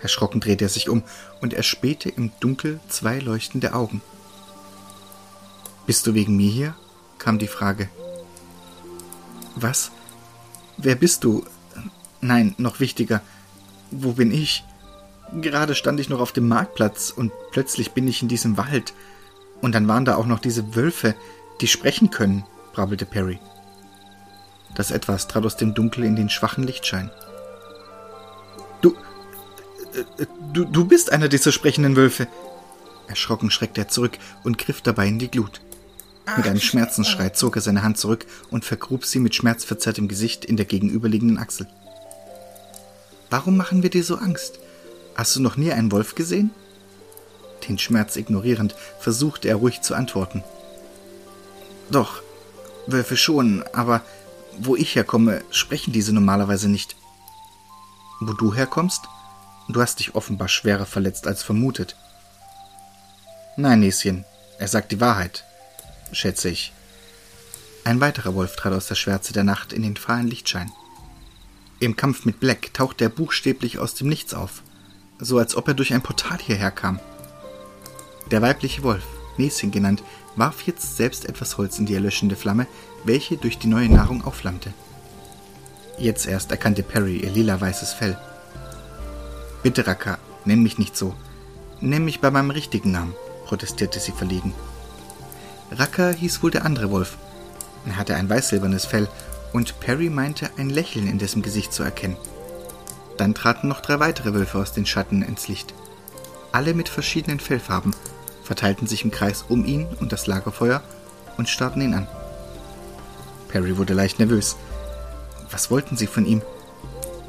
Erschrocken 0.00 0.40
drehte 0.40 0.64
er 0.64 0.70
sich 0.70 0.88
um 0.88 1.02
und 1.40 1.52
erspähte 1.52 2.08
im 2.08 2.32
Dunkel 2.40 2.80
zwei 2.88 3.18
leuchtende 3.18 3.74
Augen. 3.74 4.00
Bist 5.86 6.06
du 6.06 6.14
wegen 6.14 6.36
mir 6.36 6.50
hier? 6.50 6.74
kam 7.18 7.38
die 7.38 7.48
Frage. 7.48 7.90
Was? 9.56 9.90
Wer 10.82 10.94
bist 10.94 11.24
du? 11.24 11.44
Nein, 12.22 12.54
noch 12.56 12.80
wichtiger. 12.80 13.20
Wo 13.90 14.12
bin 14.12 14.32
ich? 14.32 14.64
Gerade 15.32 15.74
stand 15.74 16.00
ich 16.00 16.08
noch 16.08 16.20
auf 16.20 16.32
dem 16.32 16.48
Marktplatz 16.48 17.10
und 17.10 17.32
plötzlich 17.52 17.92
bin 17.92 18.08
ich 18.08 18.22
in 18.22 18.28
diesem 18.28 18.56
Wald. 18.56 18.94
Und 19.60 19.74
dann 19.74 19.88
waren 19.88 20.04
da 20.04 20.16
auch 20.16 20.26
noch 20.26 20.38
diese 20.38 20.74
Wölfe, 20.74 21.14
die 21.60 21.66
sprechen 21.66 22.10
können, 22.10 22.44
brabbelte 22.72 23.04
Perry. 23.04 23.38
Das 24.74 24.90
Etwas 24.90 25.28
trat 25.28 25.44
aus 25.44 25.56
dem 25.56 25.74
Dunkel 25.74 26.04
in 26.04 26.16
den 26.16 26.30
schwachen 26.30 26.64
Lichtschein. 26.64 27.10
Du, 28.80 28.94
äh, 29.94 30.26
du, 30.52 30.64
du 30.64 30.84
bist 30.86 31.12
einer 31.12 31.28
dieser 31.28 31.52
sprechenden 31.52 31.96
Wölfe. 31.96 32.26
Erschrocken 33.06 33.50
schreckte 33.50 33.82
er 33.82 33.88
zurück 33.88 34.18
und 34.44 34.56
griff 34.56 34.80
dabei 34.80 35.08
in 35.08 35.18
die 35.18 35.30
Glut. 35.30 35.60
Mit 36.36 36.46
einem 36.46 36.60
Schmerzensschrei 36.60 37.30
zog 37.30 37.56
er 37.56 37.62
seine 37.62 37.82
Hand 37.82 37.98
zurück 37.98 38.26
und 38.50 38.64
vergrub 38.64 39.04
sie 39.04 39.18
mit 39.18 39.34
schmerzverzerrtem 39.34 40.08
Gesicht 40.08 40.44
in 40.44 40.56
der 40.56 40.66
gegenüberliegenden 40.66 41.38
Achsel. 41.38 41.66
Warum 43.30 43.56
machen 43.56 43.82
wir 43.82 43.90
dir 43.90 44.04
so 44.04 44.16
Angst? 44.16 44.58
Hast 45.14 45.36
du 45.36 45.40
noch 45.40 45.56
nie 45.56 45.72
einen 45.72 45.92
Wolf 45.92 46.14
gesehen? 46.14 46.50
Den 47.68 47.78
Schmerz 47.78 48.16
ignorierend 48.16 48.74
versuchte 48.98 49.48
er 49.48 49.56
ruhig 49.56 49.82
zu 49.82 49.94
antworten. 49.94 50.42
Doch, 51.90 52.22
Wölfe 52.86 53.16
schon, 53.16 53.64
aber 53.72 54.02
wo 54.58 54.76
ich 54.76 54.94
herkomme, 54.94 55.42
sprechen 55.50 55.92
diese 55.92 56.12
normalerweise 56.12 56.68
nicht. 56.68 56.96
Wo 58.20 58.32
du 58.32 58.54
herkommst? 58.54 59.02
Du 59.68 59.80
hast 59.80 60.00
dich 60.00 60.14
offenbar 60.14 60.48
schwerer 60.48 60.86
verletzt 60.86 61.26
als 61.26 61.42
vermutet. 61.42 61.96
Nein, 63.56 63.80
Näschen, 63.80 64.24
er 64.58 64.68
sagt 64.68 64.92
die 64.92 65.00
Wahrheit, 65.00 65.44
schätze 66.12 66.48
ich. 66.48 66.72
Ein 67.84 68.00
weiterer 68.00 68.34
Wolf 68.34 68.56
trat 68.56 68.72
aus 68.72 68.88
der 68.88 68.94
Schwärze 68.94 69.32
der 69.32 69.44
Nacht 69.44 69.72
in 69.72 69.82
den 69.82 69.96
fahlen 69.96 70.28
Lichtschein. 70.28 70.70
Im 71.78 71.96
Kampf 71.96 72.24
mit 72.24 72.40
Black 72.40 72.74
tauchte 72.74 73.04
er 73.04 73.10
buchstäblich 73.10 73.78
aus 73.78 73.94
dem 73.94 74.08
Nichts 74.08 74.34
auf, 74.34 74.62
so 75.18 75.38
als 75.38 75.56
ob 75.56 75.68
er 75.68 75.74
durch 75.74 75.94
ein 75.94 76.02
Portal 76.02 76.38
hierher 76.38 76.70
kam. 76.70 77.00
Der 78.30 78.42
weibliche 78.42 78.82
Wolf, 78.82 79.04
Näschen 79.38 79.70
genannt, 79.70 80.02
warf 80.36 80.62
jetzt 80.62 80.96
selbst 80.96 81.24
etwas 81.24 81.56
Holz 81.58 81.78
in 81.78 81.86
die 81.86 81.94
erlöschende 81.94 82.36
Flamme, 82.36 82.66
welche 83.04 83.36
durch 83.36 83.58
die 83.58 83.66
neue 83.66 83.88
Nahrung 83.88 84.24
aufflammte. 84.24 84.72
Jetzt 85.98 86.26
erst 86.26 86.50
erkannte 86.50 86.82
Perry 86.82 87.18
ihr 87.18 87.30
lila-weißes 87.30 87.94
Fell. 87.94 88.18
Bitte, 89.62 89.86
Raka, 89.86 90.18
nenn 90.44 90.62
mich 90.62 90.78
nicht 90.78 90.96
so. 90.96 91.14
Nenn 91.80 92.04
mich 92.04 92.20
bei 92.20 92.30
meinem 92.30 92.50
richtigen 92.50 92.92
Namen, 92.92 93.14
protestierte 93.46 94.00
sie 94.00 94.12
verlegen. 94.12 94.52
Raka 95.70 96.10
hieß 96.10 96.42
wohl 96.42 96.50
der 96.50 96.64
andere 96.64 96.90
Wolf. 96.90 97.16
Er 97.86 97.96
hatte 97.96 98.14
ein 98.14 98.28
weiß-silbernes 98.28 98.84
Fell 98.84 99.08
und 99.52 99.80
Perry 99.80 100.10
meinte 100.10 100.50
ein 100.56 100.70
Lächeln 100.70 101.06
in 101.06 101.18
dessen 101.18 101.42
Gesicht 101.42 101.72
zu 101.72 101.82
erkennen. 101.82 102.16
Dann 103.16 103.34
traten 103.34 103.68
noch 103.68 103.80
drei 103.80 104.00
weitere 104.00 104.34
Wölfe 104.34 104.58
aus 104.58 104.72
den 104.72 104.86
Schatten 104.86 105.22
ins 105.22 105.48
Licht. 105.48 105.74
Alle 106.52 106.74
mit 106.74 106.88
verschiedenen 106.88 107.40
Fellfarben, 107.40 107.94
verteilten 108.42 108.88
sich 108.88 109.04
im 109.04 109.12
Kreis 109.12 109.44
um 109.48 109.64
ihn 109.64 109.86
und 110.00 110.10
das 110.12 110.26
Lagerfeuer 110.26 110.82
und 111.36 111.48
starrten 111.48 111.82
ihn 111.82 111.94
an. 111.94 112.08
Perry 113.48 113.76
wurde 113.76 113.94
leicht 113.94 114.18
nervös. 114.18 114.56
Was 115.50 115.70
wollten 115.70 115.96
sie 115.96 116.08
von 116.08 116.26
ihm? 116.26 116.42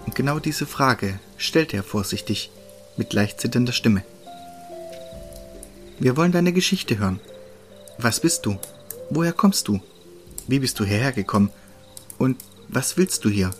Und 0.05 0.15
genau 0.15 0.39
diese 0.39 0.65
Frage 0.65 1.19
stellte 1.37 1.77
er 1.77 1.83
vorsichtig, 1.83 2.51
mit 2.97 3.13
leicht 3.13 3.39
zitternder 3.39 3.73
Stimme. 3.73 4.03
Wir 5.99 6.17
wollen 6.17 6.31
deine 6.31 6.53
Geschichte 6.53 6.97
hören. 6.97 7.19
Was 8.03 8.19
bist 8.19 8.47
du? 8.47 8.57
Woher 9.11 9.31
kommst 9.31 9.67
du? 9.67 9.79
Wie 10.47 10.57
bist 10.57 10.79
du 10.79 10.85
hierher 10.85 11.11
gekommen? 11.11 11.51
Und 12.17 12.41
was 12.67 12.97
willst 12.97 13.23
du 13.25 13.29
hier? 13.29 13.51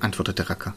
antwortete 0.00 0.48
Racker. 0.48 0.74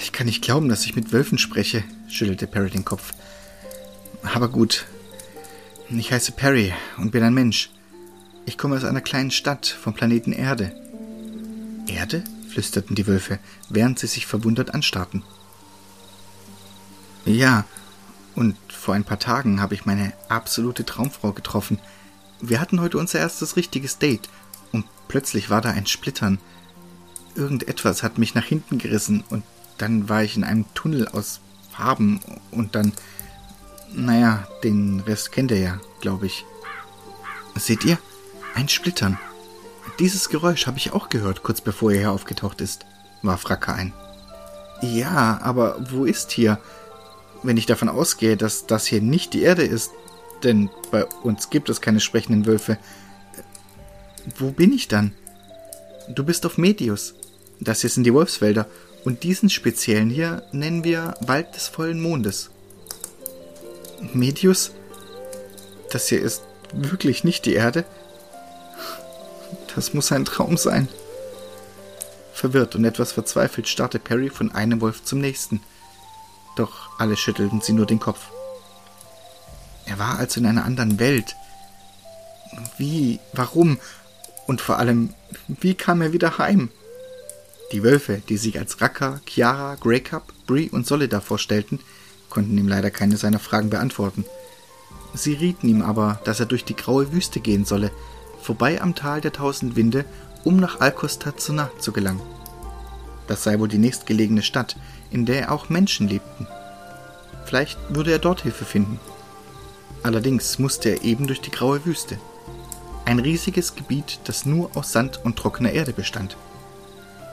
Ich 0.00 0.12
kann 0.12 0.26
nicht 0.26 0.42
glauben, 0.42 0.70
dass 0.70 0.86
ich 0.86 0.96
mit 0.96 1.12
Wölfen 1.12 1.36
spreche, 1.36 1.84
schüttelte 2.08 2.46
Perry 2.46 2.70
den 2.70 2.86
Kopf. 2.86 3.12
Aber 4.22 4.48
gut. 4.48 4.86
Ich 5.90 6.10
heiße 6.10 6.32
Perry 6.32 6.72
und 6.96 7.10
bin 7.10 7.22
ein 7.22 7.34
Mensch. 7.34 7.70
Ich 8.46 8.56
komme 8.56 8.76
aus 8.76 8.84
einer 8.84 9.02
kleinen 9.02 9.30
Stadt 9.30 9.66
vom 9.66 9.92
Planeten 9.92 10.32
Erde. 10.32 10.74
Erde? 11.86 12.24
flüsterten 12.48 12.96
die 12.96 13.06
Wölfe, 13.06 13.40
während 13.68 13.98
sie 13.98 14.06
sich 14.06 14.24
verwundert 14.24 14.72
anstarrten. 14.72 15.22
Ja, 17.26 17.66
und 18.34 18.56
vor 18.72 18.94
ein 18.94 19.04
paar 19.04 19.18
Tagen 19.18 19.60
habe 19.60 19.74
ich 19.74 19.86
meine 19.86 20.12
absolute 20.28 20.84
Traumfrau 20.84 21.32
getroffen. 21.32 21.78
Wir 22.40 22.60
hatten 22.60 22.80
heute 22.80 22.98
unser 22.98 23.18
erstes 23.18 23.56
richtiges 23.56 23.98
Date 23.98 24.28
und 24.72 24.84
plötzlich 25.08 25.50
war 25.50 25.60
da 25.60 25.70
ein 25.70 25.86
Splittern. 25.86 26.38
Irgendetwas 27.34 28.02
hat 28.02 28.18
mich 28.18 28.34
nach 28.34 28.44
hinten 28.44 28.78
gerissen 28.78 29.24
und 29.30 29.44
dann 29.78 30.08
war 30.08 30.22
ich 30.22 30.36
in 30.36 30.44
einem 30.44 30.66
Tunnel 30.74 31.08
aus 31.08 31.40
Farben 31.70 32.20
und 32.50 32.74
dann 32.74 32.92
Naja, 33.94 34.46
den 34.62 35.00
Rest 35.00 35.32
kennt 35.32 35.50
ihr 35.50 35.58
ja, 35.58 35.80
glaube 36.00 36.26
ich. 36.26 36.44
Seht 37.56 37.84
ihr? 37.84 37.98
Ein 38.54 38.68
Splittern. 38.68 39.18
Dieses 39.98 40.28
Geräusch 40.28 40.66
habe 40.66 40.78
ich 40.78 40.92
auch 40.92 41.08
gehört, 41.08 41.42
kurz 41.42 41.60
bevor 41.60 41.90
er 41.90 41.98
hier 41.98 42.12
aufgetaucht 42.12 42.60
ist, 42.60 42.84
warf 43.22 43.48
Raka 43.48 43.72
ein. 43.72 43.92
Ja, 44.82 45.40
aber 45.42 45.76
wo 45.90 46.04
ist 46.04 46.30
hier? 46.30 46.58
Wenn 47.42 47.56
ich 47.56 47.66
davon 47.66 47.88
ausgehe, 47.88 48.36
dass 48.36 48.66
das 48.66 48.86
hier 48.86 49.00
nicht 49.00 49.32
die 49.34 49.42
Erde 49.42 49.62
ist, 49.62 49.92
denn 50.42 50.70
bei 50.90 51.04
uns 51.22 51.50
gibt 51.50 51.68
es 51.68 51.80
keine 51.80 52.00
sprechenden 52.00 52.46
Wölfe. 52.46 52.78
Wo 54.36 54.50
bin 54.50 54.72
ich 54.72 54.88
dann? 54.88 55.12
Du 56.08 56.24
bist 56.24 56.46
auf 56.46 56.58
Medius. 56.58 57.14
Das 57.60 57.80
hier 57.80 57.90
sind 57.90 58.04
die 58.04 58.14
Wolfswälder. 58.14 58.66
Und 59.04 59.22
diesen 59.22 59.50
speziellen 59.50 60.10
hier 60.10 60.42
nennen 60.52 60.84
wir 60.84 61.14
Wald 61.20 61.54
des 61.54 61.68
vollen 61.68 62.00
Mondes. 62.00 62.50
Medius? 64.12 64.72
Das 65.90 66.08
hier 66.08 66.20
ist 66.20 66.42
wirklich 66.72 67.24
nicht 67.24 67.46
die 67.46 67.54
Erde? 67.54 67.84
Das 69.74 69.94
muss 69.94 70.12
ein 70.12 70.24
Traum 70.24 70.56
sein. 70.56 70.88
Verwirrt 72.32 72.76
und 72.76 72.84
etwas 72.84 73.12
verzweifelt 73.12 73.68
starrte 73.68 73.98
Perry 73.98 74.30
von 74.30 74.52
einem 74.52 74.80
Wolf 74.80 75.02
zum 75.04 75.20
nächsten. 75.20 75.60
Doch 76.58 76.90
alle 76.98 77.16
schüttelten 77.16 77.60
sie 77.60 77.72
nur 77.72 77.86
den 77.86 78.00
Kopf. 78.00 78.30
Er 79.86 79.98
war 80.00 80.18
also 80.18 80.40
in 80.40 80.46
einer 80.46 80.64
anderen 80.64 80.98
Welt. 80.98 81.36
Wie? 82.78 83.20
Warum? 83.32 83.78
Und 84.48 84.60
vor 84.60 84.78
allem, 84.78 85.14
wie 85.46 85.74
kam 85.74 86.02
er 86.02 86.12
wieder 86.12 86.38
heim? 86.38 86.70
Die 87.70 87.84
Wölfe, 87.84 88.22
die 88.28 88.38
sich 88.38 88.58
als 88.58 88.80
Raka, 88.80 89.20
Chiara, 89.24 89.76
Greycup, 89.76 90.32
Bree 90.46 90.68
und 90.68 90.86
Solida 90.86 91.20
vorstellten, 91.20 91.78
konnten 92.28 92.58
ihm 92.58 92.66
leider 92.66 92.90
keine 92.90 93.16
seiner 93.18 93.38
Fragen 93.38 93.70
beantworten. 93.70 94.24
Sie 95.14 95.34
rieten 95.34 95.68
ihm 95.68 95.82
aber, 95.82 96.20
dass 96.24 96.40
er 96.40 96.46
durch 96.46 96.64
die 96.64 96.76
graue 96.76 97.12
Wüste 97.12 97.38
gehen 97.38 97.66
solle, 97.66 97.92
vorbei 98.42 98.80
am 98.82 98.96
Tal 98.96 99.20
der 99.20 99.32
tausend 99.32 99.76
Winde, 99.76 100.04
um 100.44 100.56
nach 100.56 100.80
Alcostazuna 100.80 101.70
zu 101.78 101.92
gelangen. 101.92 102.22
Das 103.28 103.44
sei 103.44 103.60
wohl 103.60 103.68
die 103.68 103.78
nächstgelegene 103.78 104.42
Stadt, 104.42 104.76
in 105.10 105.26
der 105.26 105.52
auch 105.52 105.68
Menschen 105.68 106.08
lebten. 106.08 106.46
Vielleicht 107.44 107.78
würde 107.88 108.12
er 108.12 108.18
dort 108.18 108.42
Hilfe 108.42 108.64
finden. 108.64 109.00
Allerdings 110.02 110.58
musste 110.58 110.90
er 110.90 111.02
eben 111.02 111.26
durch 111.26 111.40
die 111.40 111.50
graue 111.50 111.84
Wüste. 111.84 112.18
Ein 113.04 113.18
riesiges 113.18 113.74
Gebiet, 113.74 114.20
das 114.24 114.44
nur 114.44 114.76
aus 114.76 114.92
Sand 114.92 115.24
und 115.24 115.36
trockener 115.36 115.72
Erde 115.72 115.92
bestand. 115.92 116.36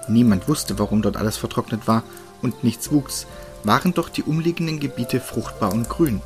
Niemand 0.08 0.48
wusste, 0.48 0.80
warum 0.80 1.02
dort 1.02 1.18
alles 1.18 1.38
vertrocknet 1.38 1.88
war 1.88 2.04
und 2.42 2.64
nichts 2.64 2.92
wuchs, 2.92 3.28
waren 3.64 3.94
doch 3.94 4.10
die 4.10 4.24
umliegenden 4.24 4.80
Gebiete 4.80 5.20
fruchtbar 5.20 5.74
und 5.74 5.90
grün. 5.90 6.22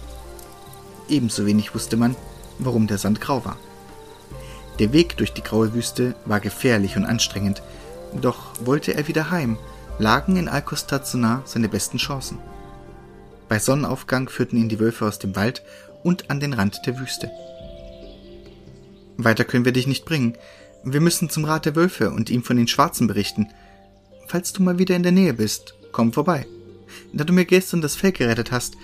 Ebenso 1.08 1.46
wenig 1.46 1.74
wusste 1.74 1.98
man, 1.98 2.16
warum 2.60 2.88
der 2.88 2.98
Sand 2.98 3.22
grau 3.22 3.44
war. 3.46 3.58
Der 4.78 4.94
Weg 4.94 5.18
durch 5.18 5.34
die 5.34 5.44
graue 5.44 5.74
Wüste 5.74 6.16
war 6.26 6.40
gefährlich 6.40 6.96
und 6.96 7.06
anstrengend, 7.06 7.62
doch 8.14 8.54
wollte 8.64 8.94
er 8.94 9.08
wieder 9.08 9.32
heim, 9.32 9.58
lagen 10.00 10.38
in 10.38 10.48
Alcostazuna 10.48 11.44
seine 11.46 11.70
besten 11.70 11.98
Chancen. 11.98 12.40
Bei 13.50 13.60
Sonnenaufgang 13.60 14.30
führten 14.30 14.58
ihn 14.58 14.70
die 14.70 14.80
Wölfe 14.80 15.06
aus 15.06 15.20
dem 15.20 15.36
Wald 15.36 15.62
und 16.04 16.32
an 16.32 16.40
den 16.40 16.54
Rand 16.54 16.82
der 16.86 16.98
Wüste. 17.00 17.30
Weiter 19.18 19.44
können 19.44 19.66
wir 19.66 19.74
dich 19.74 19.88
nicht 19.88 20.06
bringen. 20.06 20.38
Wir 20.86 21.02
müssen 21.02 21.30
zum 21.30 21.44
Rat 21.44 21.66
der 21.66 21.76
Wölfe 21.76 22.12
und 22.12 22.30
ihm 22.30 22.44
von 22.44 22.56
den 22.56 22.68
Schwarzen 22.68 23.08
berichten. 23.08 23.50
Falls 24.28 24.54
du 24.54 24.64
mal 24.64 24.80
wieder 24.80 24.96
in 24.96 25.04
der 25.04 25.12
Nähe 25.12 25.34
bist, 25.34 25.74
komm 25.92 26.14
vorbei. 26.14 26.48
Da 27.12 27.26
du 27.26 27.34
mir 27.34 27.46
gestern 27.46 27.82
das 27.82 27.98
Fell 27.98 28.14
gerettet 28.14 28.52
hast, 28.52 28.76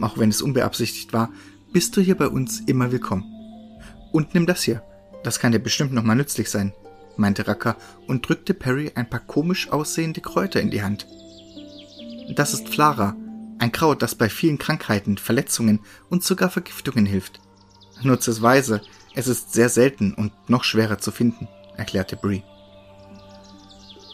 auch 0.00 0.16
wenn 0.16 0.30
es 0.30 0.40
unbeabsichtigt 0.40 1.12
war, 1.12 1.30
bist 1.72 1.94
du 1.96 2.00
hier 2.00 2.16
bei 2.16 2.28
uns 2.28 2.60
immer 2.60 2.90
willkommen. 2.90 3.24
Und 4.12 4.34
nimm 4.34 4.46
das 4.46 4.62
hier. 4.62 4.82
Das 5.22 5.38
kann 5.38 5.52
dir 5.52 5.58
bestimmt 5.58 5.92
nochmal 5.92 6.16
nützlich 6.16 6.48
sein, 6.48 6.72
meinte 7.16 7.46
Raka 7.46 7.76
und 8.06 8.28
drückte 8.28 8.54
Perry 8.54 8.92
ein 8.94 9.08
paar 9.08 9.20
komisch 9.20 9.70
aussehende 9.70 10.20
Kräuter 10.20 10.60
in 10.60 10.70
die 10.70 10.82
Hand. 10.82 11.06
Das 12.34 12.54
ist 12.54 12.68
Flara, 12.68 13.16
ein 13.58 13.72
Kraut, 13.72 14.02
das 14.02 14.14
bei 14.14 14.28
vielen 14.28 14.58
Krankheiten, 14.58 15.18
Verletzungen 15.18 15.80
und 16.08 16.24
sogar 16.24 16.50
Vergiftungen 16.50 17.06
hilft. 17.06 17.40
Nutze 18.02 18.30
es 18.30 18.42
weise, 18.42 18.82
es 19.14 19.28
ist 19.28 19.52
sehr 19.52 19.68
selten 19.68 20.14
und 20.14 20.32
noch 20.48 20.64
schwerer 20.64 20.98
zu 20.98 21.10
finden, 21.10 21.48
erklärte 21.76 22.16
Bree. 22.16 22.42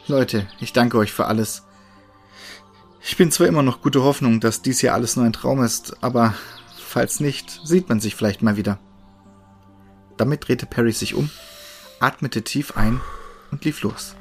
Leute, 0.06 0.46
ich 0.60 0.72
danke 0.72 0.98
euch 0.98 1.12
für 1.12 1.26
alles. 1.26 1.64
Ich 3.02 3.16
bin 3.16 3.30
zwar 3.30 3.46
immer 3.46 3.62
noch 3.62 3.80
gute 3.80 4.02
Hoffnung, 4.02 4.40
dass 4.40 4.62
dies 4.62 4.80
hier 4.80 4.94
alles 4.94 5.16
nur 5.16 5.24
ein 5.24 5.32
Traum 5.32 5.62
ist, 5.62 6.02
aber 6.02 6.34
falls 6.76 7.20
nicht, 7.20 7.60
sieht 7.64 7.88
man 7.88 8.00
sich 8.00 8.14
vielleicht 8.14 8.42
mal 8.42 8.56
wieder. 8.56 8.78
Damit 10.16 10.48
drehte 10.48 10.66
Perry 10.66 10.92
sich 10.92 11.14
um, 11.14 11.30
atmete 12.00 12.42
tief 12.42 12.76
ein 12.76 13.00
und 13.50 13.64
lief 13.64 13.82
los. 13.82 14.14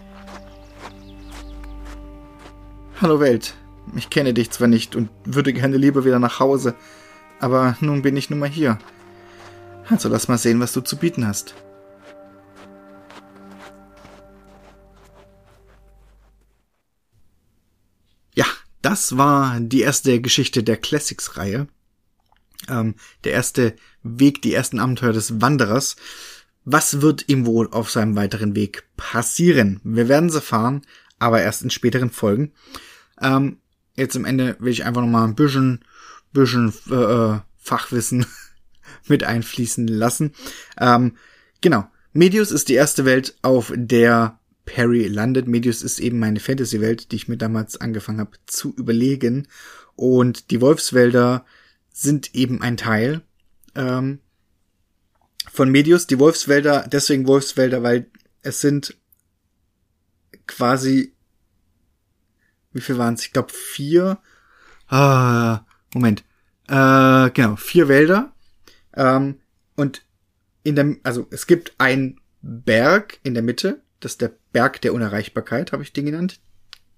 Hallo 3.01 3.19
Welt, 3.19 3.53
ich 3.95 4.09
kenne 4.09 4.33
dich 4.33 4.51
zwar 4.51 4.67
nicht 4.67 4.95
und 4.95 5.09
würde 5.25 5.53
gerne 5.53 5.77
lieber 5.77 6.03
wieder 6.05 6.19
nach 6.19 6.39
Hause, 6.39 6.75
aber 7.39 7.77
nun 7.79 8.01
bin 8.01 8.17
ich 8.17 8.29
nun 8.29 8.39
mal 8.39 8.49
hier. 8.49 8.79
Also 9.89 10.09
lass 10.09 10.27
mal 10.27 10.37
sehen, 10.37 10.59
was 10.59 10.73
du 10.73 10.81
zu 10.81 10.97
bieten 10.97 11.27
hast. 11.27 11.55
Das 18.87 19.17
war 19.17 19.59
die 19.59 19.81
erste 19.81 20.21
Geschichte 20.21 20.63
der 20.63 20.77
Classics-Reihe. 20.77 21.67
Ähm, 22.69 22.95
der 23.25 23.33
erste 23.33 23.75
Weg, 24.01 24.41
die 24.41 24.53
ersten 24.53 24.79
Abenteuer 24.79 25.11
des 25.11 25.41
Wanderers. 25.41 25.97
Was 26.69 26.99
wird 27.01 27.29
ihm 27.29 27.45
wohl 27.45 27.69
auf 27.71 27.89
seinem 27.89 28.17
weiteren 28.17 28.53
Weg 28.53 28.83
passieren? 28.97 29.79
Wir 29.85 30.09
werden 30.09 30.27
es 30.27 30.35
erfahren, 30.35 30.81
aber 31.17 31.41
erst 31.41 31.61
in 31.61 31.69
späteren 31.69 32.09
Folgen. 32.09 32.51
Ähm, 33.21 33.59
jetzt 33.95 34.17
am 34.17 34.25
Ende 34.25 34.57
will 34.59 34.73
ich 34.73 34.83
einfach 34.83 34.99
noch 34.99 35.07
mal 35.07 35.23
ein 35.23 35.35
bisschen, 35.35 35.85
bisschen 36.33 36.73
äh, 36.91 36.95
äh 36.95 37.39
Fachwissen 37.55 38.25
mit 39.07 39.23
einfließen 39.23 39.87
lassen. 39.87 40.33
Ähm, 40.77 41.15
genau. 41.61 41.87
Medius 42.11 42.51
ist 42.51 42.67
die 42.67 42.73
erste 42.73 43.05
Welt, 43.05 43.37
auf 43.43 43.71
der 43.73 44.37
Perry 44.65 45.07
landet. 45.07 45.47
Medius 45.47 45.81
ist 45.81 46.01
eben 46.01 46.19
meine 46.19 46.41
Fantasy-Welt, 46.41 47.13
die 47.13 47.15
ich 47.15 47.29
mir 47.29 47.37
damals 47.37 47.79
angefangen 47.79 48.19
habe 48.19 48.31
zu 48.45 48.75
überlegen. 48.75 49.47
Und 49.95 50.51
die 50.51 50.59
Wolfswälder 50.59 51.45
sind 51.93 52.35
eben 52.35 52.61
ein 52.61 52.75
Teil 52.75 53.21
ähm, 53.73 54.19
von 55.51 55.69
Medius. 55.69 56.07
Die 56.07 56.19
Wolfswälder, 56.19 56.87
deswegen 56.87 57.27
Wolfswälder, 57.27 57.83
weil 57.83 58.09
es 58.41 58.61
sind 58.61 58.95
quasi, 60.45 61.13
wie 62.73 62.81
viel 62.81 62.97
waren 62.97 63.15
es? 63.15 63.25
Ich 63.25 63.33
glaube 63.33 63.51
vier. 63.53 64.19
Ah, 64.87 65.61
Moment. 65.93 66.23
Äh, 66.67 67.29
genau, 67.31 67.55
vier 67.55 67.87
Wälder. 67.87 68.33
Ähm, 68.95 69.39
und 69.75 70.03
in 70.63 70.75
der, 70.75 70.95
also 71.03 71.27
es 71.29 71.47
gibt 71.47 71.73
ein 71.77 72.19
Berg 72.41 73.19
in 73.23 73.33
der 73.33 73.43
Mitte, 73.43 73.81
das 73.99 74.13
ist 74.13 74.21
der 74.21 74.33
Berg 74.51 74.81
der 74.81 74.93
Unerreichbarkeit, 74.93 75.71
habe 75.71 75.83
ich 75.83 75.93
den 75.93 76.05
genannt. 76.05 76.39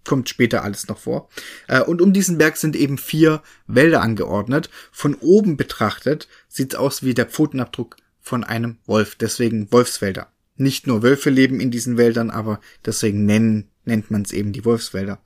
Kommt 0.05 0.29
später 0.29 0.63
alles 0.63 0.87
noch 0.87 0.97
vor. 0.97 1.29
Äh, 1.67 1.81
und 1.81 2.01
um 2.01 2.13
diesen 2.13 2.37
Berg 2.37 2.57
sind 2.57 2.75
eben 2.75 2.97
vier 2.97 3.43
Wälder 3.67 4.01
angeordnet. 4.01 4.69
Von 4.91 5.15
oben 5.15 5.57
betrachtet 5.57 6.27
sieht's 6.47 6.75
aus 6.75 7.03
wie 7.03 7.13
der 7.13 7.25
Pfotenabdruck 7.25 7.97
von 8.29 8.43
einem 8.43 8.77
Wolf. 8.85 9.15
Deswegen 9.15 9.71
Wolfswälder. 9.71 10.31
Nicht 10.55 10.87
nur 10.87 11.03
Wölfe 11.03 11.29
leben 11.29 11.59
in 11.59 11.71
diesen 11.71 11.97
Wäldern, 11.97 12.29
aber 12.29 12.61
deswegen 12.85 13.25
nennen, 13.25 13.69
nennt 13.85 14.11
man 14.11 14.21
es 14.21 14.31
eben 14.31 14.53
die 14.53 14.65
Wolfswälder. 14.65 15.19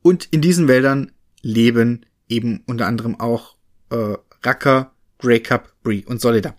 Und 0.00 0.28
in 0.30 0.40
diesen 0.40 0.68
Wäldern 0.68 1.12
leben 1.42 2.06
eben 2.28 2.62
unter 2.66 2.86
anderem 2.86 3.18
auch 3.18 3.56
äh, 3.90 4.16
Racker, 4.42 4.94
Greycup, 5.18 5.72
Bree 5.82 6.04
und 6.06 6.20
Solida. 6.20 6.56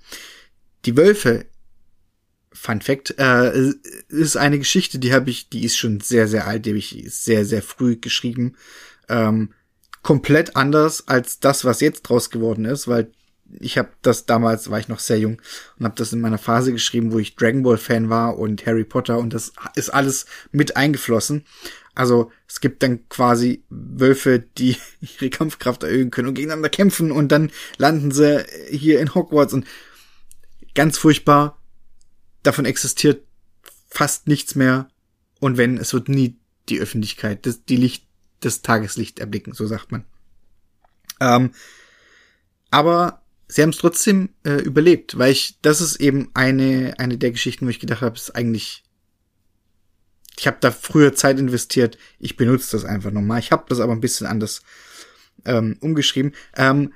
Die 0.86 0.98
Wölfe 0.98 1.46
Fun 2.52 2.82
Fact, 2.82 3.16
äh, 3.20 3.74
ist 4.08 4.38
eine 4.38 4.58
Geschichte, 4.58 4.98
die 4.98 5.14
habe 5.14 5.30
ich, 5.30 5.50
die 5.50 5.66
ist 5.66 5.78
schon 5.78 6.00
sehr, 6.00 6.28
sehr 6.28 6.48
alt, 6.48 6.66
die 6.66 6.72
habe 6.72 6.80
ich 6.80 7.06
sehr, 7.10 7.46
sehr 7.46 7.62
früh 7.62 7.98
geschrieben. 7.98 8.56
Ähm, 9.10 9.54
komplett 10.02 10.56
anders 10.56 11.08
als 11.08 11.40
das, 11.40 11.66
was 11.66 11.82
jetzt 11.82 12.04
draus 12.04 12.30
geworden 12.30 12.66
ist, 12.66 12.88
weil 12.88 13.12
ich 13.60 13.78
habe 13.78 13.90
das 14.02 14.26
damals, 14.26 14.70
war 14.70 14.80
ich 14.80 14.88
noch 14.88 15.00
sehr 15.00 15.20
jung 15.20 15.42
und 15.78 15.86
habe 15.86 15.96
das 15.96 16.14
in 16.14 16.22
meiner 16.22 16.38
Phase 16.38 16.72
geschrieben, 16.72 17.12
wo 17.12 17.20
ich 17.20 17.36
Dragon 17.36 17.64
Ball 17.64 17.78
Fan 17.78 18.10
war 18.10 18.38
und 18.38 18.66
Harry 18.66 18.84
Potter 18.84 19.20
und 19.20 19.34
das 19.34 19.54
ist 19.76 19.90
alles 19.90 20.26
mit 20.52 20.76
eingeflossen. 20.76 21.46
Also 21.94 22.32
es 22.48 22.60
gibt 22.60 22.84
dann 22.84 23.08
quasi 23.08 23.64
Wölfe, 23.70 24.40
die 24.40 24.78
ihre 25.02 25.30
Kampfkraft 25.30 25.84
erhöhen 25.84 26.12
können 26.12 26.30
und 26.30 26.34
gegeneinander 26.36 26.70
kämpfen 26.70 27.12
und 27.12 27.32
dann 27.32 27.52
landen 27.78 28.12
sie 28.12 28.46
hier 28.70 29.00
in 29.00 29.14
Hogwarts 29.14 29.54
und 29.54 29.66
ganz 30.74 30.98
furchtbar 30.98 31.58
davon 32.44 32.66
existiert 32.66 33.24
fast 33.90 34.28
nichts 34.28 34.56
mehr. 34.56 34.90
Und 35.40 35.58
wenn, 35.58 35.78
es 35.78 35.94
wird 35.94 36.10
nie 36.10 36.38
die 36.70 36.80
Öffentlichkeit, 36.80 37.46
das, 37.46 37.66
die 37.66 37.78
Licht, 37.78 38.06
das 38.42 38.62
Tageslicht 38.62 39.20
erblicken, 39.20 39.54
so 39.54 39.66
sagt 39.66 39.92
man. 39.92 40.04
Ähm, 41.20 41.52
aber 42.72 43.22
sie 43.48 43.62
haben 43.62 43.70
es 43.70 43.78
trotzdem 43.78 44.30
äh, 44.44 44.62
überlebt, 44.62 45.18
weil 45.18 45.32
ich, 45.32 45.58
das 45.62 45.82
ist 45.82 45.98
eben 45.98 46.30
eine, 46.34 46.96
eine 46.98 47.18
der 47.18 47.32
Geschichten, 47.32 47.66
wo 47.66 47.70
ich 47.70 47.80
gedacht 47.80 48.02
habe, 48.02 48.16
ist 48.16 48.36
eigentlich, 48.36 48.84
ich 50.38 50.48
habe 50.48 50.58
da 50.60 50.72
früher 50.72 51.14
Zeit 51.14 51.40
investiert, 51.40 51.98
ich 52.20 52.38
benutze 52.38 52.76
das 52.76 52.86
einfach 52.86 53.12
nochmal. 53.12 53.40
Ich 53.40 53.52
habe 53.52 53.66
das 53.70 53.80
aber 53.80 53.94
ein 53.94 54.02
bisschen 54.02 54.28
anders 54.28 54.62
ähm, 55.46 55.78
umgeschrieben. 55.80 56.34
Ähm, 56.56 56.94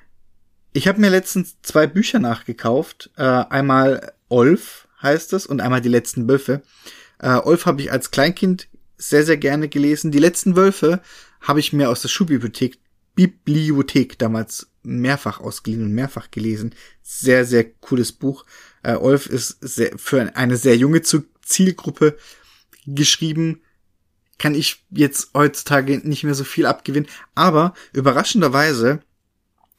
ich 0.73 0.87
habe 0.87 0.99
mir 0.99 1.09
letztens 1.09 1.61
zwei 1.61 1.87
Bücher 1.87 2.19
nachgekauft. 2.19 3.11
Äh, 3.15 3.23
einmal 3.23 4.13
Olf 4.27 4.87
heißt 5.01 5.33
es 5.33 5.45
und 5.45 5.61
einmal 5.61 5.81
Die 5.81 5.89
letzten 5.89 6.27
Wölfe. 6.27 6.61
Äh, 7.19 7.35
Olf 7.35 7.65
habe 7.65 7.81
ich 7.81 7.91
als 7.91 8.11
Kleinkind 8.11 8.67
sehr, 8.97 9.25
sehr 9.25 9.37
gerne 9.37 9.69
gelesen. 9.69 10.11
Die 10.11 10.19
letzten 10.19 10.55
Wölfe 10.55 11.01
habe 11.41 11.59
ich 11.59 11.73
mir 11.73 11.89
aus 11.89 12.01
der 12.01 12.09
Schulbibliothek 12.09 12.77
Bibliothek 13.19 14.17
damals 14.17 14.71
mehrfach 14.81 15.41
ausgeliehen 15.41 15.83
und 15.83 15.91
mehrfach 15.91 16.31
gelesen. 16.31 16.73
Sehr, 17.01 17.43
sehr 17.43 17.69
cooles 17.69 18.13
Buch. 18.13 18.45
Äh, 18.81 18.93
Olf 18.93 19.25
ist 19.25 19.57
sehr, 19.59 19.91
für 19.97 20.33
eine 20.37 20.55
sehr 20.55 20.77
junge 20.77 21.01
Zielgruppe 21.01 22.17
geschrieben. 22.85 23.61
Kann 24.37 24.55
ich 24.55 24.85
jetzt 24.89 25.31
heutzutage 25.33 25.97
nicht 25.97 26.23
mehr 26.23 26.33
so 26.33 26.45
viel 26.45 26.65
abgewinnen. 26.65 27.09
Aber 27.35 27.73
überraschenderweise, 27.91 29.01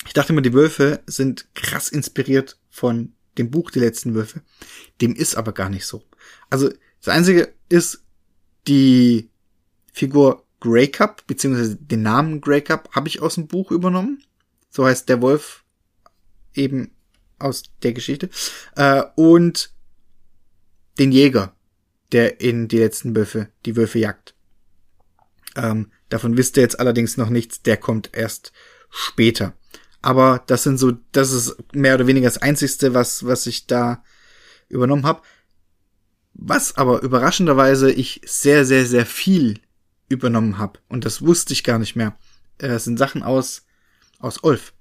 ich 0.07 0.13
dachte 0.13 0.35
immer, 0.35 0.43
die 0.43 0.53
Wölfe 0.53 1.03
sind 1.07 1.55
krass 1.55 1.89
inspiriert 1.89 2.59
von 2.69 3.15
dem 3.39 3.51
Buch 3.51 3.71
Die 3.71 3.81
letzten 3.81 4.15
Wölfe. 4.15 4.43
Dem 5.01 5.15
ist 5.15 5.35
aber 5.35 5.53
gar 5.53 5.71
nicht 5.71 5.87
so. 5.87 6.05
Also 6.51 6.69
das 7.03 7.09
Einzige 7.09 7.55
ist, 7.71 8.05
die 8.69 9.31
Figur 9.95 10.45
Grey 10.61 10.89
Cup, 10.89 11.27
beziehungsweise 11.27 11.77
den 11.77 12.03
Namen 12.03 12.41
Grey 12.41 12.61
Cup, 12.61 12.91
habe 12.95 13.09
ich 13.09 13.21
aus 13.23 13.35
dem 13.35 13.47
Buch 13.47 13.71
übernommen. 13.71 14.23
So 14.71 14.85
heißt 14.87 15.09
der 15.09 15.21
Wolf 15.21 15.65
eben 16.55 16.93
aus 17.39 17.65
der 17.83 17.93
Geschichte. 17.93 18.29
Äh, 18.77 19.03
und 19.17 19.73
den 20.99 21.13
Jäger, 21.13 21.55
der 22.13 22.41
in 22.41 22.69
die 22.69 22.79
letzten 22.79 23.17
Wölfe, 23.17 23.49
die 23.65 23.77
Wölfe 23.77 23.99
jagt. 23.99 24.35
Ähm, 25.57 25.91
davon 26.09 26.37
wisst 26.37 26.57
ihr 26.57 26.63
jetzt 26.63 26.79
allerdings 26.79 27.17
noch 27.17 27.31
nichts, 27.31 27.63
der 27.63 27.77
kommt 27.77 28.11
erst 28.13 28.53
später. 28.91 29.55
Aber 30.03 30.43
das 30.47 30.63
sind 30.63 30.79
so, 30.79 30.93
das 31.13 31.33
ist 31.33 31.57
mehr 31.75 31.95
oder 31.95 32.07
weniger 32.07 32.27
das 32.27 32.39
Einzigste, 32.39 32.95
was, 32.95 33.25
was 33.25 33.47
ich 33.47 33.67
da 33.67 34.03
übernommen 34.69 35.07
habe. 35.07 35.23
Was 36.33 36.77
aber 36.77 37.03
überraschenderweise 37.03 37.91
ich 37.91 38.21
sehr, 38.25 38.65
sehr, 38.65 38.87
sehr 38.87 39.05
viel 39.05 39.61
übernommen 40.11 40.59
habe. 40.59 40.79
Und 40.89 41.07
das 41.07 41.23
wusste 41.23 41.55
ich 41.55 41.65
gar 41.65 41.79
nicht 41.79 41.97
mehr. 41.97 42.19
Äh, 42.59 42.79
sind 42.79 42.99
Sachen 42.99 43.23
aus, 43.23 43.65
aus 44.19 44.45
Olf. 44.45 44.75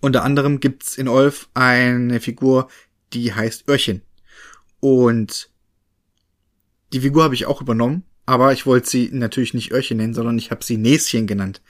Unter 0.00 0.24
anderem 0.24 0.60
gibt's 0.60 0.98
in 0.98 1.08
Olf 1.08 1.48
eine 1.54 2.20
Figur, 2.20 2.68
die 3.14 3.32
heißt 3.32 3.66
Öhrchen. 3.68 4.02
Und 4.80 5.50
die 6.92 7.00
Figur 7.00 7.24
habe 7.24 7.34
ich 7.34 7.46
auch 7.46 7.62
übernommen, 7.62 8.02
aber 8.26 8.52
ich 8.52 8.66
wollte 8.66 8.90
sie 8.90 9.08
natürlich 9.12 9.54
nicht 9.54 9.72
Öhrchen 9.72 9.96
nennen, 9.96 10.14
sondern 10.14 10.38
ich 10.38 10.50
habe 10.50 10.64
sie 10.64 10.76
Näschen 10.76 11.26
genannt. 11.26 11.62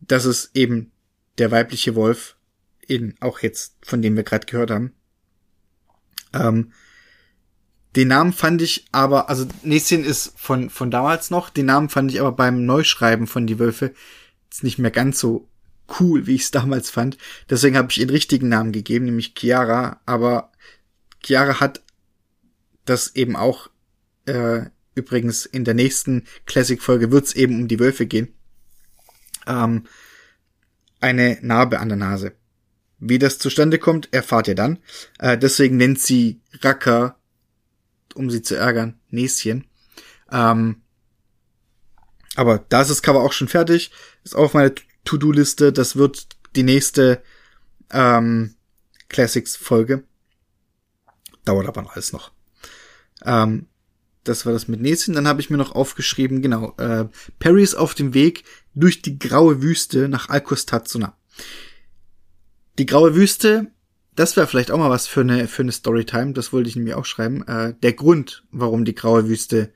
Das 0.00 0.26
ist 0.26 0.50
eben 0.54 0.92
der 1.38 1.50
weibliche 1.50 1.94
Wolf, 1.94 2.36
in, 2.86 3.14
auch 3.20 3.40
jetzt, 3.40 3.76
von 3.82 4.02
dem 4.02 4.16
wir 4.16 4.24
gerade 4.24 4.46
gehört 4.46 4.70
haben. 4.70 4.92
Ähm, 6.32 6.72
den 7.98 8.08
Namen 8.08 8.32
fand 8.32 8.62
ich 8.62 8.84
aber, 8.92 9.28
also 9.28 9.44
Näschen 9.64 10.04
ist 10.04 10.32
von, 10.36 10.70
von 10.70 10.88
damals 10.88 11.32
noch, 11.32 11.50
den 11.50 11.66
Namen 11.66 11.88
fand 11.88 12.12
ich 12.12 12.20
aber 12.20 12.30
beim 12.30 12.64
Neuschreiben 12.64 13.26
von 13.26 13.48
Die 13.48 13.58
Wölfe 13.58 13.92
jetzt 14.48 14.62
nicht 14.62 14.78
mehr 14.78 14.92
ganz 14.92 15.18
so 15.18 15.48
cool, 15.98 16.28
wie 16.28 16.36
ich 16.36 16.42
es 16.42 16.52
damals 16.52 16.90
fand. 16.90 17.18
Deswegen 17.50 17.76
habe 17.76 17.88
ich 17.90 17.98
ihren 17.98 18.10
richtigen 18.10 18.48
Namen 18.48 18.70
gegeben, 18.70 19.06
nämlich 19.06 19.34
Chiara. 19.36 20.00
Aber 20.06 20.52
Chiara 21.24 21.58
hat 21.58 21.82
das 22.84 23.16
eben 23.16 23.34
auch, 23.34 23.68
äh, 24.26 24.66
übrigens 24.94 25.44
in 25.44 25.64
der 25.64 25.74
nächsten 25.74 26.22
Classic-Folge 26.46 27.10
wird 27.10 27.24
es 27.24 27.34
eben 27.34 27.62
um 27.62 27.66
die 27.66 27.80
Wölfe 27.80 28.06
gehen. 28.06 28.32
Ähm, 29.48 29.88
eine 31.00 31.38
Narbe 31.42 31.80
an 31.80 31.88
der 31.88 31.98
Nase. 31.98 32.32
Wie 33.00 33.18
das 33.18 33.40
zustande 33.40 33.80
kommt, 33.80 34.12
erfahrt 34.12 34.46
ihr 34.46 34.54
dann. 34.54 34.78
Äh, 35.18 35.36
deswegen 35.36 35.78
nennt 35.78 35.98
sie 35.98 36.40
Racker 36.60 37.17
um 38.18 38.30
sie 38.30 38.42
zu 38.42 38.56
ärgern, 38.56 38.98
Näschen. 39.10 39.64
Ähm, 40.30 40.82
aber 42.34 42.64
da 42.68 42.82
ist 42.82 42.90
das 42.90 43.02
Cover 43.02 43.20
auch 43.20 43.32
schon 43.32 43.48
fertig. 43.48 43.90
Ist 44.24 44.36
auf 44.36 44.54
meiner 44.54 44.72
To-Do-Liste. 45.04 45.72
Das 45.72 45.96
wird 45.96 46.28
die 46.54 46.62
nächste 46.62 47.22
ähm, 47.90 48.54
Classics-Folge. 49.08 50.04
Dauert 51.44 51.66
aber 51.66 51.90
alles 51.92 52.12
noch. 52.12 52.32
Ähm, 53.24 53.66
das 54.24 54.44
war 54.44 54.52
das 54.52 54.68
mit 54.68 54.80
Näschen. 54.80 55.14
Dann 55.14 55.26
habe 55.26 55.40
ich 55.40 55.50
mir 55.50 55.56
noch 55.56 55.74
aufgeschrieben, 55.74 56.42
genau, 56.42 56.74
äh, 56.76 57.06
Perry 57.38 57.62
ist 57.62 57.74
auf 57.74 57.94
dem 57.94 58.14
Weg 58.14 58.44
durch 58.74 59.02
die 59.02 59.18
graue 59.18 59.62
Wüste 59.62 60.08
nach 60.08 60.28
Alkostatsuna. 60.28 61.16
Die 62.78 62.86
graue 62.86 63.14
Wüste 63.14 63.72
das 64.18 64.36
wäre 64.36 64.48
vielleicht 64.48 64.72
auch 64.72 64.78
mal 64.78 64.90
was 64.90 65.06
für 65.06 65.20
eine, 65.20 65.46
für 65.46 65.62
eine 65.62 65.70
Storytime, 65.70 66.32
das 66.32 66.52
wollte 66.52 66.68
ich 66.68 66.76
nämlich 66.76 66.94
auch 66.94 67.04
schreiben. 67.04 67.46
Äh, 67.46 67.74
der 67.82 67.92
Grund, 67.92 68.44
warum 68.50 68.84
die 68.84 68.94
graue 68.94 69.28
Wüste, 69.28 69.72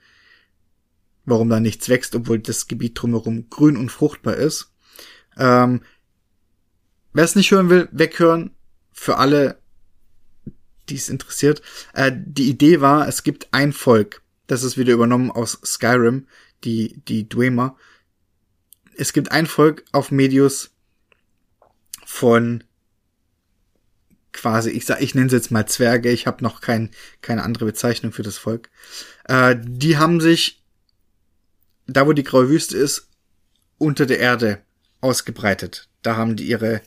warum 1.24 1.49
da 1.49 1.61
nichts 1.61 1.88
wächst, 1.88 2.14
obwohl 2.16 2.40
das 2.40 2.66
Gebiet 2.66 3.01
drumherum 3.01 3.49
grün 3.51 3.76
und 3.76 3.90
fruchtbar 3.90 4.34
ist. 4.34 4.72
Ähm, 5.36 5.82
Wer 7.12 7.24
es 7.24 7.36
nicht 7.36 7.51
hören 7.51 7.70
will, 7.70 7.88
weghören. 7.93 8.51
Für 8.93 9.18
alle, 9.18 9.59
die 10.88 10.97
es 10.97 11.09
interessiert. 11.09 11.62
Äh, 11.95 12.12
die 12.14 12.49
Idee 12.49 12.80
war, 12.80 13.07
es 13.07 13.22
gibt 13.22 13.49
ein 13.53 13.72
Volk, 13.72 14.22
das 14.49 14.62
ist 14.64 14.76
wieder 14.76 14.93
übernommen 14.93 15.30
aus 15.30 15.59
Skyrim, 15.64 16.26
die, 16.64 17.01
die 17.07 17.28
Dwemer. 17.28 17.76
Es 18.97 19.12
gibt 19.12 19.30
ein 19.30 19.47
Volk 19.47 19.84
auf 19.93 20.11
Medius 20.11 20.70
von 22.05 22.64
quasi, 24.33 24.70
ich 24.70 24.87
sag, 24.87 25.01
ich 25.01 25.14
nenne 25.14 25.30
sie 25.30 25.37
jetzt 25.37 25.51
mal 25.51 25.66
Zwerge, 25.66 26.11
ich 26.11 26.26
habe 26.26 26.43
noch 26.43 26.61
kein, 26.61 26.91
keine 27.20 27.43
andere 27.43 27.66
Bezeichnung 27.66 28.12
für 28.12 28.22
das 28.22 28.39
Volk. 28.39 28.70
Äh, 29.24 29.57
die 29.61 29.99
haben 29.99 30.20
sich, 30.20 30.62
da 31.87 32.07
wo 32.07 32.12
die 32.12 32.24
graue 32.24 32.49
Wüste 32.49 32.76
ist, 32.76 33.09
unter 33.78 34.07
der 34.07 34.20
Erde 34.20 34.62
ausgebreitet. 35.01 35.89
Da 36.03 36.16
haben 36.16 36.37
die 36.37 36.45
ihre 36.45 36.80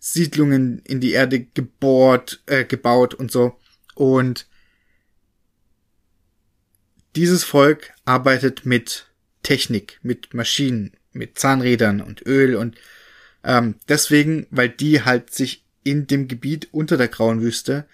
Siedlungen 0.00 0.80
in 0.84 1.00
die 1.00 1.12
Erde 1.12 1.40
gebohrt, 1.40 2.42
äh, 2.46 2.64
gebaut 2.64 3.14
und 3.14 3.30
so. 3.30 3.56
Und 3.94 4.46
dieses 7.16 7.44
Volk 7.44 7.92
arbeitet 8.04 8.64
mit 8.64 9.06
Technik, 9.42 9.98
mit 10.02 10.34
Maschinen, 10.34 10.92
mit 11.12 11.38
Zahnrädern 11.38 12.00
und 12.00 12.26
Öl 12.26 12.54
und 12.54 12.76
ähm, 13.44 13.76
deswegen, 13.88 14.46
weil 14.50 14.68
die 14.68 15.04
halt 15.04 15.32
sich 15.32 15.64
in 15.88 16.06
dem 16.06 16.28
Gebiet 16.28 16.68
unter 16.70 16.98
der 16.98 17.08
grauen 17.08 17.40
Wüste. 17.40 17.86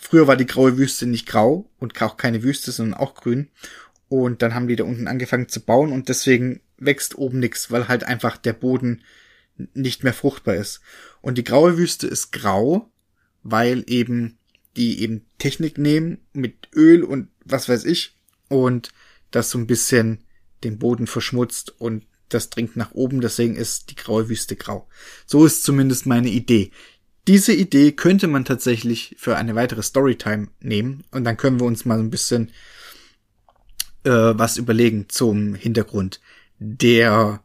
Früher 0.00 0.26
war 0.26 0.36
die 0.36 0.46
graue 0.46 0.78
Wüste 0.78 1.06
nicht 1.06 1.26
grau 1.26 1.68
und 1.78 2.00
auch 2.00 2.16
keine 2.16 2.42
Wüste, 2.42 2.72
sondern 2.72 2.98
auch 2.98 3.14
grün. 3.14 3.50
Und 4.08 4.40
dann 4.40 4.54
haben 4.54 4.68
die 4.68 4.76
da 4.76 4.84
unten 4.84 5.06
angefangen 5.06 5.48
zu 5.48 5.60
bauen 5.60 5.92
und 5.92 6.08
deswegen 6.08 6.60
wächst 6.78 7.16
oben 7.16 7.40
nichts, 7.40 7.70
weil 7.70 7.88
halt 7.88 8.04
einfach 8.04 8.38
der 8.38 8.54
Boden 8.54 9.02
nicht 9.74 10.02
mehr 10.02 10.14
fruchtbar 10.14 10.54
ist. 10.54 10.80
Und 11.20 11.36
die 11.36 11.44
graue 11.44 11.76
Wüste 11.76 12.06
ist 12.06 12.32
grau, 12.32 12.90
weil 13.42 13.84
eben 13.86 14.38
die 14.76 15.00
eben 15.00 15.26
Technik 15.38 15.76
nehmen 15.76 16.18
mit 16.32 16.68
Öl 16.74 17.04
und 17.04 17.28
was 17.44 17.68
weiß 17.68 17.84
ich 17.84 18.16
und 18.48 18.92
das 19.30 19.50
so 19.50 19.58
ein 19.58 19.66
bisschen 19.66 20.24
den 20.64 20.78
Boden 20.78 21.06
verschmutzt 21.06 21.78
und 21.78 22.06
das 22.30 22.48
dringt 22.48 22.76
nach 22.76 22.92
oben, 22.92 23.20
deswegen 23.20 23.56
ist 23.56 23.90
die 23.90 23.94
graue 23.94 24.28
Wüste 24.28 24.56
grau. 24.56 24.88
So 25.26 25.44
ist 25.44 25.64
zumindest 25.64 26.06
meine 26.06 26.30
Idee 26.30 26.70
diese 27.28 27.52
Idee 27.52 27.92
könnte 27.92 28.26
man 28.26 28.44
tatsächlich 28.44 29.14
für 29.18 29.36
eine 29.36 29.54
weitere 29.54 29.82
Storytime 29.82 30.48
nehmen 30.60 31.04
und 31.10 31.24
dann 31.24 31.36
können 31.36 31.60
wir 31.60 31.66
uns 31.66 31.84
mal 31.84 31.98
ein 31.98 32.10
bisschen 32.10 32.50
äh, 34.04 34.10
was 34.10 34.56
überlegen 34.56 35.08
zum 35.08 35.54
Hintergrund 35.54 36.20
der 36.58 37.42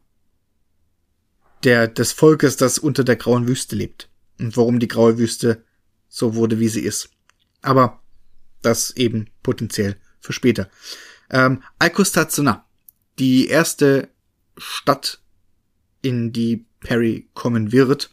der 1.64 1.88
des 1.88 2.12
Volkes, 2.12 2.56
das 2.56 2.78
unter 2.78 3.04
der 3.04 3.16
grauen 3.16 3.48
Wüste 3.48 3.74
lebt 3.74 4.08
und 4.38 4.56
warum 4.56 4.78
die 4.78 4.88
graue 4.88 5.18
Wüste 5.18 5.64
so 6.08 6.34
wurde, 6.34 6.60
wie 6.60 6.68
sie 6.68 6.82
ist. 6.82 7.10
Aber 7.62 8.00
das 8.62 8.96
eben 8.96 9.30
potenziell 9.42 9.96
für 10.20 10.32
später. 10.32 10.70
Ähm, 11.30 11.62
Alkostatsuna, 11.78 12.64
die 13.18 13.48
erste 13.48 14.08
Stadt, 14.56 15.20
in 16.00 16.32
die 16.32 16.64
Perry 16.80 17.28
kommen 17.34 17.72
wird, 17.72 18.10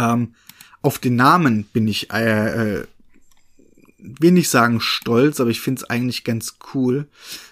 ähm, 0.00 0.34
auf 0.82 0.98
den 0.98 1.16
Namen 1.16 1.64
bin 1.64 1.86
ich, 1.86 2.10
äh, 2.10 2.78
äh, 2.78 2.86
will 3.98 4.32
nicht 4.32 4.48
sagen 4.48 4.80
stolz, 4.80 5.40
aber 5.40 5.50
ich 5.50 5.60
finde 5.60 5.82
es 5.82 5.90
eigentlich 5.90 6.24
ganz 6.24 6.56
cool. 6.72 7.08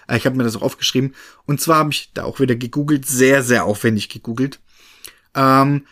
Äh, 0.07 0.17
ich 0.17 0.25
habe 0.25 0.35
mir 0.35 0.43
das 0.43 0.55
auch 0.55 0.63
aufgeschrieben. 0.63 1.13
Und 1.45 1.61
zwar 1.61 1.77
habe 1.77 1.91
ich 1.91 2.11
da 2.13 2.23
auch 2.23 2.39
wieder 2.39 2.55
gegoogelt, 2.55 3.05
sehr, 3.05 3.43
sehr 3.43 3.65
aufwendig 3.65 4.09
gegoogelt. 4.09 4.59
Ähm, 5.35 5.85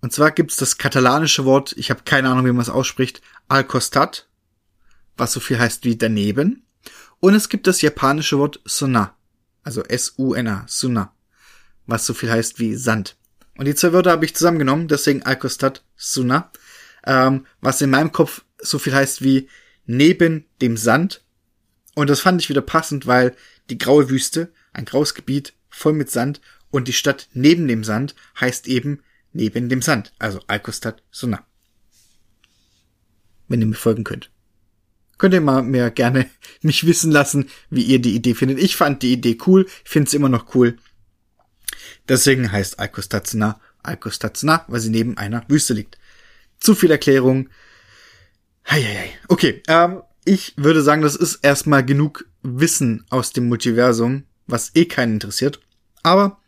Und 0.00 0.12
zwar 0.12 0.32
gibt's 0.32 0.56
das 0.56 0.78
katalanische 0.78 1.44
Wort, 1.44 1.74
ich 1.76 1.90
habe 1.90 2.02
keine 2.04 2.28
Ahnung, 2.28 2.44
wie 2.44 2.52
man 2.52 2.62
es 2.62 2.68
ausspricht, 2.68 3.22
al 3.46 3.62
costat, 3.62 4.26
was 5.16 5.32
so 5.32 5.38
viel 5.40 5.60
heißt 5.60 5.84
wie 5.84 5.96
daneben. 5.96 6.64
Und 7.20 7.34
es 7.34 7.48
gibt 7.48 7.68
das 7.68 7.82
japanische 7.82 8.36
Wort 8.38 8.60
Suna, 8.64 9.14
also 9.62 9.82
S-U-N-A, 9.84 10.64
Suna, 10.66 11.14
was 11.86 12.04
so 12.04 12.14
viel 12.14 12.32
heißt 12.32 12.58
wie 12.58 12.74
Sand. 12.74 13.16
Und 13.56 13.66
die 13.66 13.74
zwei 13.74 13.92
Wörter 13.92 14.12
habe 14.12 14.24
ich 14.24 14.34
zusammengenommen, 14.34 14.88
deswegen 14.88 15.22
al 15.22 15.38
costat, 15.38 15.84
Suna, 15.96 16.50
ähm, 17.04 17.46
was 17.60 17.80
in 17.80 17.90
meinem 17.90 18.12
Kopf 18.12 18.44
so 18.58 18.78
viel 18.78 18.94
heißt 18.94 19.22
wie 19.22 19.48
neben 19.84 20.46
dem 20.60 20.76
Sand. 20.76 21.22
Und 21.94 22.08
das 22.08 22.20
fand 22.20 22.40
ich 22.40 22.48
wieder 22.48 22.62
passend, 22.62 23.06
weil 23.06 23.36
die 23.68 23.78
graue 23.78 24.08
Wüste, 24.08 24.52
ein 24.72 24.84
graues 24.84 25.14
Gebiet 25.14 25.54
voll 25.68 25.92
mit 25.92 26.10
Sand 26.10 26.40
und 26.70 26.88
die 26.88 26.92
Stadt 26.92 27.28
neben 27.34 27.68
dem 27.68 27.84
Sand 27.84 28.14
heißt 28.40 28.66
eben 28.68 29.02
neben 29.32 29.68
dem 29.68 29.82
Sand, 29.82 30.12
also 30.18 30.40
Alkostat 30.46 31.02
Suna. 31.10 31.44
Wenn 33.48 33.60
ihr 33.60 33.66
mir 33.66 33.74
folgen 33.74 34.04
könnt. 34.04 34.30
Könnt 35.18 35.34
ihr 35.34 35.40
mal 35.40 35.62
mir 35.62 35.90
gerne 35.90 36.28
mich 36.62 36.86
wissen 36.86 37.12
lassen, 37.12 37.48
wie 37.70 37.82
ihr 37.82 38.00
die 38.00 38.14
Idee 38.14 38.34
findet. 38.34 38.58
Ich 38.58 38.76
fand 38.76 39.02
die 39.02 39.12
Idee 39.12 39.38
cool, 39.46 39.66
finde 39.84 40.08
es 40.08 40.14
immer 40.14 40.28
noch 40.28 40.54
cool. 40.54 40.78
Deswegen 42.08 42.50
heißt 42.50 42.78
Alkostat 42.78 43.26
Suna, 43.26 43.60
weil 44.68 44.80
sie 44.80 44.90
neben 44.90 45.16
einer 45.18 45.44
Wüste 45.48 45.74
liegt. 45.74 45.98
Zu 46.60 46.74
viel 46.74 46.90
Erklärung. 46.90 47.48
Heieiei. 48.68 49.10
Okay, 49.28 49.62
ähm, 49.68 50.02
ich 50.24 50.54
würde 50.56 50.82
sagen, 50.82 51.02
das 51.02 51.16
ist 51.16 51.40
erstmal 51.42 51.84
genug 51.84 52.26
Wissen 52.42 53.04
aus 53.10 53.32
dem 53.32 53.48
Multiversum, 53.48 54.24
was 54.46 54.70
eh 54.74 54.84
keinen 54.84 55.14
interessiert. 55.14 55.60
Aber 56.02 56.38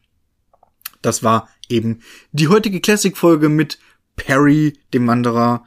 das 1.02 1.22
war 1.22 1.48
eben 1.68 2.00
die 2.32 2.48
heutige 2.48 2.80
Classic-Folge 2.80 3.48
mit 3.48 3.78
Perry, 4.16 4.78
dem 4.92 5.06
Wanderer 5.06 5.64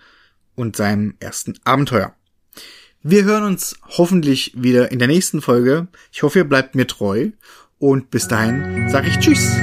und 0.55 0.75
seinem 0.75 1.15
ersten 1.19 1.59
Abenteuer. 1.63 2.15
Wir 3.03 3.23
hören 3.23 3.43
uns 3.43 3.77
hoffentlich 3.83 4.53
wieder 4.55 4.91
in 4.91 4.99
der 4.99 5.07
nächsten 5.07 5.41
Folge. 5.41 5.87
Ich 6.11 6.23
hoffe, 6.23 6.39
ihr 6.39 6.45
bleibt 6.45 6.75
mir 6.75 6.87
treu. 6.87 7.29
Und 7.79 8.09
bis 8.09 8.27
dahin 8.27 8.89
sage 8.89 9.07
ich 9.09 9.19
Tschüss. 9.19 9.55